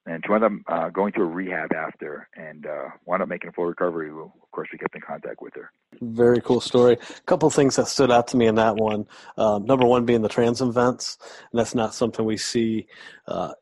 And 0.07 0.23
to 0.25 0.35
end 0.35 0.45
up 0.45 0.53
uh, 0.69 0.89
going 0.91 1.13
to 1.15 1.23
a 1.23 1.27
rehab 1.27 1.73
after 1.73 2.29
and 2.37 2.65
uh, 2.65 2.91
wound 3.07 3.23
up 3.23 3.29
making 3.29 3.49
a 3.51 3.53
full 3.53 3.67
recovery. 3.67 4.09
Of 4.09 4.31
course, 4.53 4.69
we 4.73 4.79
kept 4.79 4.95
in 4.95 5.01
contact 5.01 5.43
with 5.43 5.55
her. 5.55 5.73
Very 6.01 6.41
cool 6.41 6.61
story. 6.61 6.95
A 6.95 7.23
couple 7.23 7.51
things 7.51 7.75
that 7.77 7.89
stood 7.89 8.13
out 8.13 8.29
to 8.29 8.37
me 8.37 8.47
in 8.47 8.55
that 8.55 8.77
one. 8.77 9.07
Um, 9.37 9.65
number 9.65 9.85
one 9.85 10.05
being 10.05 10.23
the 10.23 10.29
transom 10.29 10.73
vents, 10.73 11.19
and 11.51 11.59
that's 11.59 11.75
not 11.75 11.93
something 11.93 12.25
we 12.25 12.37
see 12.37 12.87
uh, 13.27 13.53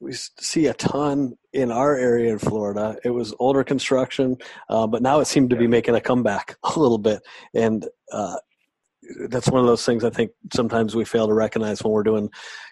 we 0.00 0.12
see 0.12 0.66
a 0.66 0.74
ton 0.74 1.36
in 1.52 1.72
our 1.72 1.96
area 1.96 2.32
in 2.32 2.38
Florida. 2.38 2.96
It 3.02 3.10
was 3.10 3.34
older 3.40 3.64
construction, 3.64 4.36
uh, 4.68 4.86
but 4.86 5.02
now 5.02 5.20
it 5.20 5.24
seemed 5.24 5.50
to 5.50 5.56
be 5.56 5.66
making 5.66 5.96
a 5.96 6.00
comeback 6.00 6.56
a 6.62 6.78
little 6.78 6.98
bit. 6.98 7.22
And 7.54 7.84
uh, 8.12 8.36
that's 9.28 9.48
one 9.48 9.60
of 9.60 9.66
those 9.66 9.84
things 9.84 10.04
I 10.04 10.10
think 10.10 10.30
sometimes 10.52 10.94
we 10.94 11.04
fail 11.04 11.26
to 11.26 11.34
recognize 11.34 11.82
when 11.82 11.92
we're 11.92 12.02
doing 12.02 12.30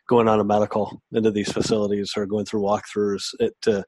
going 0.08 0.28
on 0.28 0.40
a 0.40 0.44
medical 0.44 1.02
into 1.12 1.30
these 1.30 1.52
facilities 1.52 2.12
or 2.16 2.26
going 2.26 2.44
through 2.44 2.62
walkthroughs 2.62 3.24
it, 3.38 3.54
to 3.62 3.84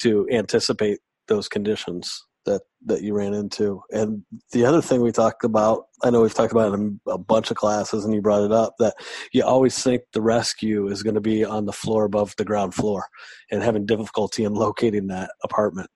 to 0.00 0.26
anticipate 0.30 0.98
those 1.28 1.48
conditions 1.48 2.24
that 2.44 2.62
that 2.84 3.02
you 3.02 3.14
ran 3.14 3.34
into. 3.34 3.82
And 3.90 4.22
the 4.50 4.64
other 4.64 4.82
thing 4.82 5.00
we 5.00 5.12
talked 5.12 5.44
about, 5.44 5.84
I 6.02 6.10
know 6.10 6.22
we've 6.22 6.34
talked 6.34 6.52
about 6.52 6.74
in 6.74 7.00
a 7.06 7.18
bunch 7.18 7.50
of 7.50 7.56
classes, 7.56 8.04
and 8.04 8.12
you 8.14 8.20
brought 8.20 8.44
it 8.44 8.52
up 8.52 8.74
that 8.78 8.94
you 9.32 9.44
always 9.44 9.80
think 9.80 10.02
the 10.12 10.22
rescue 10.22 10.88
is 10.88 11.02
going 11.02 11.14
to 11.14 11.20
be 11.20 11.44
on 11.44 11.66
the 11.66 11.72
floor 11.72 12.04
above 12.04 12.34
the 12.36 12.44
ground 12.44 12.74
floor, 12.74 13.06
and 13.50 13.62
having 13.62 13.86
difficulty 13.86 14.44
in 14.44 14.54
locating 14.54 15.06
that 15.08 15.30
apartment. 15.44 15.88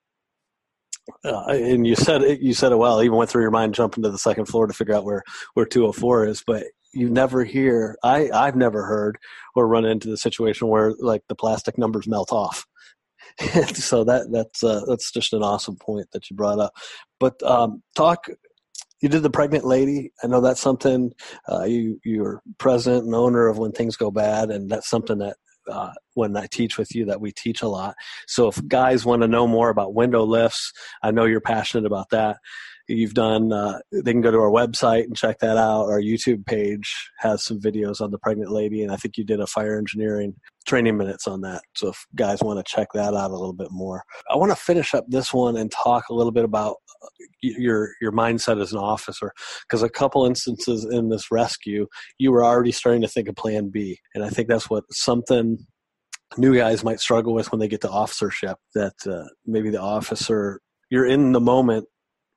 Uh, 1.23 1.45
and 1.47 1.87
you 1.87 1.95
said 1.95 2.21
it, 2.21 2.41
you 2.41 2.53
said 2.53 2.71
it 2.71 2.77
well. 2.77 3.01
Even 3.01 3.17
went 3.17 3.29
through 3.29 3.43
your 3.43 3.51
mind 3.51 3.73
jumping 3.73 4.03
to 4.03 4.09
the 4.09 4.17
second 4.17 4.45
floor 4.45 4.67
to 4.67 4.73
figure 4.73 4.93
out 4.93 5.05
where 5.05 5.23
where 5.53 5.65
204 5.65 6.27
is, 6.27 6.43
but 6.45 6.65
you 6.93 7.09
never 7.09 7.43
hear. 7.43 7.95
I 8.03 8.29
I've 8.31 8.55
never 8.55 8.85
heard 8.85 9.17
or 9.55 9.67
run 9.67 9.85
into 9.85 10.09
the 10.09 10.17
situation 10.17 10.67
where 10.67 10.93
like 10.99 11.21
the 11.29 11.35
plastic 11.35 11.77
numbers 11.77 12.07
melt 12.07 12.31
off 12.31 12.65
so 13.73 14.03
that 14.03 14.31
that's 14.31 14.63
uh, 14.63 14.81
that's 14.87 15.11
just 15.11 15.33
an 15.33 15.43
awesome 15.43 15.75
point 15.75 16.07
that 16.11 16.29
you 16.29 16.35
brought 16.35 16.59
up. 16.59 16.73
But 17.19 17.41
um, 17.43 17.83
talk. 17.95 18.27
You 18.99 19.09
did 19.09 19.21
the 19.21 19.29
pregnant 19.29 19.63
lady. 19.63 20.11
I 20.23 20.27
know 20.27 20.41
that's 20.41 20.59
something 20.59 21.11
uh, 21.47 21.65
you 21.65 21.99
you're 22.03 22.41
president 22.57 23.05
and 23.05 23.13
owner 23.13 23.45
of 23.45 23.59
when 23.59 23.71
things 23.71 23.95
go 23.95 24.09
bad, 24.09 24.49
and 24.49 24.71
that's 24.71 24.89
something 24.89 25.19
that 25.19 25.37
uh, 25.69 25.91
when 26.13 26.35
I 26.35 26.47
teach 26.47 26.77
with 26.77 26.93
you 26.95 27.05
that 27.05 27.21
we 27.21 27.31
teach 27.31 27.61
a 27.61 27.67
lot. 27.67 27.95
So 28.27 28.47
if 28.47 28.65
guys 28.67 29.05
want 29.05 29.21
to 29.21 29.27
know 29.27 29.47
more 29.47 29.69
about 29.69 29.93
window 29.93 30.23
lifts, 30.23 30.71
I 31.03 31.11
know 31.11 31.25
you're 31.25 31.41
passionate 31.41 31.85
about 31.85 32.09
that 32.11 32.37
you've 32.87 33.13
done 33.13 33.51
uh, 33.51 33.79
they 33.91 34.11
can 34.11 34.21
go 34.21 34.31
to 34.31 34.39
our 34.39 34.51
website 34.51 35.03
and 35.03 35.15
check 35.15 35.39
that 35.39 35.57
out. 35.57 35.85
Our 35.85 36.01
youtube 36.01 36.45
page 36.45 37.09
has 37.19 37.43
some 37.43 37.59
videos 37.59 38.01
on 38.01 38.11
the 38.11 38.19
pregnant 38.19 38.51
lady 38.51 38.83
and 38.83 38.91
i 38.91 38.95
think 38.95 39.17
you 39.17 39.23
did 39.23 39.39
a 39.39 39.47
fire 39.47 39.77
engineering 39.77 40.35
training 40.67 40.97
minutes 40.97 41.27
on 41.27 41.41
that. 41.41 41.63
So 41.75 41.89
if 41.89 42.05
guys 42.13 42.41
want 42.41 42.63
to 42.63 42.69
check 42.69 42.89
that 42.93 43.13
out 43.13 43.31
a 43.31 43.35
little 43.35 43.53
bit 43.53 43.71
more. 43.71 44.03
I 44.29 44.35
want 44.35 44.51
to 44.51 44.55
finish 44.55 44.93
up 44.93 45.05
this 45.07 45.33
one 45.33 45.55
and 45.55 45.71
talk 45.71 46.09
a 46.09 46.13
little 46.13 46.33
bit 46.33 46.43
about 46.43 46.75
uh, 47.01 47.07
your 47.41 47.93
your 48.01 48.11
mindset 48.11 48.61
as 48.61 48.73
an 48.73 48.77
officer. 48.77 49.31
Because 49.61 49.81
a 49.81 49.89
couple 49.89 50.25
instances 50.25 50.85
in 50.85 51.09
this 51.09 51.31
rescue 51.31 51.87
you 52.19 52.31
were 52.31 52.43
already 52.43 52.71
starting 52.71 53.01
to 53.01 53.07
think 53.07 53.29
of 53.29 53.35
plan 53.35 53.69
b. 53.69 53.97
And 54.13 54.23
i 54.23 54.29
think 54.29 54.49
that's 54.49 54.69
what 54.69 54.83
something 54.91 55.57
new 56.37 56.55
guys 56.55 56.83
might 56.83 56.99
struggle 56.99 57.33
with 57.33 57.51
when 57.51 57.59
they 57.59 57.69
get 57.69 57.81
to 57.81 57.89
officership 57.89 58.57
that 58.75 58.93
uh, 59.09 59.23
maybe 59.45 59.69
the 59.69 59.81
officer 59.81 60.59
you're 60.89 61.05
in 61.05 61.31
the 61.31 61.39
moment 61.39 61.87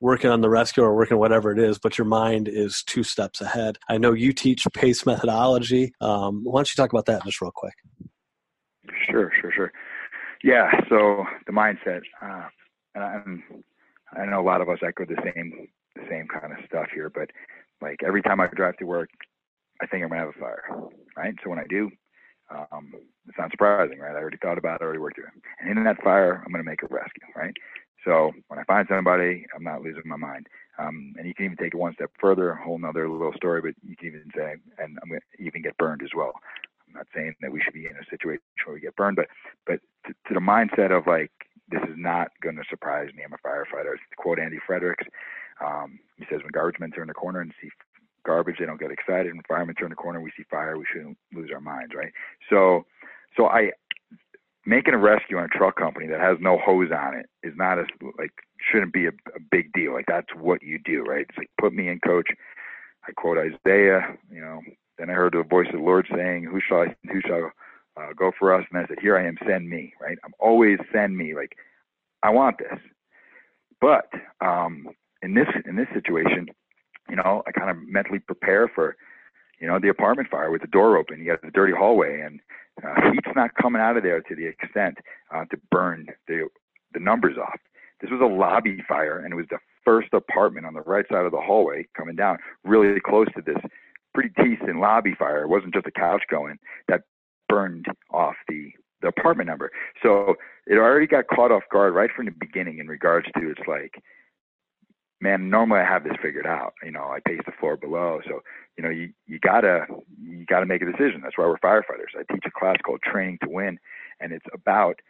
working 0.01 0.31
on 0.31 0.41
the 0.41 0.49
rescue 0.49 0.83
or 0.83 0.95
working 0.95 1.19
whatever 1.19 1.53
it 1.53 1.59
is, 1.59 1.79
but 1.79 1.99
your 1.99 2.07
mind 2.07 2.49
is 2.49 2.83
two 2.87 3.03
steps 3.03 3.41
ahead. 3.41 3.79
I 3.89 3.99
know 3.99 4.13
you 4.13 4.33
teach 4.33 4.67
PACE 4.73 5.05
methodology. 5.05 5.93
Um, 6.01 6.43
why 6.45 6.59
don't 6.59 6.71
you 6.71 6.77
talk 6.77 6.93
about 6.93 7.07
that 7.07 7.25
just 7.25 7.41
real 7.41 7.53
quick? 7.55 7.75
Sure, 9.11 9.31
sure, 9.41 9.53
sure. 9.55 9.73
Yeah, 10.43 10.71
so 10.89 11.25
the 11.47 11.53
mindset, 11.53 12.01
uh, 12.23 12.49
and 12.95 13.43
I 14.17 14.25
know 14.27 14.41
a 14.41 14.43
lot 14.43 14.61
of 14.61 14.69
us 14.69 14.79
echo 14.83 15.05
the 15.05 15.21
same 15.23 15.69
the 15.97 16.03
same 16.09 16.29
kind 16.29 16.53
of 16.53 16.65
stuff 16.67 16.87
here, 16.95 17.11
but 17.11 17.31
like 17.83 18.01
every 18.07 18.23
time 18.23 18.41
I 18.41 18.47
drive 18.55 18.77
to 18.77 18.85
work, 18.85 19.11
I 19.83 19.87
think 19.87 20.03
I'm 20.03 20.11
gonna 20.11 20.21
have 20.21 20.35
a 20.37 20.41
fire, 20.41 20.63
right? 21.17 21.35
So 21.43 21.51
when 21.51 21.59
I 21.59 21.65
do, 21.69 21.91
um, 22.51 22.93
it's 23.27 23.39
not 23.39 23.51
surprising, 23.51 23.99
right? 23.99 24.15
I 24.15 24.19
already 24.21 24.39
thought 24.41 24.59
about 24.59 24.81
it, 24.81 24.83
I 24.83 24.85
already 24.85 25.01
worked 25.01 25.17
through 25.17 25.27
it. 25.27 25.43
And 25.61 25.79
in 25.79 25.85
that 25.85 26.03
fire, 26.03 26.43
I'm 26.45 26.53
gonna 26.53 26.65
make 26.65 26.83
a 26.83 26.87
rescue, 26.87 27.27
right? 27.37 27.55
So 28.05 28.33
when 28.49 28.59
I 28.59 28.65
find 28.65 28.87
somebody, 28.89 29.47
I'm 29.55 29.65
not 29.65 29.83
losing 29.83 30.03
my 30.07 30.17
mind. 30.17 30.47
Um, 30.79 31.15
and 31.19 31.27
you 31.27 31.35
can 31.35 31.45
even 31.47 31.57
take 31.57 31.75
it 31.75 31.77
one 31.77 31.95
step 31.95 32.11
further, 32.19 32.51
a 32.53 32.63
whole 32.63 32.79
nother 32.79 33.09
little 33.09 33.33
story, 33.35 33.61
but 33.61 33.75
you 33.87 33.97
can 33.97 34.09
even 34.09 34.31
say, 34.35 34.55
and 34.79 34.99
I'm 35.03 35.09
going 35.09 35.21
to 35.21 35.43
even 35.45 35.63
get 35.63 35.77
burned 35.77 36.03
as 36.03 36.11
well. 36.17 36.33
I'm 36.89 36.95
not 36.95 37.07
saying 37.15 37.35
that 37.41 37.53
we 37.53 37.61
should 37.61 37.75
be 37.75 37.87
in 37.87 37.93
a 37.93 38.11
situation 38.11 38.43
where 38.65 38.75
we 38.75 38.81
get 38.81 38.97
burned, 38.97 39.17
but 39.17 39.27
but 39.67 39.81
to, 40.07 40.13
to 40.29 40.35
the 40.35 40.41
mindset 40.41 40.97
of 40.97 41.07
like 41.07 41.31
this 41.71 41.83
is 41.83 41.95
not 41.97 42.29
going 42.43 42.57
to 42.57 42.65
surprise 42.69 43.11
me. 43.15 43.23
I'm 43.23 43.33
a 43.33 43.47
firefighter. 43.47 43.95
To 43.95 44.17
quote 44.17 44.41
Andy 44.41 44.59
Fredericks, 44.67 45.07
um, 45.65 46.01
he 46.17 46.25
says 46.25 46.41
when 46.43 46.51
garbage 46.53 46.81
men 46.81 46.91
turn 46.91 47.07
the 47.07 47.15
corner 47.15 47.41
and 47.41 47.53
see 47.63 47.69
garbage, 48.25 48.57
they 48.59 48.67
don't 48.67 48.81
get 48.81 48.91
excited. 48.91 49.33
When 49.33 49.43
firemen 49.49 49.77
turn 49.77 49.91
the 49.91 49.97
corner, 49.97 50.21
we 50.21 50.33
see 50.37 50.45
fire, 50.51 50.79
we 50.79 50.85
shouldn't 50.93 51.17
lose 51.33 51.51
our 51.55 51.61
minds, 51.61 51.95
right? 51.95 52.13
So 52.49 52.87
so 53.37 53.47
I 53.47 53.71
making 54.67 54.95
a 54.95 54.99
rescue 54.99 55.39
on 55.39 55.45
a 55.45 55.49
truck 55.49 55.77
company 55.77 56.07
that 56.09 56.21
has 56.21 56.37
no 56.41 56.59
hose 56.59 56.91
on 56.93 57.15
it 57.15 57.27
is 57.43 57.55
not 57.57 57.79
as 57.79 57.87
like 58.19 58.33
shouldn't 58.71 58.93
be 58.93 59.07
a, 59.07 59.11
a 59.35 59.41
big 59.51 59.73
deal. 59.73 59.95
Like 59.95 60.07
that's 60.07 60.29
what 60.37 60.63
you 60.63 60.79
do, 60.85 61.03
right? 61.03 61.27
It's 61.29 61.39
like 61.39 61.51
put 61.61 61.73
me 61.73 61.89
in, 61.89 62.01
coach. 62.01 62.29
I 63.09 63.13
quote 63.13 63.39
Isaiah, 63.39 64.17
you 64.31 64.41
know. 64.41 64.61
Then 64.99 65.09
I 65.09 65.15
heard 65.15 65.33
the 65.33 65.43
voice 65.43 65.67
of 65.69 65.81
the 65.81 65.85
Lord 65.85 66.07
saying, 66.15 66.45
"Who 66.45 66.61
shall 66.61 66.83
I, 66.83 66.95
who 67.11 67.21
shall 67.23 67.51
uh, 67.97 68.13
go 68.15 68.33
for 68.39 68.55
us?" 68.55 68.65
And 68.71 68.83
I 68.83 68.87
said, 68.87 68.99
"Here 69.01 69.17
I 69.17 69.27
am, 69.27 69.39
send 69.47 69.69
me." 69.69 69.95
Right? 70.01 70.19
I'm 70.25 70.35
always 70.39 70.79
send 70.93 71.17
me. 71.17 71.35
Like 71.35 71.57
I 72.23 72.31
want 72.31 72.59
this. 72.59 72.79
But 73.81 74.11
um, 74.43 74.89
in 75.23 75.35
this 75.35 75.49
in 75.67 75.77
this 75.77 75.89
situation, 75.95 76.49
you 77.09 77.17
know, 77.17 77.43
I 77.47 77.53
kind 77.53 77.71
of 77.71 77.77
mentally 77.89 78.19
prepare 78.19 78.69
for, 78.69 78.97
you 79.61 79.67
know, 79.67 79.79
the 79.79 79.89
apartment 79.89 80.29
fire 80.31 80.51
with 80.51 80.63
the 80.63 80.69
door 80.69 80.97
open. 80.97 81.21
You 81.21 81.27
got 81.27 81.43
the 81.43 81.51
dirty 81.51 81.73
hallway, 81.77 82.21
and 82.21 82.41
uh, 82.83 83.11
heat's 83.13 83.35
not 83.37 83.51
coming 83.61 83.81
out 83.81 83.97
of 83.97 84.03
there 84.03 84.21
to 84.21 84.35
the 84.35 84.47
extent 84.47 84.99
uh, 85.35 85.45
to 85.47 85.59
burn 85.71 86.07
the 86.29 86.49
the 86.93 87.01
numbers 87.01 87.37
off. 87.39 87.59
This 88.01 88.11
was 88.11 88.21
a 88.21 88.25
lobby 88.25 88.83
fire, 88.89 89.19
and 89.19 89.33
it 89.33 89.37
was 89.37 89.47
the 89.51 89.59
first 89.85 90.09
apartment 90.13 90.67
on 90.67 90.75
the 90.75 90.81
right 90.81 91.05
side 91.11 91.25
of 91.25 91.33
the 91.33 91.41
hallway 91.41 91.87
coming 91.97 92.17
down, 92.17 92.39
really 92.65 92.99
close 93.01 93.29
to 93.37 93.43
this 93.43 93.63
pretty 94.15 94.31
decent 94.37 94.81
lobby 94.81 95.15
fire. 95.19 95.43
It 95.43 95.49
wasn't 95.49 95.75
just 95.75 95.87
a 95.87 95.93
couch 95.93 96.23
going 96.31 96.59
that 96.89 97.03
burned 97.49 97.87
off 98.11 98.35
the 98.49 98.73
the 99.03 99.09
apartment 99.09 99.49
number. 99.49 99.71
So 100.03 100.35
it 100.67 100.77
already 100.77 101.07
got 101.07 101.27
caught 101.29 101.51
off 101.51 101.63
guard 101.73 101.95
right 101.95 102.11
from 102.15 102.27
the 102.27 102.35
beginning 102.39 102.79
in 102.79 102.87
regards 102.87 103.27
to 103.39 103.51
it's 103.51 103.67
like 103.67 104.03
man, 105.21 105.51
normally 105.51 105.81
I 105.81 105.85
have 105.85 106.05
this 106.05 106.17
figured 106.23 106.47
out. 106.47 106.75
You 106.83 106.91
know, 106.91 107.05
I 107.05 107.19
pace 107.27 107.41
the 107.45 107.53
floor 107.53 107.77
below. 107.77 108.21
So, 108.27 108.41
you 108.77 108.85
know, 108.85 108.91
you, 108.91 109.13
you 109.27 109.39
gotta, 109.39 109.87
you 110.23 110.47
gotta 110.47 110.67
make 110.67 110.83
a 110.83 110.87
decision. 110.87 111.21
That's 111.23 111.37
why 111.37 111.47
we're 111.47 111.59
firefighters. 111.59 112.19
I 112.19 112.33
teach 112.33 112.45
a 112.47 112.51
class 112.51 112.77
called 112.85 113.01
Training 113.03 113.39
to 113.43 113.49
Win, 113.49 113.79
and 114.21 114.33
it's 114.33 114.47
about 114.53 115.01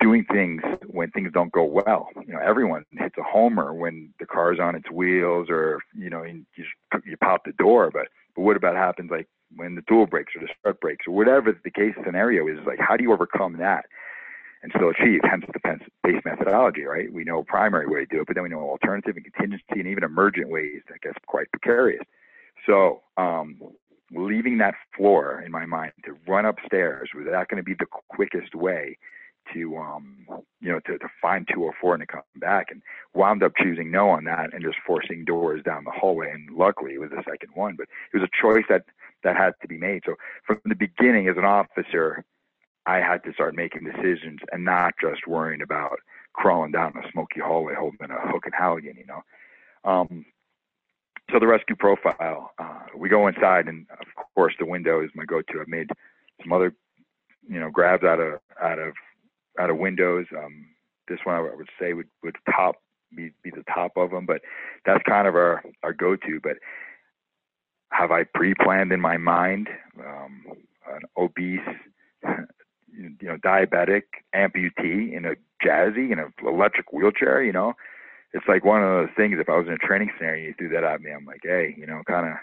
doing 0.00 0.24
things 0.30 0.62
when 0.86 1.10
things 1.10 1.30
don't 1.32 1.52
go 1.52 1.64
well. 1.64 2.08
You 2.26 2.34
know, 2.34 2.40
everyone 2.40 2.84
hits 2.92 3.16
a 3.18 3.22
homer 3.22 3.72
when 3.72 4.12
the 4.20 4.26
car's 4.26 4.58
on 4.60 4.74
its 4.74 4.90
wheels 4.90 5.48
or, 5.48 5.80
you 5.94 6.10
know, 6.10 6.22
you, 6.22 6.44
you 7.04 7.16
pop 7.16 7.44
the 7.44 7.52
door. 7.52 7.90
But, 7.90 8.08
but 8.34 8.42
what 8.42 8.56
about 8.56 8.76
happens 8.76 9.10
like 9.10 9.26
when 9.54 9.74
the 9.74 9.82
tool 9.88 10.06
breaks 10.06 10.34
or 10.36 10.40
the 10.40 10.52
strut 10.58 10.80
breaks 10.80 11.06
or 11.06 11.14
whatever 11.14 11.58
the 11.64 11.70
case 11.70 11.94
scenario 12.04 12.46
is, 12.46 12.58
like, 12.66 12.78
how 12.78 12.96
do 12.96 13.04
you 13.04 13.12
overcome 13.12 13.56
that? 13.58 13.86
And 14.66 14.72
still 14.74 14.90
achieve, 14.90 15.20
hence 15.22 15.44
the 15.52 15.60
PACE 15.60 16.22
methodology, 16.24 16.82
right? 16.82 17.12
We 17.12 17.22
know 17.22 17.38
a 17.38 17.44
primary 17.44 17.86
way 17.86 18.00
to 18.00 18.06
do 18.06 18.20
it, 18.22 18.26
but 18.26 18.34
then 18.34 18.42
we 18.42 18.48
know 18.48 18.58
alternative 18.58 19.14
and 19.14 19.24
contingency 19.24 19.78
and 19.78 19.86
even 19.86 20.02
emergent 20.02 20.48
ways 20.48 20.82
that 20.88 21.00
gets 21.02 21.18
quite 21.26 21.48
precarious. 21.52 22.02
So, 22.66 23.02
um, 23.16 23.60
leaving 24.12 24.58
that 24.58 24.74
floor 24.96 25.42
in 25.46 25.52
my 25.52 25.66
mind 25.66 25.92
to 26.04 26.16
run 26.26 26.46
upstairs 26.46 27.10
was 27.14 27.26
that 27.30 27.48
going 27.48 27.58
to 27.58 27.62
be 27.62 27.74
the 27.78 27.86
quickest 28.08 28.54
way 28.56 28.98
to 29.52 29.76
um 29.76 30.26
you 30.60 30.72
know 30.72 30.80
to, 30.86 30.98
to 30.98 31.08
find 31.22 31.46
204 31.52 31.94
and 31.94 32.00
to 32.00 32.06
come 32.06 32.22
back 32.36 32.66
and 32.70 32.82
wound 33.14 33.42
up 33.42 33.52
choosing 33.60 33.90
no 33.90 34.10
on 34.10 34.24
that 34.24 34.52
and 34.52 34.62
just 34.62 34.76
forcing 34.84 35.24
doors 35.24 35.62
down 35.64 35.84
the 35.84 35.90
hallway 35.90 36.30
and 36.30 36.56
luckily 36.56 36.94
it 36.94 37.00
was 37.00 37.10
the 37.10 37.22
second 37.28 37.50
one 37.54 37.76
but 37.76 37.86
it 38.12 38.18
was 38.18 38.28
a 38.28 38.42
choice 38.42 38.64
that 38.68 38.82
that 39.22 39.36
had 39.36 39.52
to 39.60 39.68
be 39.68 39.78
made 39.78 40.02
so 40.04 40.14
from 40.46 40.60
the 40.64 40.74
beginning 40.74 41.28
as 41.28 41.36
an 41.36 41.44
officer 41.44 42.24
I 42.86 42.96
had 42.96 43.24
to 43.24 43.32
start 43.32 43.56
making 43.56 43.84
decisions 43.84 44.40
and 44.52 44.64
not 44.64 44.94
just 45.00 45.26
worrying 45.26 45.62
about 45.62 45.98
crawling 46.32 46.72
down 46.72 46.92
a 46.96 47.10
smoky 47.10 47.40
hallway 47.40 47.74
holding 47.74 48.10
a 48.10 48.30
hook 48.30 48.44
and 48.44 48.54
halligan, 48.54 48.96
you 48.96 49.06
know. 49.06 49.22
Um, 49.84 50.24
so 51.32 51.40
the 51.40 51.46
rescue 51.46 51.74
profile, 51.74 52.52
uh, 52.58 52.80
we 52.96 53.08
go 53.08 53.26
inside, 53.26 53.66
and 53.66 53.86
of 53.90 54.06
course 54.34 54.54
the 54.58 54.66
window 54.66 55.02
is 55.02 55.10
my 55.14 55.24
go-to. 55.24 55.60
I've 55.60 55.68
made 55.68 55.90
some 56.42 56.52
other, 56.52 56.72
you 57.48 57.58
know, 57.58 57.70
grabs 57.70 58.04
out 58.04 58.20
of 58.20 58.38
out 58.62 58.78
of 58.78 58.92
out 59.58 59.70
of 59.70 59.78
windows. 59.78 60.26
Um, 60.36 60.66
this 61.08 61.18
one 61.24 61.36
I 61.36 61.40
would 61.40 61.68
say 61.80 61.94
would 61.94 62.08
would 62.22 62.36
top 62.54 62.76
be 63.16 63.32
be 63.42 63.50
the 63.50 63.64
top 63.72 63.96
of 63.96 64.10
them, 64.10 64.26
but 64.26 64.42
that's 64.84 65.02
kind 65.08 65.26
of 65.26 65.34
our 65.34 65.64
our 65.82 65.92
go-to. 65.92 66.40
But 66.40 66.58
have 67.90 68.12
I 68.12 68.24
pre-planned 68.24 68.92
in 68.92 69.00
my 69.00 69.16
mind 69.16 69.68
um, 69.98 70.44
an 70.92 71.02
obese 71.16 71.60
you 72.96 73.28
know, 73.28 73.36
diabetic 73.36 74.02
amputee 74.34 75.12
in 75.12 75.24
a 75.26 75.34
jazzy 75.64 76.12
in 76.12 76.18
an 76.18 76.32
electric 76.42 76.92
wheelchair, 76.92 77.42
you 77.42 77.52
know, 77.52 77.74
it's 78.32 78.46
like 78.48 78.64
one 78.64 78.82
of 78.82 78.88
those 78.88 79.14
things. 79.16 79.36
If 79.38 79.48
I 79.48 79.56
was 79.56 79.66
in 79.66 79.72
a 79.72 79.78
training 79.78 80.10
scenario, 80.16 80.48
you 80.48 80.54
threw 80.58 80.68
that 80.70 80.84
at 80.84 81.00
me, 81.00 81.10
I'm 81.10 81.24
like, 81.24 81.40
hey, 81.42 81.74
you 81.76 81.86
know, 81.86 82.02
kind 82.06 82.28
of 82.28 82.34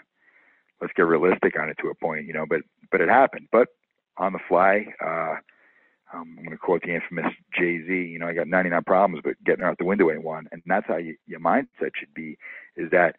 let's 0.80 0.92
get 0.94 1.02
realistic 1.02 1.58
on 1.58 1.68
it 1.68 1.76
to 1.82 1.88
a 1.88 1.94
point, 1.94 2.26
you 2.26 2.32
know. 2.32 2.46
But 2.48 2.62
but 2.90 3.00
it 3.00 3.08
happened. 3.08 3.48
But 3.52 3.68
on 4.16 4.32
the 4.32 4.38
fly, 4.48 4.86
uh, 5.04 5.36
I'm 6.12 6.36
going 6.36 6.50
to 6.50 6.56
quote 6.56 6.82
the 6.82 6.94
infamous 6.94 7.32
Jay 7.56 7.80
Z. 7.86 7.92
You 7.92 8.18
know, 8.18 8.26
I 8.26 8.34
got 8.34 8.48
99 8.48 8.84
problems, 8.84 9.22
but 9.24 9.42
getting 9.44 9.64
out 9.64 9.78
the 9.78 9.84
window 9.84 10.10
ain't 10.10 10.22
one. 10.22 10.46
And 10.52 10.62
that's 10.66 10.86
how 10.86 10.96
you, 10.96 11.16
your 11.26 11.40
mindset 11.40 11.92
should 11.98 12.14
be. 12.14 12.36
Is 12.76 12.90
that 12.90 13.16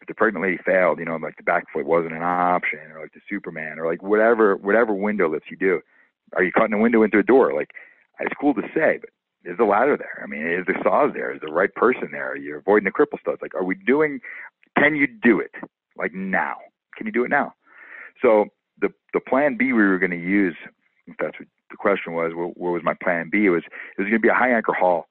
if 0.00 0.08
the 0.08 0.14
pregnant 0.14 0.44
lady 0.44 0.58
failed, 0.64 0.98
you 0.98 1.04
know, 1.04 1.16
like 1.16 1.36
the 1.36 1.42
back 1.42 1.64
foot 1.72 1.86
wasn't 1.86 2.14
an 2.14 2.22
option, 2.22 2.80
or 2.94 3.02
like 3.02 3.12
the 3.12 3.20
Superman, 3.28 3.78
or 3.78 3.86
like 3.86 4.02
whatever 4.02 4.56
whatever 4.56 4.92
window 4.92 5.28
lets 5.28 5.50
you 5.50 5.56
do. 5.56 5.80
Are 6.34 6.42
you 6.42 6.52
cutting 6.52 6.74
a 6.74 6.78
window 6.78 7.02
into 7.02 7.18
a 7.18 7.22
door? 7.22 7.54
Like 7.54 7.70
it's 8.20 8.34
cool 8.40 8.54
to 8.54 8.62
say, 8.74 8.98
but 9.00 9.10
is 9.44 9.56
the 9.58 9.64
ladder 9.64 9.96
there? 9.96 10.22
I 10.22 10.26
mean, 10.26 10.46
is 10.46 10.66
the 10.66 10.74
saws 10.82 11.12
there? 11.14 11.32
Is 11.32 11.40
the 11.40 11.52
right 11.52 11.72
person 11.74 12.08
there? 12.10 12.30
Are 12.32 12.36
you 12.36 12.56
avoiding 12.58 12.84
the 12.84 12.90
cripple 12.90 13.20
studs? 13.20 13.38
Like, 13.40 13.54
are 13.54 13.64
we 13.64 13.74
doing? 13.74 14.20
Can 14.76 14.96
you 14.96 15.06
do 15.06 15.40
it? 15.40 15.52
Like 15.96 16.12
now? 16.12 16.56
Can 16.96 17.06
you 17.06 17.12
do 17.12 17.24
it 17.24 17.30
now? 17.30 17.54
So 18.20 18.46
the 18.80 18.88
the 19.12 19.20
plan 19.20 19.56
B 19.56 19.66
we 19.66 19.84
were 19.84 19.98
going 19.98 20.10
to 20.10 20.16
use, 20.16 20.56
if 21.06 21.16
that's 21.18 21.38
what 21.38 21.48
the 21.70 21.76
question 21.76 22.12
was, 22.12 22.32
what, 22.34 22.56
what 22.56 22.70
was 22.72 22.82
my 22.84 22.94
plan 23.02 23.28
B? 23.30 23.46
It 23.46 23.50
was 23.50 23.62
it 23.64 24.00
was 24.00 24.08
going 24.08 24.20
to 24.20 24.26
be 24.26 24.28
a 24.28 24.34
high 24.34 24.52
anchor 24.52 24.72
haul. 24.72 25.06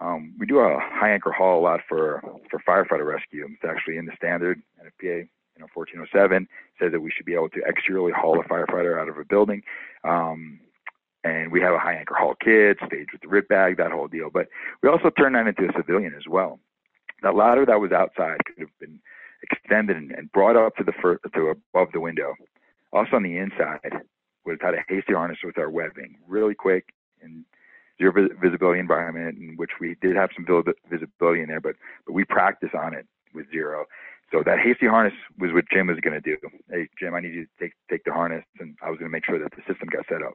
Um, 0.00 0.34
we 0.38 0.46
do 0.46 0.58
a 0.60 0.78
high 0.80 1.12
anchor 1.12 1.32
haul 1.32 1.58
a 1.58 1.62
lot 1.62 1.80
for 1.88 2.22
for 2.50 2.60
firefighter 2.60 3.06
rescue. 3.06 3.46
It's 3.50 3.68
actually 3.68 3.96
in 3.96 4.06
the 4.06 4.12
standard 4.16 4.60
NFPA, 4.80 5.28
you 5.58 5.64
know, 5.64 5.68
1407 5.74 6.46
says 6.80 6.92
that 6.92 7.00
we 7.00 7.10
should 7.10 7.26
be 7.26 7.34
able 7.34 7.48
to 7.50 7.60
exteriorly 7.68 8.12
haul 8.12 8.38
a 8.38 8.44
firefighter 8.44 9.00
out 9.00 9.08
of 9.08 9.18
a 9.18 9.24
building. 9.24 9.62
Um, 10.04 10.60
and 11.24 11.50
we 11.50 11.60
have 11.60 11.74
a 11.74 11.78
high 11.78 11.94
anchor 11.94 12.14
haul 12.14 12.36
kit, 12.40 12.78
staged 12.86 13.10
with 13.12 13.22
the 13.22 13.28
RIT 13.28 13.48
bag, 13.48 13.76
that 13.76 13.90
whole 13.90 14.06
deal. 14.06 14.30
But 14.32 14.46
we 14.82 14.88
also 14.88 15.10
turned 15.10 15.34
that 15.34 15.48
into 15.48 15.68
a 15.68 15.72
civilian 15.76 16.14
as 16.14 16.28
well. 16.28 16.60
That 17.22 17.34
ladder 17.34 17.66
that 17.66 17.80
was 17.80 17.90
outside 17.90 18.38
could 18.46 18.60
have 18.60 18.78
been 18.78 19.00
extended 19.42 19.96
and, 19.96 20.12
and 20.12 20.30
brought 20.30 20.56
up 20.56 20.76
to 20.76 20.84
the 20.84 20.92
first, 21.02 21.24
to 21.34 21.48
above 21.74 21.88
the 21.92 22.00
window. 22.00 22.34
Also 22.92 23.16
on 23.16 23.24
the 23.24 23.36
inside, 23.36 23.80
would 24.46 24.58
have 24.60 24.74
had 24.74 24.74
a 24.74 24.84
hasty 24.88 25.12
harness 25.12 25.38
with 25.42 25.58
our 25.58 25.70
webbing, 25.70 26.16
really 26.26 26.54
quick 26.54 26.94
and 27.20 27.44
zero 27.98 28.28
visibility 28.40 28.78
environment, 28.78 29.36
in 29.38 29.56
which 29.56 29.72
we 29.80 29.96
did 30.00 30.14
have 30.14 30.30
some 30.34 30.46
visibility 30.88 31.42
in 31.42 31.48
there, 31.48 31.60
but 31.60 31.74
but 32.06 32.12
we 32.12 32.24
practice 32.24 32.70
on 32.72 32.94
it 32.94 33.06
with 33.34 33.50
zero. 33.50 33.84
So 34.30 34.42
that 34.44 34.58
hasty 34.58 34.86
harness 34.86 35.14
was 35.38 35.52
what 35.52 35.64
Jim 35.72 35.86
was 35.86 35.98
going 36.00 36.20
to 36.20 36.20
do. 36.20 36.36
Hey, 36.70 36.88
Jim, 36.98 37.14
I 37.14 37.20
need 37.20 37.34
you 37.34 37.44
to 37.44 37.50
take 37.60 37.72
take 37.90 38.04
the 38.04 38.12
harness, 38.12 38.44
and 38.60 38.76
I 38.82 38.90
was 38.90 38.98
going 38.98 39.10
to 39.10 39.12
make 39.12 39.24
sure 39.24 39.38
that 39.38 39.52
the 39.52 39.62
system 39.66 39.88
got 39.90 40.04
set 40.08 40.22
up. 40.22 40.34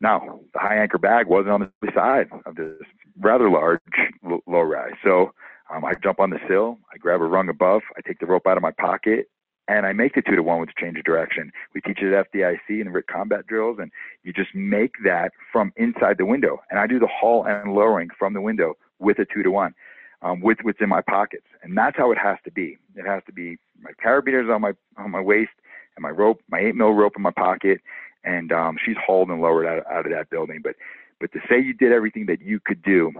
Now, 0.00 0.40
the 0.52 0.58
high 0.58 0.76
anchor 0.76 0.98
bag 0.98 1.28
wasn't 1.28 1.50
on 1.50 1.72
the 1.80 1.92
side 1.94 2.28
of 2.44 2.56
this 2.56 2.76
rather 3.20 3.48
large 3.48 3.80
low 4.22 4.60
rise. 4.60 4.94
So 5.04 5.32
um, 5.72 5.84
I 5.84 5.94
jump 6.02 6.20
on 6.20 6.30
the 6.30 6.40
sill, 6.48 6.78
I 6.92 6.98
grab 6.98 7.20
a 7.20 7.24
rung 7.24 7.48
above, 7.48 7.82
I 7.96 8.00
take 8.06 8.18
the 8.18 8.26
rope 8.26 8.46
out 8.46 8.56
of 8.56 8.62
my 8.62 8.72
pocket, 8.72 9.28
and 9.68 9.86
I 9.86 9.92
make 9.92 10.14
the 10.14 10.22
two 10.22 10.36
to 10.36 10.42
one 10.42 10.60
with 10.60 10.70
the 10.70 10.80
change 10.80 10.98
of 10.98 11.04
direction. 11.04 11.52
We 11.74 11.80
teach 11.80 11.98
it 12.02 12.12
at 12.12 12.32
FDIC 12.32 12.80
and 12.80 12.92
RIT 12.92 13.06
combat 13.06 13.46
drills, 13.46 13.78
and 13.80 13.90
you 14.24 14.32
just 14.32 14.54
make 14.54 14.94
that 15.04 15.32
from 15.52 15.72
inside 15.76 16.18
the 16.18 16.26
window. 16.26 16.58
And 16.70 16.80
I 16.80 16.86
do 16.86 16.98
the 16.98 17.08
haul 17.08 17.44
and 17.44 17.72
lowering 17.72 18.08
from 18.18 18.34
the 18.34 18.40
window 18.40 18.74
with 18.98 19.18
a 19.18 19.24
two 19.24 19.42
to 19.42 19.50
one, 19.50 19.74
um, 20.22 20.40
with 20.40 20.58
what's 20.62 20.80
in 20.80 20.88
my 20.88 21.02
pockets. 21.02 21.46
And 21.62 21.76
that's 21.76 21.96
how 21.96 22.12
it 22.12 22.18
has 22.18 22.38
to 22.44 22.50
be. 22.50 22.78
It 22.96 23.06
has 23.06 23.22
to 23.26 23.32
be 23.32 23.58
my 23.80 23.90
carabiners 24.04 24.52
on 24.54 24.60
my 24.60 24.72
on 24.96 25.10
my 25.10 25.20
waist 25.20 25.50
and 25.96 26.02
my 26.02 26.10
rope, 26.10 26.40
my 26.48 26.60
eight 26.60 26.74
mil 26.74 26.92
rope 26.92 27.14
in 27.16 27.22
my 27.22 27.32
pocket, 27.32 27.80
and 28.24 28.52
um, 28.52 28.76
she's 28.84 28.96
hauled 29.04 29.28
and 29.28 29.40
lowered 29.40 29.66
out, 29.66 29.84
out 29.90 30.06
of 30.06 30.12
that 30.12 30.30
building. 30.30 30.60
But 30.62 30.76
but 31.20 31.32
to 31.32 31.40
say 31.48 31.60
you 31.60 31.74
did 31.74 31.92
everything 31.92 32.26
that 32.26 32.40
you 32.40 32.60
could 32.64 32.82
do 32.82 33.12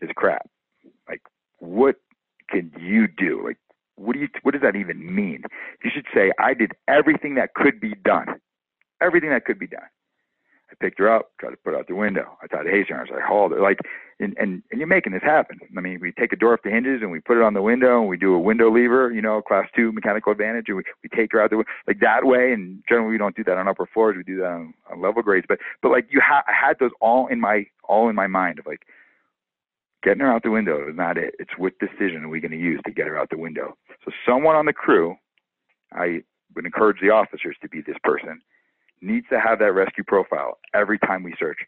is 0.00 0.10
crap. 0.14 0.48
Like 1.08 1.22
what 1.58 1.96
can 2.48 2.72
you 2.80 3.08
do? 3.08 3.42
Like 3.44 3.58
what 3.96 4.14
do 4.14 4.20
you 4.20 4.28
what 4.42 4.52
does 4.52 4.62
that 4.62 4.76
even 4.76 5.14
mean? 5.14 5.42
You 5.82 5.90
should 5.92 6.06
say 6.14 6.32
I 6.38 6.54
did 6.54 6.72
everything 6.86 7.34
that 7.34 7.54
could 7.54 7.80
be 7.80 7.94
done. 8.04 8.26
Everything 9.00 9.30
that 9.30 9.44
could 9.44 9.58
be 9.58 9.66
done. 9.66 9.86
I 10.70 10.74
picked 10.80 10.98
her 10.98 11.10
up, 11.10 11.30
tried 11.40 11.50
to 11.50 11.56
put 11.56 11.72
her 11.72 11.78
out 11.78 11.88
the 11.88 11.94
window. 11.94 12.36
I 12.42 12.46
tied 12.46 12.66
a 12.66 12.70
haze 12.70 12.86
harness. 12.88 13.10
I 13.14 13.26
hauled 13.26 13.52
her. 13.52 13.60
Like, 13.60 13.78
and, 14.20 14.36
and, 14.38 14.62
and 14.70 14.78
you're 14.78 14.86
making 14.86 15.12
this 15.12 15.22
happen. 15.22 15.58
I 15.76 15.80
mean, 15.80 15.98
we 16.00 16.12
take 16.12 16.32
a 16.32 16.36
door 16.36 16.52
off 16.52 16.60
the 16.62 16.70
hinges 16.70 17.00
and 17.00 17.10
we 17.10 17.20
put 17.20 17.38
it 17.38 17.42
on 17.42 17.54
the 17.54 17.62
window 17.62 18.00
and 18.00 18.08
we 18.08 18.18
do 18.18 18.34
a 18.34 18.38
window 18.38 18.70
lever, 18.70 19.10
you 19.10 19.22
know, 19.22 19.40
class 19.40 19.66
two 19.74 19.92
mechanical 19.92 20.32
advantage, 20.32 20.66
and 20.68 20.76
we, 20.76 20.82
we 21.02 21.08
take 21.08 21.32
her 21.32 21.40
out 21.40 21.50
the 21.50 21.64
like 21.86 22.00
that 22.00 22.24
way. 22.24 22.52
And 22.52 22.82
generally, 22.88 23.12
we 23.12 23.18
don't 23.18 23.36
do 23.36 23.44
that 23.44 23.56
on 23.56 23.68
upper 23.68 23.86
floors. 23.86 24.16
We 24.16 24.24
do 24.24 24.38
that 24.38 24.50
on, 24.50 24.74
on 24.90 25.00
level 25.00 25.22
grades. 25.22 25.46
But 25.48 25.58
but 25.82 25.90
like 25.90 26.06
you 26.10 26.20
ha- 26.22 26.44
I 26.46 26.52
had 26.52 26.78
those 26.80 26.90
all 27.00 27.28
in 27.28 27.40
my 27.40 27.64
all 27.84 28.08
in 28.08 28.14
my 28.14 28.26
mind 28.26 28.58
of 28.58 28.66
like 28.66 28.82
getting 30.02 30.20
her 30.20 30.32
out 30.32 30.42
the 30.42 30.50
window 30.50 30.88
is 30.88 30.96
not 30.96 31.16
it. 31.16 31.34
It's 31.38 31.56
what 31.56 31.72
decision 31.78 32.24
are 32.24 32.28
we 32.28 32.40
going 32.40 32.52
to 32.52 32.58
use 32.58 32.80
to 32.86 32.92
get 32.92 33.06
her 33.06 33.18
out 33.18 33.30
the 33.30 33.38
window. 33.38 33.76
So 34.04 34.12
someone 34.26 34.56
on 34.56 34.66
the 34.66 34.72
crew, 34.72 35.16
I 35.92 36.22
would 36.54 36.66
encourage 36.66 37.00
the 37.00 37.10
officers 37.10 37.56
to 37.62 37.68
be 37.68 37.80
this 37.80 37.96
person 38.04 38.40
needs 39.00 39.26
to 39.30 39.40
have 39.40 39.58
that 39.60 39.72
rescue 39.72 40.04
profile 40.04 40.58
every 40.74 40.98
time 40.98 41.22
we 41.22 41.34
search. 41.38 41.58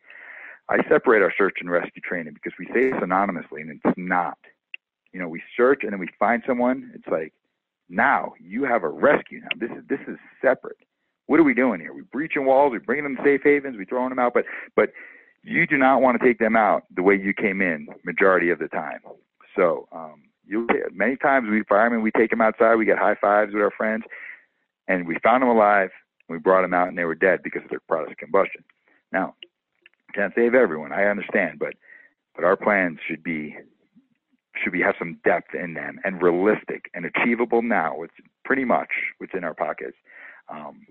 I 0.68 0.78
separate 0.88 1.22
our 1.22 1.32
search 1.36 1.56
and 1.60 1.70
rescue 1.70 2.02
training 2.02 2.34
because 2.34 2.52
we 2.58 2.66
say 2.66 2.88
it's 2.88 3.02
anonymously 3.02 3.62
and 3.62 3.70
it's 3.70 3.96
not. 3.96 4.38
You 5.12 5.20
know, 5.20 5.28
we 5.28 5.42
search 5.56 5.80
and 5.82 5.92
then 5.92 5.98
we 5.98 6.08
find 6.18 6.42
someone. 6.46 6.92
It's 6.94 7.08
like, 7.08 7.32
now 7.88 8.34
you 8.40 8.64
have 8.64 8.84
a 8.84 8.88
rescue. 8.88 9.40
Now 9.40 9.48
this 9.58 9.70
is 9.70 9.84
this 9.88 9.98
is 10.06 10.16
separate. 10.40 10.76
What 11.26 11.40
are 11.40 11.44
we 11.44 11.54
doing 11.54 11.80
here? 11.80 11.92
We 11.92 12.02
breaching 12.12 12.46
walls. 12.46 12.72
We 12.72 12.78
bringing 12.78 13.04
them 13.04 13.16
to 13.16 13.22
safe 13.24 13.40
havens. 13.42 13.76
We 13.76 13.84
throwing 13.84 14.10
them 14.10 14.20
out. 14.20 14.32
But 14.32 14.44
but 14.76 14.90
you 15.42 15.66
do 15.66 15.76
not 15.76 16.00
want 16.00 16.20
to 16.20 16.24
take 16.24 16.38
them 16.38 16.54
out 16.54 16.84
the 16.94 17.02
way 17.02 17.16
you 17.16 17.34
came 17.34 17.60
in 17.60 17.88
majority 18.04 18.50
of 18.50 18.60
the 18.60 18.68
time. 18.68 19.00
So 19.56 19.88
um, 19.92 20.22
you 20.46 20.68
many 20.92 21.16
times 21.16 21.48
we 21.50 21.62
firemen 21.68 22.02
we 22.02 22.12
take 22.12 22.30
them 22.30 22.40
outside. 22.40 22.76
We 22.76 22.84
get 22.84 22.98
high 22.98 23.16
fives 23.20 23.52
with 23.52 23.62
our 23.62 23.72
friends, 23.76 24.04
and 24.86 25.06
we 25.06 25.16
found 25.22 25.42
them 25.42 25.50
alive 25.50 25.90
we 26.30 26.38
brought 26.38 26.62
them 26.62 26.74
out 26.74 26.88
and 26.88 26.96
they 26.96 27.04
were 27.04 27.14
dead 27.14 27.40
because 27.42 27.62
of 27.64 27.70
their 27.70 27.80
product 27.80 28.18
combustion. 28.18 28.64
Now, 29.12 29.34
can't 30.14 30.32
save 30.34 30.54
everyone. 30.54 30.92
I 30.92 31.04
understand, 31.04 31.58
but 31.58 31.74
but 32.34 32.44
our 32.44 32.56
plans 32.56 32.98
should 33.06 33.22
be 33.22 33.56
should 34.62 34.72
be 34.72 34.82
have 34.82 34.94
some 34.98 35.18
depth 35.24 35.54
in 35.54 35.74
them 35.74 35.98
and 36.04 36.22
realistic 36.22 36.90
and 36.94 37.04
achievable 37.04 37.62
now. 37.62 38.02
It's 38.02 38.14
pretty 38.44 38.64
much 38.64 38.88
what's 39.18 39.32
in 39.34 39.44
our 39.44 39.54
pockets. 39.54 39.96
Um, 40.48 40.86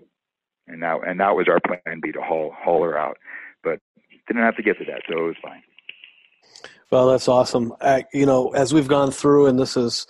and 0.66 0.80
now 0.80 1.00
and 1.00 1.20
that 1.20 1.36
was 1.36 1.46
our 1.48 1.60
plan 1.60 2.00
B 2.00 2.12
to 2.12 2.20
haul 2.20 2.54
haul 2.56 2.82
her 2.82 2.96
out, 2.96 3.16
but 3.62 3.80
didn't 4.26 4.42
have 4.42 4.56
to 4.56 4.62
get 4.62 4.78
to 4.78 4.84
that, 4.84 5.02
so 5.08 5.18
it 5.18 5.22
was 5.22 5.36
fine. 5.42 5.62
Well, 6.90 7.08
that's 7.08 7.28
awesome. 7.28 7.72
Uh, 7.80 8.02
you 8.12 8.26
know, 8.26 8.50
as 8.50 8.74
we've 8.74 8.88
gone 8.88 9.10
through, 9.10 9.46
and 9.46 9.58
this 9.58 9.76
is 9.76 10.06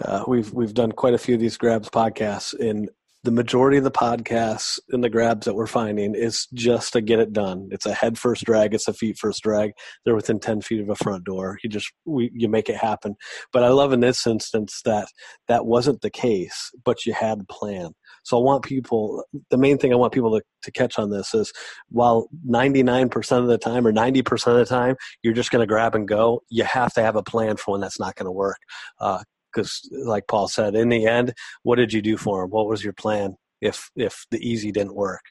uh, 0.00 0.24
we've 0.26 0.52
we've 0.52 0.74
done 0.74 0.92
quite 0.92 1.14
a 1.14 1.18
few 1.18 1.34
of 1.34 1.40
these 1.40 1.56
grabs 1.56 1.88
podcasts, 1.88 2.58
and 2.58 2.90
the 3.24 3.30
majority 3.32 3.76
of 3.76 3.84
the 3.84 3.90
podcasts 3.90 4.78
and 4.90 5.02
the 5.02 5.10
grabs 5.10 5.44
that 5.44 5.54
we're 5.54 5.66
finding 5.66 6.14
is 6.14 6.46
just 6.54 6.92
to 6.92 7.00
get 7.00 7.18
it 7.18 7.32
done. 7.32 7.68
It's 7.72 7.86
a 7.86 7.92
head 7.92 8.16
first 8.16 8.44
drag, 8.44 8.74
it's 8.74 8.86
a 8.86 8.92
feet 8.92 9.18
first 9.18 9.42
drag. 9.42 9.72
They're 10.04 10.14
within 10.14 10.38
ten 10.38 10.60
feet 10.60 10.80
of 10.80 10.88
a 10.88 10.94
front 10.94 11.24
door. 11.24 11.58
You 11.62 11.70
just 11.70 11.90
we, 12.04 12.30
you 12.32 12.48
make 12.48 12.68
it 12.68 12.76
happen. 12.76 13.16
But 13.52 13.64
I 13.64 13.68
love 13.68 13.92
in 13.92 14.00
this 14.00 14.26
instance 14.26 14.80
that 14.84 15.08
that 15.48 15.66
wasn't 15.66 16.00
the 16.00 16.10
case, 16.10 16.70
but 16.84 17.06
you 17.06 17.12
had 17.12 17.40
a 17.40 17.52
plan. 17.52 17.90
So 18.22 18.38
I 18.38 18.42
want 18.42 18.64
people. 18.64 19.24
The 19.50 19.58
main 19.58 19.78
thing 19.78 19.92
I 19.92 19.96
want 19.96 20.12
people 20.12 20.38
to, 20.38 20.42
to 20.62 20.72
catch 20.72 20.98
on 20.98 21.10
this 21.10 21.34
is 21.34 21.52
while 21.88 22.28
ninety 22.44 22.82
nine 22.82 23.08
percent 23.08 23.42
of 23.42 23.48
the 23.48 23.58
time 23.58 23.86
or 23.86 23.92
ninety 23.92 24.22
percent 24.22 24.58
of 24.58 24.66
the 24.66 24.74
time 24.74 24.94
you're 25.22 25.34
just 25.34 25.50
going 25.50 25.62
to 25.62 25.66
grab 25.66 25.94
and 25.94 26.06
go, 26.06 26.42
you 26.50 26.64
have 26.64 26.92
to 26.94 27.02
have 27.02 27.16
a 27.16 27.22
plan 27.22 27.56
for 27.56 27.72
when 27.72 27.80
that's 27.80 27.98
not 27.98 28.14
going 28.14 28.26
to 28.26 28.32
work. 28.32 28.58
Uh, 29.00 29.22
because 29.52 29.88
like 30.04 30.26
paul 30.26 30.48
said 30.48 30.74
in 30.74 30.88
the 30.88 31.06
end 31.06 31.32
what 31.62 31.76
did 31.76 31.92
you 31.92 32.02
do 32.02 32.16
for 32.16 32.44
him 32.44 32.50
what 32.50 32.68
was 32.68 32.82
your 32.82 32.92
plan 32.92 33.34
if 33.60 33.90
if 33.96 34.26
the 34.30 34.38
easy 34.38 34.72
didn't 34.72 34.94
work? 34.94 35.22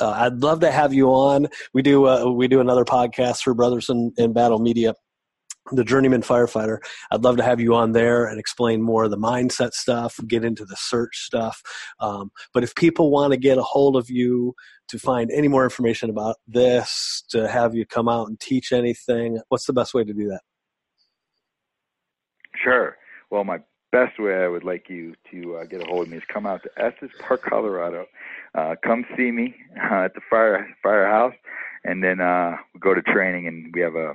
Uh, 0.00 0.10
i'd 0.10 0.42
love 0.42 0.60
to 0.60 0.70
have 0.70 0.92
you 0.92 1.08
on. 1.08 1.46
We 1.72 1.82
do 1.82 2.06
uh, 2.06 2.30
we 2.30 2.48
do 2.48 2.60
another 2.60 2.84
podcast 2.84 3.42
for 3.42 3.54
brothers 3.54 3.88
in, 3.88 4.12
in 4.16 4.32
battle 4.32 4.58
media 4.58 4.94
the 5.72 5.84
journeyman 5.84 6.20
firefighter. 6.20 6.76
I'd 7.10 7.24
love 7.24 7.38
to 7.38 7.42
have 7.42 7.58
you 7.58 7.74
on 7.74 7.92
there 7.92 8.26
and 8.26 8.38
explain 8.38 8.82
more 8.82 9.04
of 9.04 9.10
the 9.10 9.16
mindset 9.16 9.72
stuff 9.72 10.18
get 10.26 10.44
into 10.44 10.66
the 10.66 10.76
search 10.78 11.16
stuff 11.16 11.62
um, 12.00 12.30
but 12.52 12.62
if 12.62 12.74
people 12.74 13.10
want 13.10 13.32
to 13.32 13.38
get 13.38 13.56
a 13.56 13.62
hold 13.62 13.96
of 13.96 14.10
you 14.10 14.54
to 14.88 14.98
find 14.98 15.30
any 15.30 15.48
more 15.48 15.64
information 15.64 16.10
about 16.10 16.36
this 16.46 17.24
to 17.30 17.48
have 17.48 17.74
you 17.74 17.86
come 17.86 18.08
out 18.08 18.28
and 18.28 18.38
teach 18.40 18.72
anything 18.72 19.40
what's 19.48 19.66
the 19.66 19.72
best 19.72 19.94
way 19.94 20.04
to 20.04 20.12
do 20.12 20.28
that? 20.28 20.42
Sure 22.62 22.96
well, 23.34 23.42
my 23.42 23.58
best 23.90 24.20
way 24.20 24.44
I 24.44 24.46
would 24.46 24.62
like 24.62 24.88
you 24.88 25.16
to 25.32 25.56
uh, 25.56 25.64
get 25.64 25.82
a 25.82 25.86
hold 25.86 26.06
of 26.06 26.08
me 26.08 26.18
is 26.18 26.22
come 26.32 26.46
out 26.46 26.62
to 26.62 26.70
Estes 26.80 27.10
Park, 27.18 27.42
Colorado. 27.42 28.06
Uh, 28.54 28.76
come 28.84 29.04
see 29.16 29.32
me 29.32 29.56
uh, 29.76 30.04
at 30.04 30.14
the 30.14 30.20
fire 30.30 30.64
firehouse, 30.80 31.34
and 31.82 32.00
then 32.00 32.20
uh, 32.20 32.52
we 32.72 32.78
go 32.78 32.94
to 32.94 33.02
training, 33.02 33.48
and 33.48 33.74
we 33.74 33.80
have 33.80 33.96
a 33.96 34.12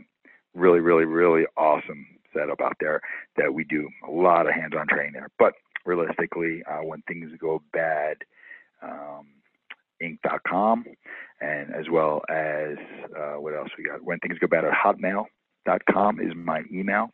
really, 0.55 0.79
really, 0.79 1.03
really 1.03 1.43
awesome 1.57 2.07
setup 2.33 2.61
out 2.61 2.77
there 2.79 3.01
that 3.35 3.53
we 3.53 3.65
do 3.65 3.89
a 4.07 4.09
lot 4.09 4.47
of 4.47 4.53
hands-on 4.53 4.87
training 4.87 5.11
there. 5.11 5.27
But 5.37 5.51
realistically, 5.85 6.63
uh, 6.63 6.85
when 6.85 7.01
things 7.01 7.29
go 7.41 7.61
bad, 7.73 8.19
um, 8.81 9.27
Inc.com, 10.01 10.85
and 11.41 11.75
as 11.75 11.89
well 11.91 12.21
as 12.29 12.77
uh, 13.17 13.33
what 13.33 13.53
else 13.53 13.67
we 13.77 13.83
got? 13.83 14.01
When 14.01 14.19
things 14.19 14.39
go 14.39 14.47
bad 14.47 14.63
at 14.63 14.71
hotmail.com 14.71 16.21
is 16.21 16.31
my 16.37 16.61
email. 16.71 17.11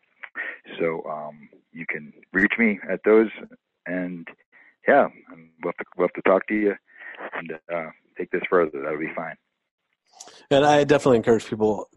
So 0.79 1.03
um, 1.09 1.49
you 1.75 1.85
can 1.87 2.13
reach 2.33 2.53
me 2.57 2.79
at 2.89 3.01
those, 3.03 3.29
and 3.85 4.27
yeah, 4.87 5.07
we'll 5.63 5.73
have 5.73 5.77
to, 5.77 5.85
we'll 5.97 6.07
have 6.07 6.23
to 6.23 6.29
talk 6.29 6.47
to 6.47 6.55
you 6.55 6.73
and 7.33 7.51
uh, 7.73 7.89
take 8.17 8.31
this 8.31 8.41
further. 8.49 8.81
That'll 8.81 8.99
be 8.99 9.11
fine. 9.15 9.35
And 10.49 10.65
I 10.65 10.83
definitely 10.83 11.17
encourage 11.17 11.45
people 11.45 11.89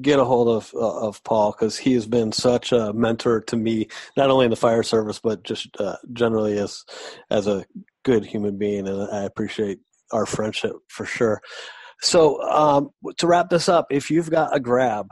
get 0.00 0.18
a 0.18 0.24
hold 0.24 0.48
of 0.48 0.72
uh, 0.74 1.06
of 1.06 1.22
Paul 1.24 1.52
because 1.52 1.76
he 1.76 1.94
has 1.94 2.06
been 2.06 2.32
such 2.32 2.72
a 2.72 2.92
mentor 2.92 3.40
to 3.42 3.56
me, 3.56 3.88
not 4.16 4.30
only 4.30 4.44
in 4.44 4.50
the 4.50 4.56
fire 4.56 4.82
service 4.82 5.18
but 5.18 5.42
just 5.42 5.68
uh, 5.78 5.96
generally 6.12 6.58
as 6.58 6.84
as 7.30 7.46
a 7.46 7.64
good 8.04 8.24
human 8.24 8.58
being, 8.58 8.88
and 8.88 9.02
I 9.10 9.24
appreciate 9.24 9.80
our 10.12 10.26
friendship 10.26 10.72
for 10.88 11.06
sure. 11.06 11.40
So 12.02 12.40
um, 12.42 12.90
to 13.18 13.26
wrap 13.26 13.50
this 13.50 13.68
up, 13.68 13.86
if 13.90 14.10
you've 14.10 14.30
got 14.30 14.56
a 14.56 14.60
grab 14.60 15.08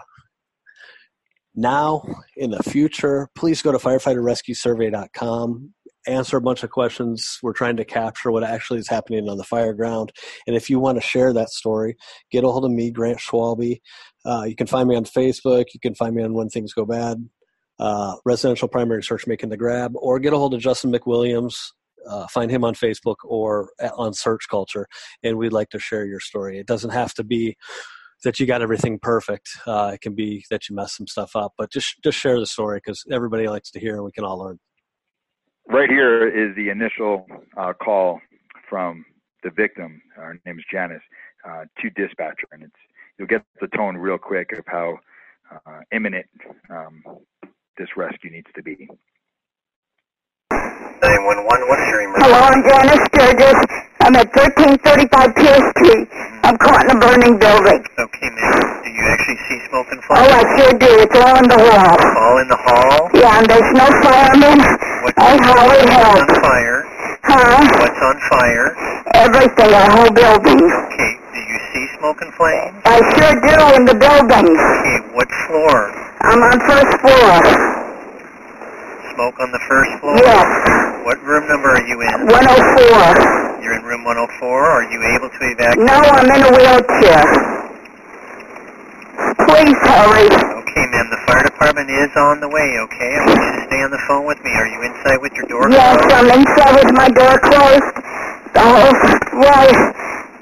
now 1.58 2.02
in 2.36 2.50
the 2.50 2.62
future, 2.62 3.28
please 3.34 3.62
go 3.62 3.72
to 3.72 3.78
firefighterrescuesurvey.com. 3.78 5.74
Answer 6.06 6.36
a 6.36 6.40
bunch 6.40 6.62
of 6.62 6.70
questions. 6.70 7.38
We're 7.42 7.52
trying 7.52 7.76
to 7.76 7.84
capture 7.84 8.30
what 8.30 8.44
actually 8.44 8.78
is 8.78 8.88
happening 8.88 9.28
on 9.28 9.36
the 9.36 9.44
fire 9.44 9.74
ground. 9.74 10.12
And 10.46 10.56
if 10.56 10.70
you 10.70 10.78
want 10.78 10.96
to 10.96 11.06
share 11.06 11.32
that 11.34 11.50
story, 11.50 11.96
get 12.30 12.44
a 12.44 12.48
hold 12.48 12.64
of 12.64 12.70
me, 12.70 12.90
Grant 12.90 13.18
Schwalbe. 13.18 13.80
Uh, 14.24 14.44
you 14.46 14.56
can 14.56 14.66
find 14.66 14.88
me 14.88 14.96
on 14.96 15.04
Facebook. 15.04 15.66
You 15.74 15.80
can 15.80 15.94
find 15.94 16.14
me 16.14 16.22
on 16.22 16.32
When 16.32 16.48
Things 16.48 16.72
Go 16.72 16.86
Bad, 16.86 17.28
uh, 17.78 18.14
Residential 18.24 18.68
Primary 18.68 19.02
Search 19.02 19.26
Making 19.26 19.50
the 19.50 19.56
Grab, 19.56 19.92
or 19.96 20.18
get 20.18 20.32
a 20.32 20.38
hold 20.38 20.54
of 20.54 20.60
Justin 20.60 20.92
McWilliams 20.92 21.54
uh, 22.08 22.26
find 22.28 22.50
him 22.50 22.64
on 22.64 22.74
Facebook 22.74 23.16
or 23.24 23.70
on 23.96 24.14
Search 24.14 24.48
Culture, 24.48 24.86
and 25.22 25.36
we'd 25.36 25.52
like 25.52 25.70
to 25.70 25.78
share 25.78 26.06
your 26.06 26.20
story. 26.20 26.58
It 26.58 26.66
doesn't 26.66 26.90
have 26.90 27.14
to 27.14 27.24
be 27.24 27.56
that 28.24 28.40
you 28.40 28.46
got 28.46 28.62
everything 28.62 28.98
perfect. 29.00 29.48
Uh, 29.66 29.92
it 29.94 30.00
can 30.00 30.14
be 30.14 30.44
that 30.50 30.68
you 30.68 30.76
mess 30.76 30.96
some 30.96 31.06
stuff 31.06 31.36
up, 31.36 31.52
but 31.56 31.70
just 31.70 31.96
just 32.02 32.18
share 32.18 32.38
the 32.38 32.46
story 32.46 32.80
because 32.84 33.04
everybody 33.10 33.48
likes 33.48 33.70
to 33.72 33.80
hear, 33.80 33.96
and 33.96 34.04
we 34.04 34.12
can 34.12 34.24
all 34.24 34.38
learn. 34.38 34.58
Right 35.68 35.90
here 35.90 36.26
is 36.28 36.56
the 36.56 36.70
initial 36.70 37.26
uh, 37.56 37.72
call 37.74 38.20
from 38.68 39.04
the 39.42 39.50
victim. 39.50 40.00
Her 40.16 40.40
name 40.46 40.58
is 40.58 40.64
Janice 40.72 41.02
uh, 41.48 41.64
to 41.80 41.90
dispatcher, 41.90 42.46
and 42.52 42.62
it's 42.62 42.72
you'll 43.18 43.28
get 43.28 43.42
the 43.60 43.68
tone 43.76 43.96
real 43.96 44.18
quick 44.18 44.52
of 44.52 44.64
how 44.66 44.98
uh, 45.52 45.80
imminent 45.92 46.26
um, 46.70 47.02
this 47.76 47.88
rescue 47.96 48.30
needs 48.30 48.48
to 48.56 48.62
be. 48.62 48.88
911, 50.50 51.68
what 51.68 51.78
is 51.78 51.88
your 51.88 52.02
emergency? 52.02 52.26
Hello, 52.26 52.38
I'm 52.42 52.62
Janice 52.66 53.06
Sturgis. 53.14 53.77
I'm 54.08 54.16
at 54.16 54.32
1335 54.32 55.36
Pierce 55.36 55.68
Street. 55.76 56.08
I'm 56.40 56.56
caught 56.56 56.80
in 56.88 56.96
a 56.96 56.98
burning 56.98 57.36
building. 57.36 57.84
Okay, 58.00 58.28
ma'am. 58.32 58.56
Do 58.80 58.88
you 58.88 59.04
actually 59.04 59.36
see 59.52 59.60
smoke 59.68 59.84
and 59.92 60.00
fire? 60.00 60.24
Oh, 60.24 60.32
I 60.32 60.42
sure 60.56 60.72
do. 60.80 60.88
It's 61.04 61.12
all 61.12 61.36
in 61.36 61.44
the 61.44 61.60
hall. 61.60 61.92
All 62.16 62.36
in 62.40 62.48
the 62.48 62.56
hall? 62.56 63.12
Yeah, 63.12 63.36
and 63.36 63.44
there's 63.44 63.68
no 63.76 63.84
firemen. 64.00 64.64
What, 65.04 65.12
I 65.20 65.36
what's 65.36 65.92
help. 65.92 66.24
on 66.24 66.28
fire? 66.40 66.78
Huh? 67.20 67.60
What's 67.84 68.00
on 68.00 68.16
fire? 68.32 68.66
Everything, 69.12 69.76
the 69.76 69.84
whole 69.92 70.12
building. 70.16 70.56
Okay, 70.56 71.12
do 71.36 71.40
you 71.44 71.58
see 71.76 71.84
smoke 72.00 72.24
and 72.24 72.32
flames? 72.32 72.80
I 72.88 73.04
sure 73.12 73.36
do 73.44 73.56
in 73.76 73.84
the 73.84 73.96
building. 74.00 74.48
Okay, 74.56 74.98
what 75.12 75.28
floor? 75.52 75.92
I'm 76.24 76.40
on 76.48 76.56
first 76.64 76.96
floor. 77.04 77.76
Smoke 79.18 79.42
on 79.42 79.50
the 79.50 79.58
first 79.66 79.90
floor? 79.98 80.14
Yes, 80.22 80.46
What 81.02 81.18
room 81.26 81.42
number 81.50 81.74
are 81.74 81.82
you 81.90 81.98
in? 82.06 82.30
104. 82.30 83.58
You're 83.58 83.74
in 83.74 83.82
room 83.82 84.06
104. 84.06 84.14
Are 84.46 84.86
you 84.86 85.02
able 85.10 85.26
to 85.26 85.42
evacuate? 85.42 85.90
No, 85.90 85.98
I'm 85.98 86.30
in 86.30 86.38
a 86.46 86.50
wheelchair. 86.54 87.26
Please 89.42 89.74
hurry. 89.90 90.30
Okay, 90.62 90.84
ma'am. 90.94 91.10
The 91.10 91.18
fire 91.26 91.42
department 91.50 91.90
is 91.90 92.14
on 92.14 92.38
the 92.38 92.46
way, 92.46 92.78
okay? 92.86 93.10
I 93.18 93.26
want 93.26 93.42
you 93.42 93.52
to 93.58 93.62
stay 93.66 93.80
on 93.82 93.90
the 93.90 93.98
phone 94.06 94.22
with 94.22 94.38
me. 94.46 94.54
Are 94.54 94.70
you 94.70 94.86
inside 94.86 95.18
with 95.18 95.34
your 95.34 95.50
door 95.50 95.66
closed? 95.66 95.74
Yes, 95.82 95.98
closed? 95.98 96.14
I'm 96.14 96.30
inside 96.38 96.74
with 96.78 96.92
my 96.94 97.08
door 97.10 97.34
closed. 97.42 97.90
The 98.54 98.62
whole, 98.62 98.94
well, 99.42 99.70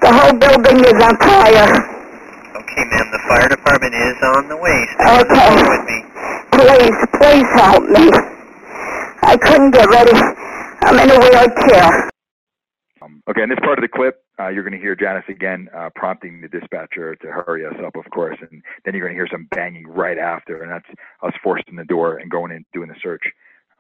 the 0.04 0.10
whole 0.20 0.34
building 0.36 0.84
is 0.84 0.98
on 1.00 1.16
fire. 1.24 1.72
Okay, 2.60 2.82
ma'am. 2.92 3.08
The 3.08 3.22
fire 3.24 3.48
department 3.48 3.96
is 3.96 4.20
on 4.36 4.52
the 4.52 4.58
way. 4.60 4.76
Stay 5.00 5.16
on 5.16 5.24
the 5.24 5.32
Okay. 5.32 5.48
phone 5.48 5.64
with 5.64 5.84
me. 5.88 5.98
Please, 6.52 6.96
please 7.16 7.48
help 7.56 7.84
me. 7.88 8.35
I 9.26 9.36
couldn't 9.36 9.72
get 9.72 9.88
ready. 9.90 10.12
I'm 10.82 10.98
in 11.00 11.10
a 11.10 11.18
wheelchair. 11.18 12.10
Um, 13.02 13.22
okay, 13.28 13.42
in 13.42 13.48
this 13.48 13.58
part 13.60 13.76
of 13.76 13.82
the 13.82 13.88
clip, 13.88 14.22
uh, 14.38 14.48
you're 14.48 14.62
going 14.62 14.72
to 14.72 14.78
hear 14.78 14.94
Janice 14.94 15.24
again 15.28 15.68
uh, 15.76 15.90
prompting 15.96 16.40
the 16.40 16.48
dispatcher 16.48 17.16
to 17.16 17.26
hurry 17.26 17.66
us 17.66 17.74
up, 17.84 17.96
of 17.96 18.08
course, 18.12 18.38
and 18.40 18.62
then 18.84 18.94
you're 18.94 19.04
going 19.04 19.12
to 19.12 19.18
hear 19.18 19.28
some 19.30 19.48
banging 19.50 19.86
right 19.88 20.16
after, 20.16 20.62
and 20.62 20.70
that's 20.70 20.86
us 21.22 21.32
forcing 21.42 21.74
the 21.74 21.84
door 21.84 22.18
and 22.18 22.30
going 22.30 22.52
in 22.52 22.64
doing 22.72 22.88
the 22.88 22.94
search. 23.02 23.22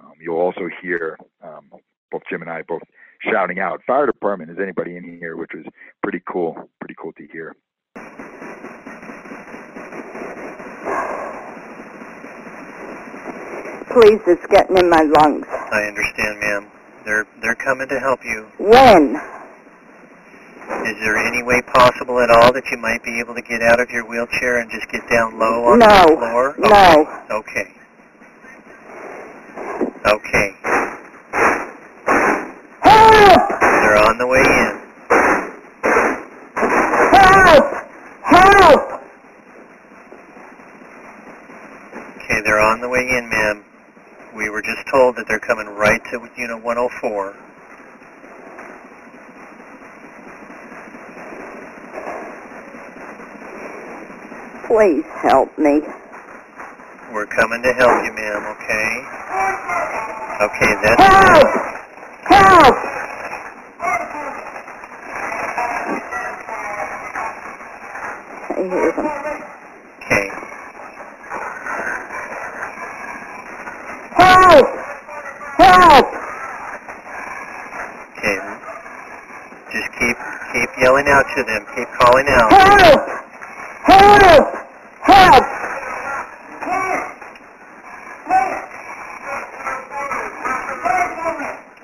Um, 0.00 0.14
you'll 0.20 0.36
also 0.40 0.68
hear 0.82 1.16
um, 1.42 1.70
both 2.10 2.22
Jim 2.28 2.42
and 2.42 2.50
I 2.50 2.62
both 2.62 2.82
shouting 3.30 3.60
out, 3.60 3.80
"Fire 3.86 4.06
department! 4.06 4.50
Is 4.50 4.58
anybody 4.60 4.96
in 4.96 5.04
here?" 5.04 5.36
Which 5.36 5.52
was 5.54 5.64
pretty 6.02 6.20
cool, 6.28 6.68
pretty 6.80 6.96
cool 7.00 7.12
to 7.12 7.26
hear. 7.32 7.54
Please, 13.96 14.20
it's 14.26 14.44
getting 14.52 14.76
in 14.76 14.90
my 14.90 15.00
lungs. 15.00 15.46
I 15.48 15.88
understand, 15.88 16.38
ma'am. 16.40 16.66
They're 17.06 17.26
they're 17.40 17.54
coming 17.54 17.88
to 17.88 17.98
help 17.98 18.20
you. 18.24 18.44
When? 18.58 19.16
Is 20.84 20.96
there 21.00 21.16
any 21.16 21.42
way 21.42 21.62
possible 21.62 22.20
at 22.20 22.28
all 22.28 22.52
that 22.52 22.64
you 22.70 22.76
might 22.76 23.02
be 23.02 23.18
able 23.20 23.34
to 23.34 23.40
get 23.40 23.62
out 23.62 23.80
of 23.80 23.88
your 23.88 24.04
wheelchair 24.04 24.58
and 24.58 24.70
just 24.70 24.86
get 24.92 25.00
down 25.08 25.38
low 25.38 25.64
on 25.64 25.78
No. 25.78 25.86
the 25.86 26.16
floor? 26.18 26.54
No. 26.58 27.08
Okay. 27.40 27.72
Okay. 30.04 30.48
Help! 32.82 33.48
They're 33.60 33.96
on 34.04 34.18
the 34.18 34.26
way 34.26 34.44
in. 34.44 34.80
Help! 37.16 37.64
Help! 38.24 39.00
Okay, 42.20 42.40
they're 42.44 42.60
on 42.60 42.80
the 42.82 42.88
way 42.90 43.00
in, 43.08 43.28
ma'am. 43.30 43.64
We 44.36 44.50
were 44.50 44.60
just 44.60 44.86
told 44.92 45.16
that 45.16 45.24
they're 45.26 45.40
coming 45.40 45.66
right 45.66 46.02
to 46.12 46.28
unit 46.36 46.62
104. 46.62 47.34
Please 54.66 55.04
help 55.22 55.56
me. 55.56 55.80
We're 57.14 57.24
coming 57.24 57.62
to 57.62 57.72
help 57.72 58.04
you, 58.04 58.12
ma'am, 58.12 58.44
okay? 58.60 59.16
Okay, 60.44 60.74
that's 60.82 61.00
Help! 61.00 61.75
Calling 82.06 82.28
out. 82.28 82.50
Help! 82.52 83.02
Help! 83.90 84.46
Help! 85.02 85.44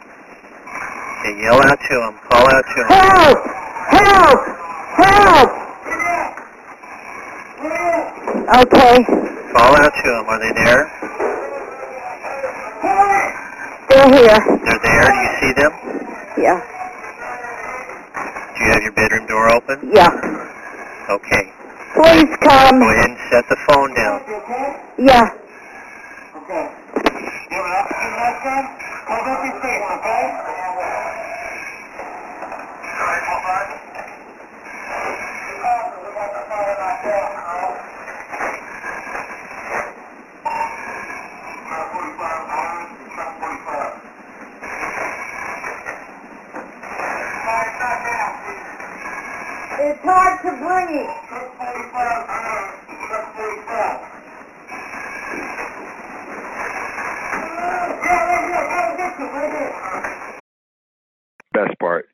Okay, 0.02 1.34
yell 1.42 1.58
out 1.62 1.78
to 1.78 1.94
them. 1.94 2.14
Call 2.30 2.46
out 2.50 2.64
to 2.66 2.74
them. 2.82 2.88
Help! 2.90 3.38
Help! 3.94 4.40
Help! 4.98 5.50
Okay, 8.52 8.96
Call 9.54 9.74
out 9.76 9.92
to 9.94 10.08
them. 10.10 10.24
Are 10.28 10.38
they 10.42 10.52
there? 10.52 10.82
they're 13.88 14.10
here. 14.18 14.38
They're 14.66 14.82
there. 14.82 15.06
Do 15.06 15.18
you 15.22 15.30
see 15.40 15.52
them? 15.60 15.72
Yeah, 15.72 16.32
Do 16.34 16.40
you 16.42 16.48
have 16.48 16.81
your 18.82 18.92
bedroom 18.92 19.26
door 19.26 19.46
open? 19.54 19.90
Yeah. 19.94 20.10
Okay. 20.10 21.44
Please 21.94 22.32
come. 22.42 22.80
Go 22.80 22.88
ahead 22.90 23.10
and 23.10 23.18
set 23.30 23.44
the 23.48 23.58
phone 23.70 23.94
down. 23.94 24.18
Yeah. 24.98 25.28
Okay. 26.42 26.64
You 27.50 27.62
have. 27.62 27.86
Hold 29.08 29.26
up 29.28 29.44
your 29.44 29.56
face, 29.62 29.86
okay? 29.98 30.51
Breathe. 50.02 51.06
Best 61.52 61.78
part 61.78 62.08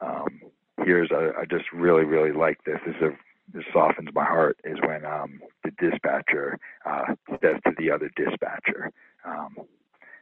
um, 0.00 0.40
here 0.84 1.04
is 1.04 1.10
I, 1.12 1.40
I 1.40 1.44
just 1.44 1.70
really, 1.72 2.04
really 2.04 2.32
like 2.32 2.58
this. 2.64 2.78
This, 2.86 2.94
is 2.96 3.02
a, 3.02 3.10
this 3.54 3.64
softens 3.72 4.08
my 4.14 4.24
heart 4.24 4.58
is 4.64 4.78
when 4.84 5.04
um, 5.04 5.40
the 5.62 5.70
dispatcher 5.78 6.58
uh, 6.86 7.14
says 7.42 7.56
to 7.66 7.72
the 7.78 7.90
other 7.90 8.10
dispatcher 8.16 8.90
um, 9.24 9.54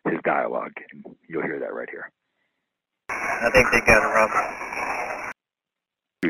his 0.04 0.18
dialogue, 0.24 0.72
and 0.92 1.04
you'll 1.28 1.42
hear 1.42 1.60
that 1.60 1.74
right 1.74 1.88
here. 1.90 2.10
I 3.08 3.50
think 3.52 3.66
they 3.70 3.80
got 3.86 4.02
a 4.02 4.08
rumble. 4.08 4.75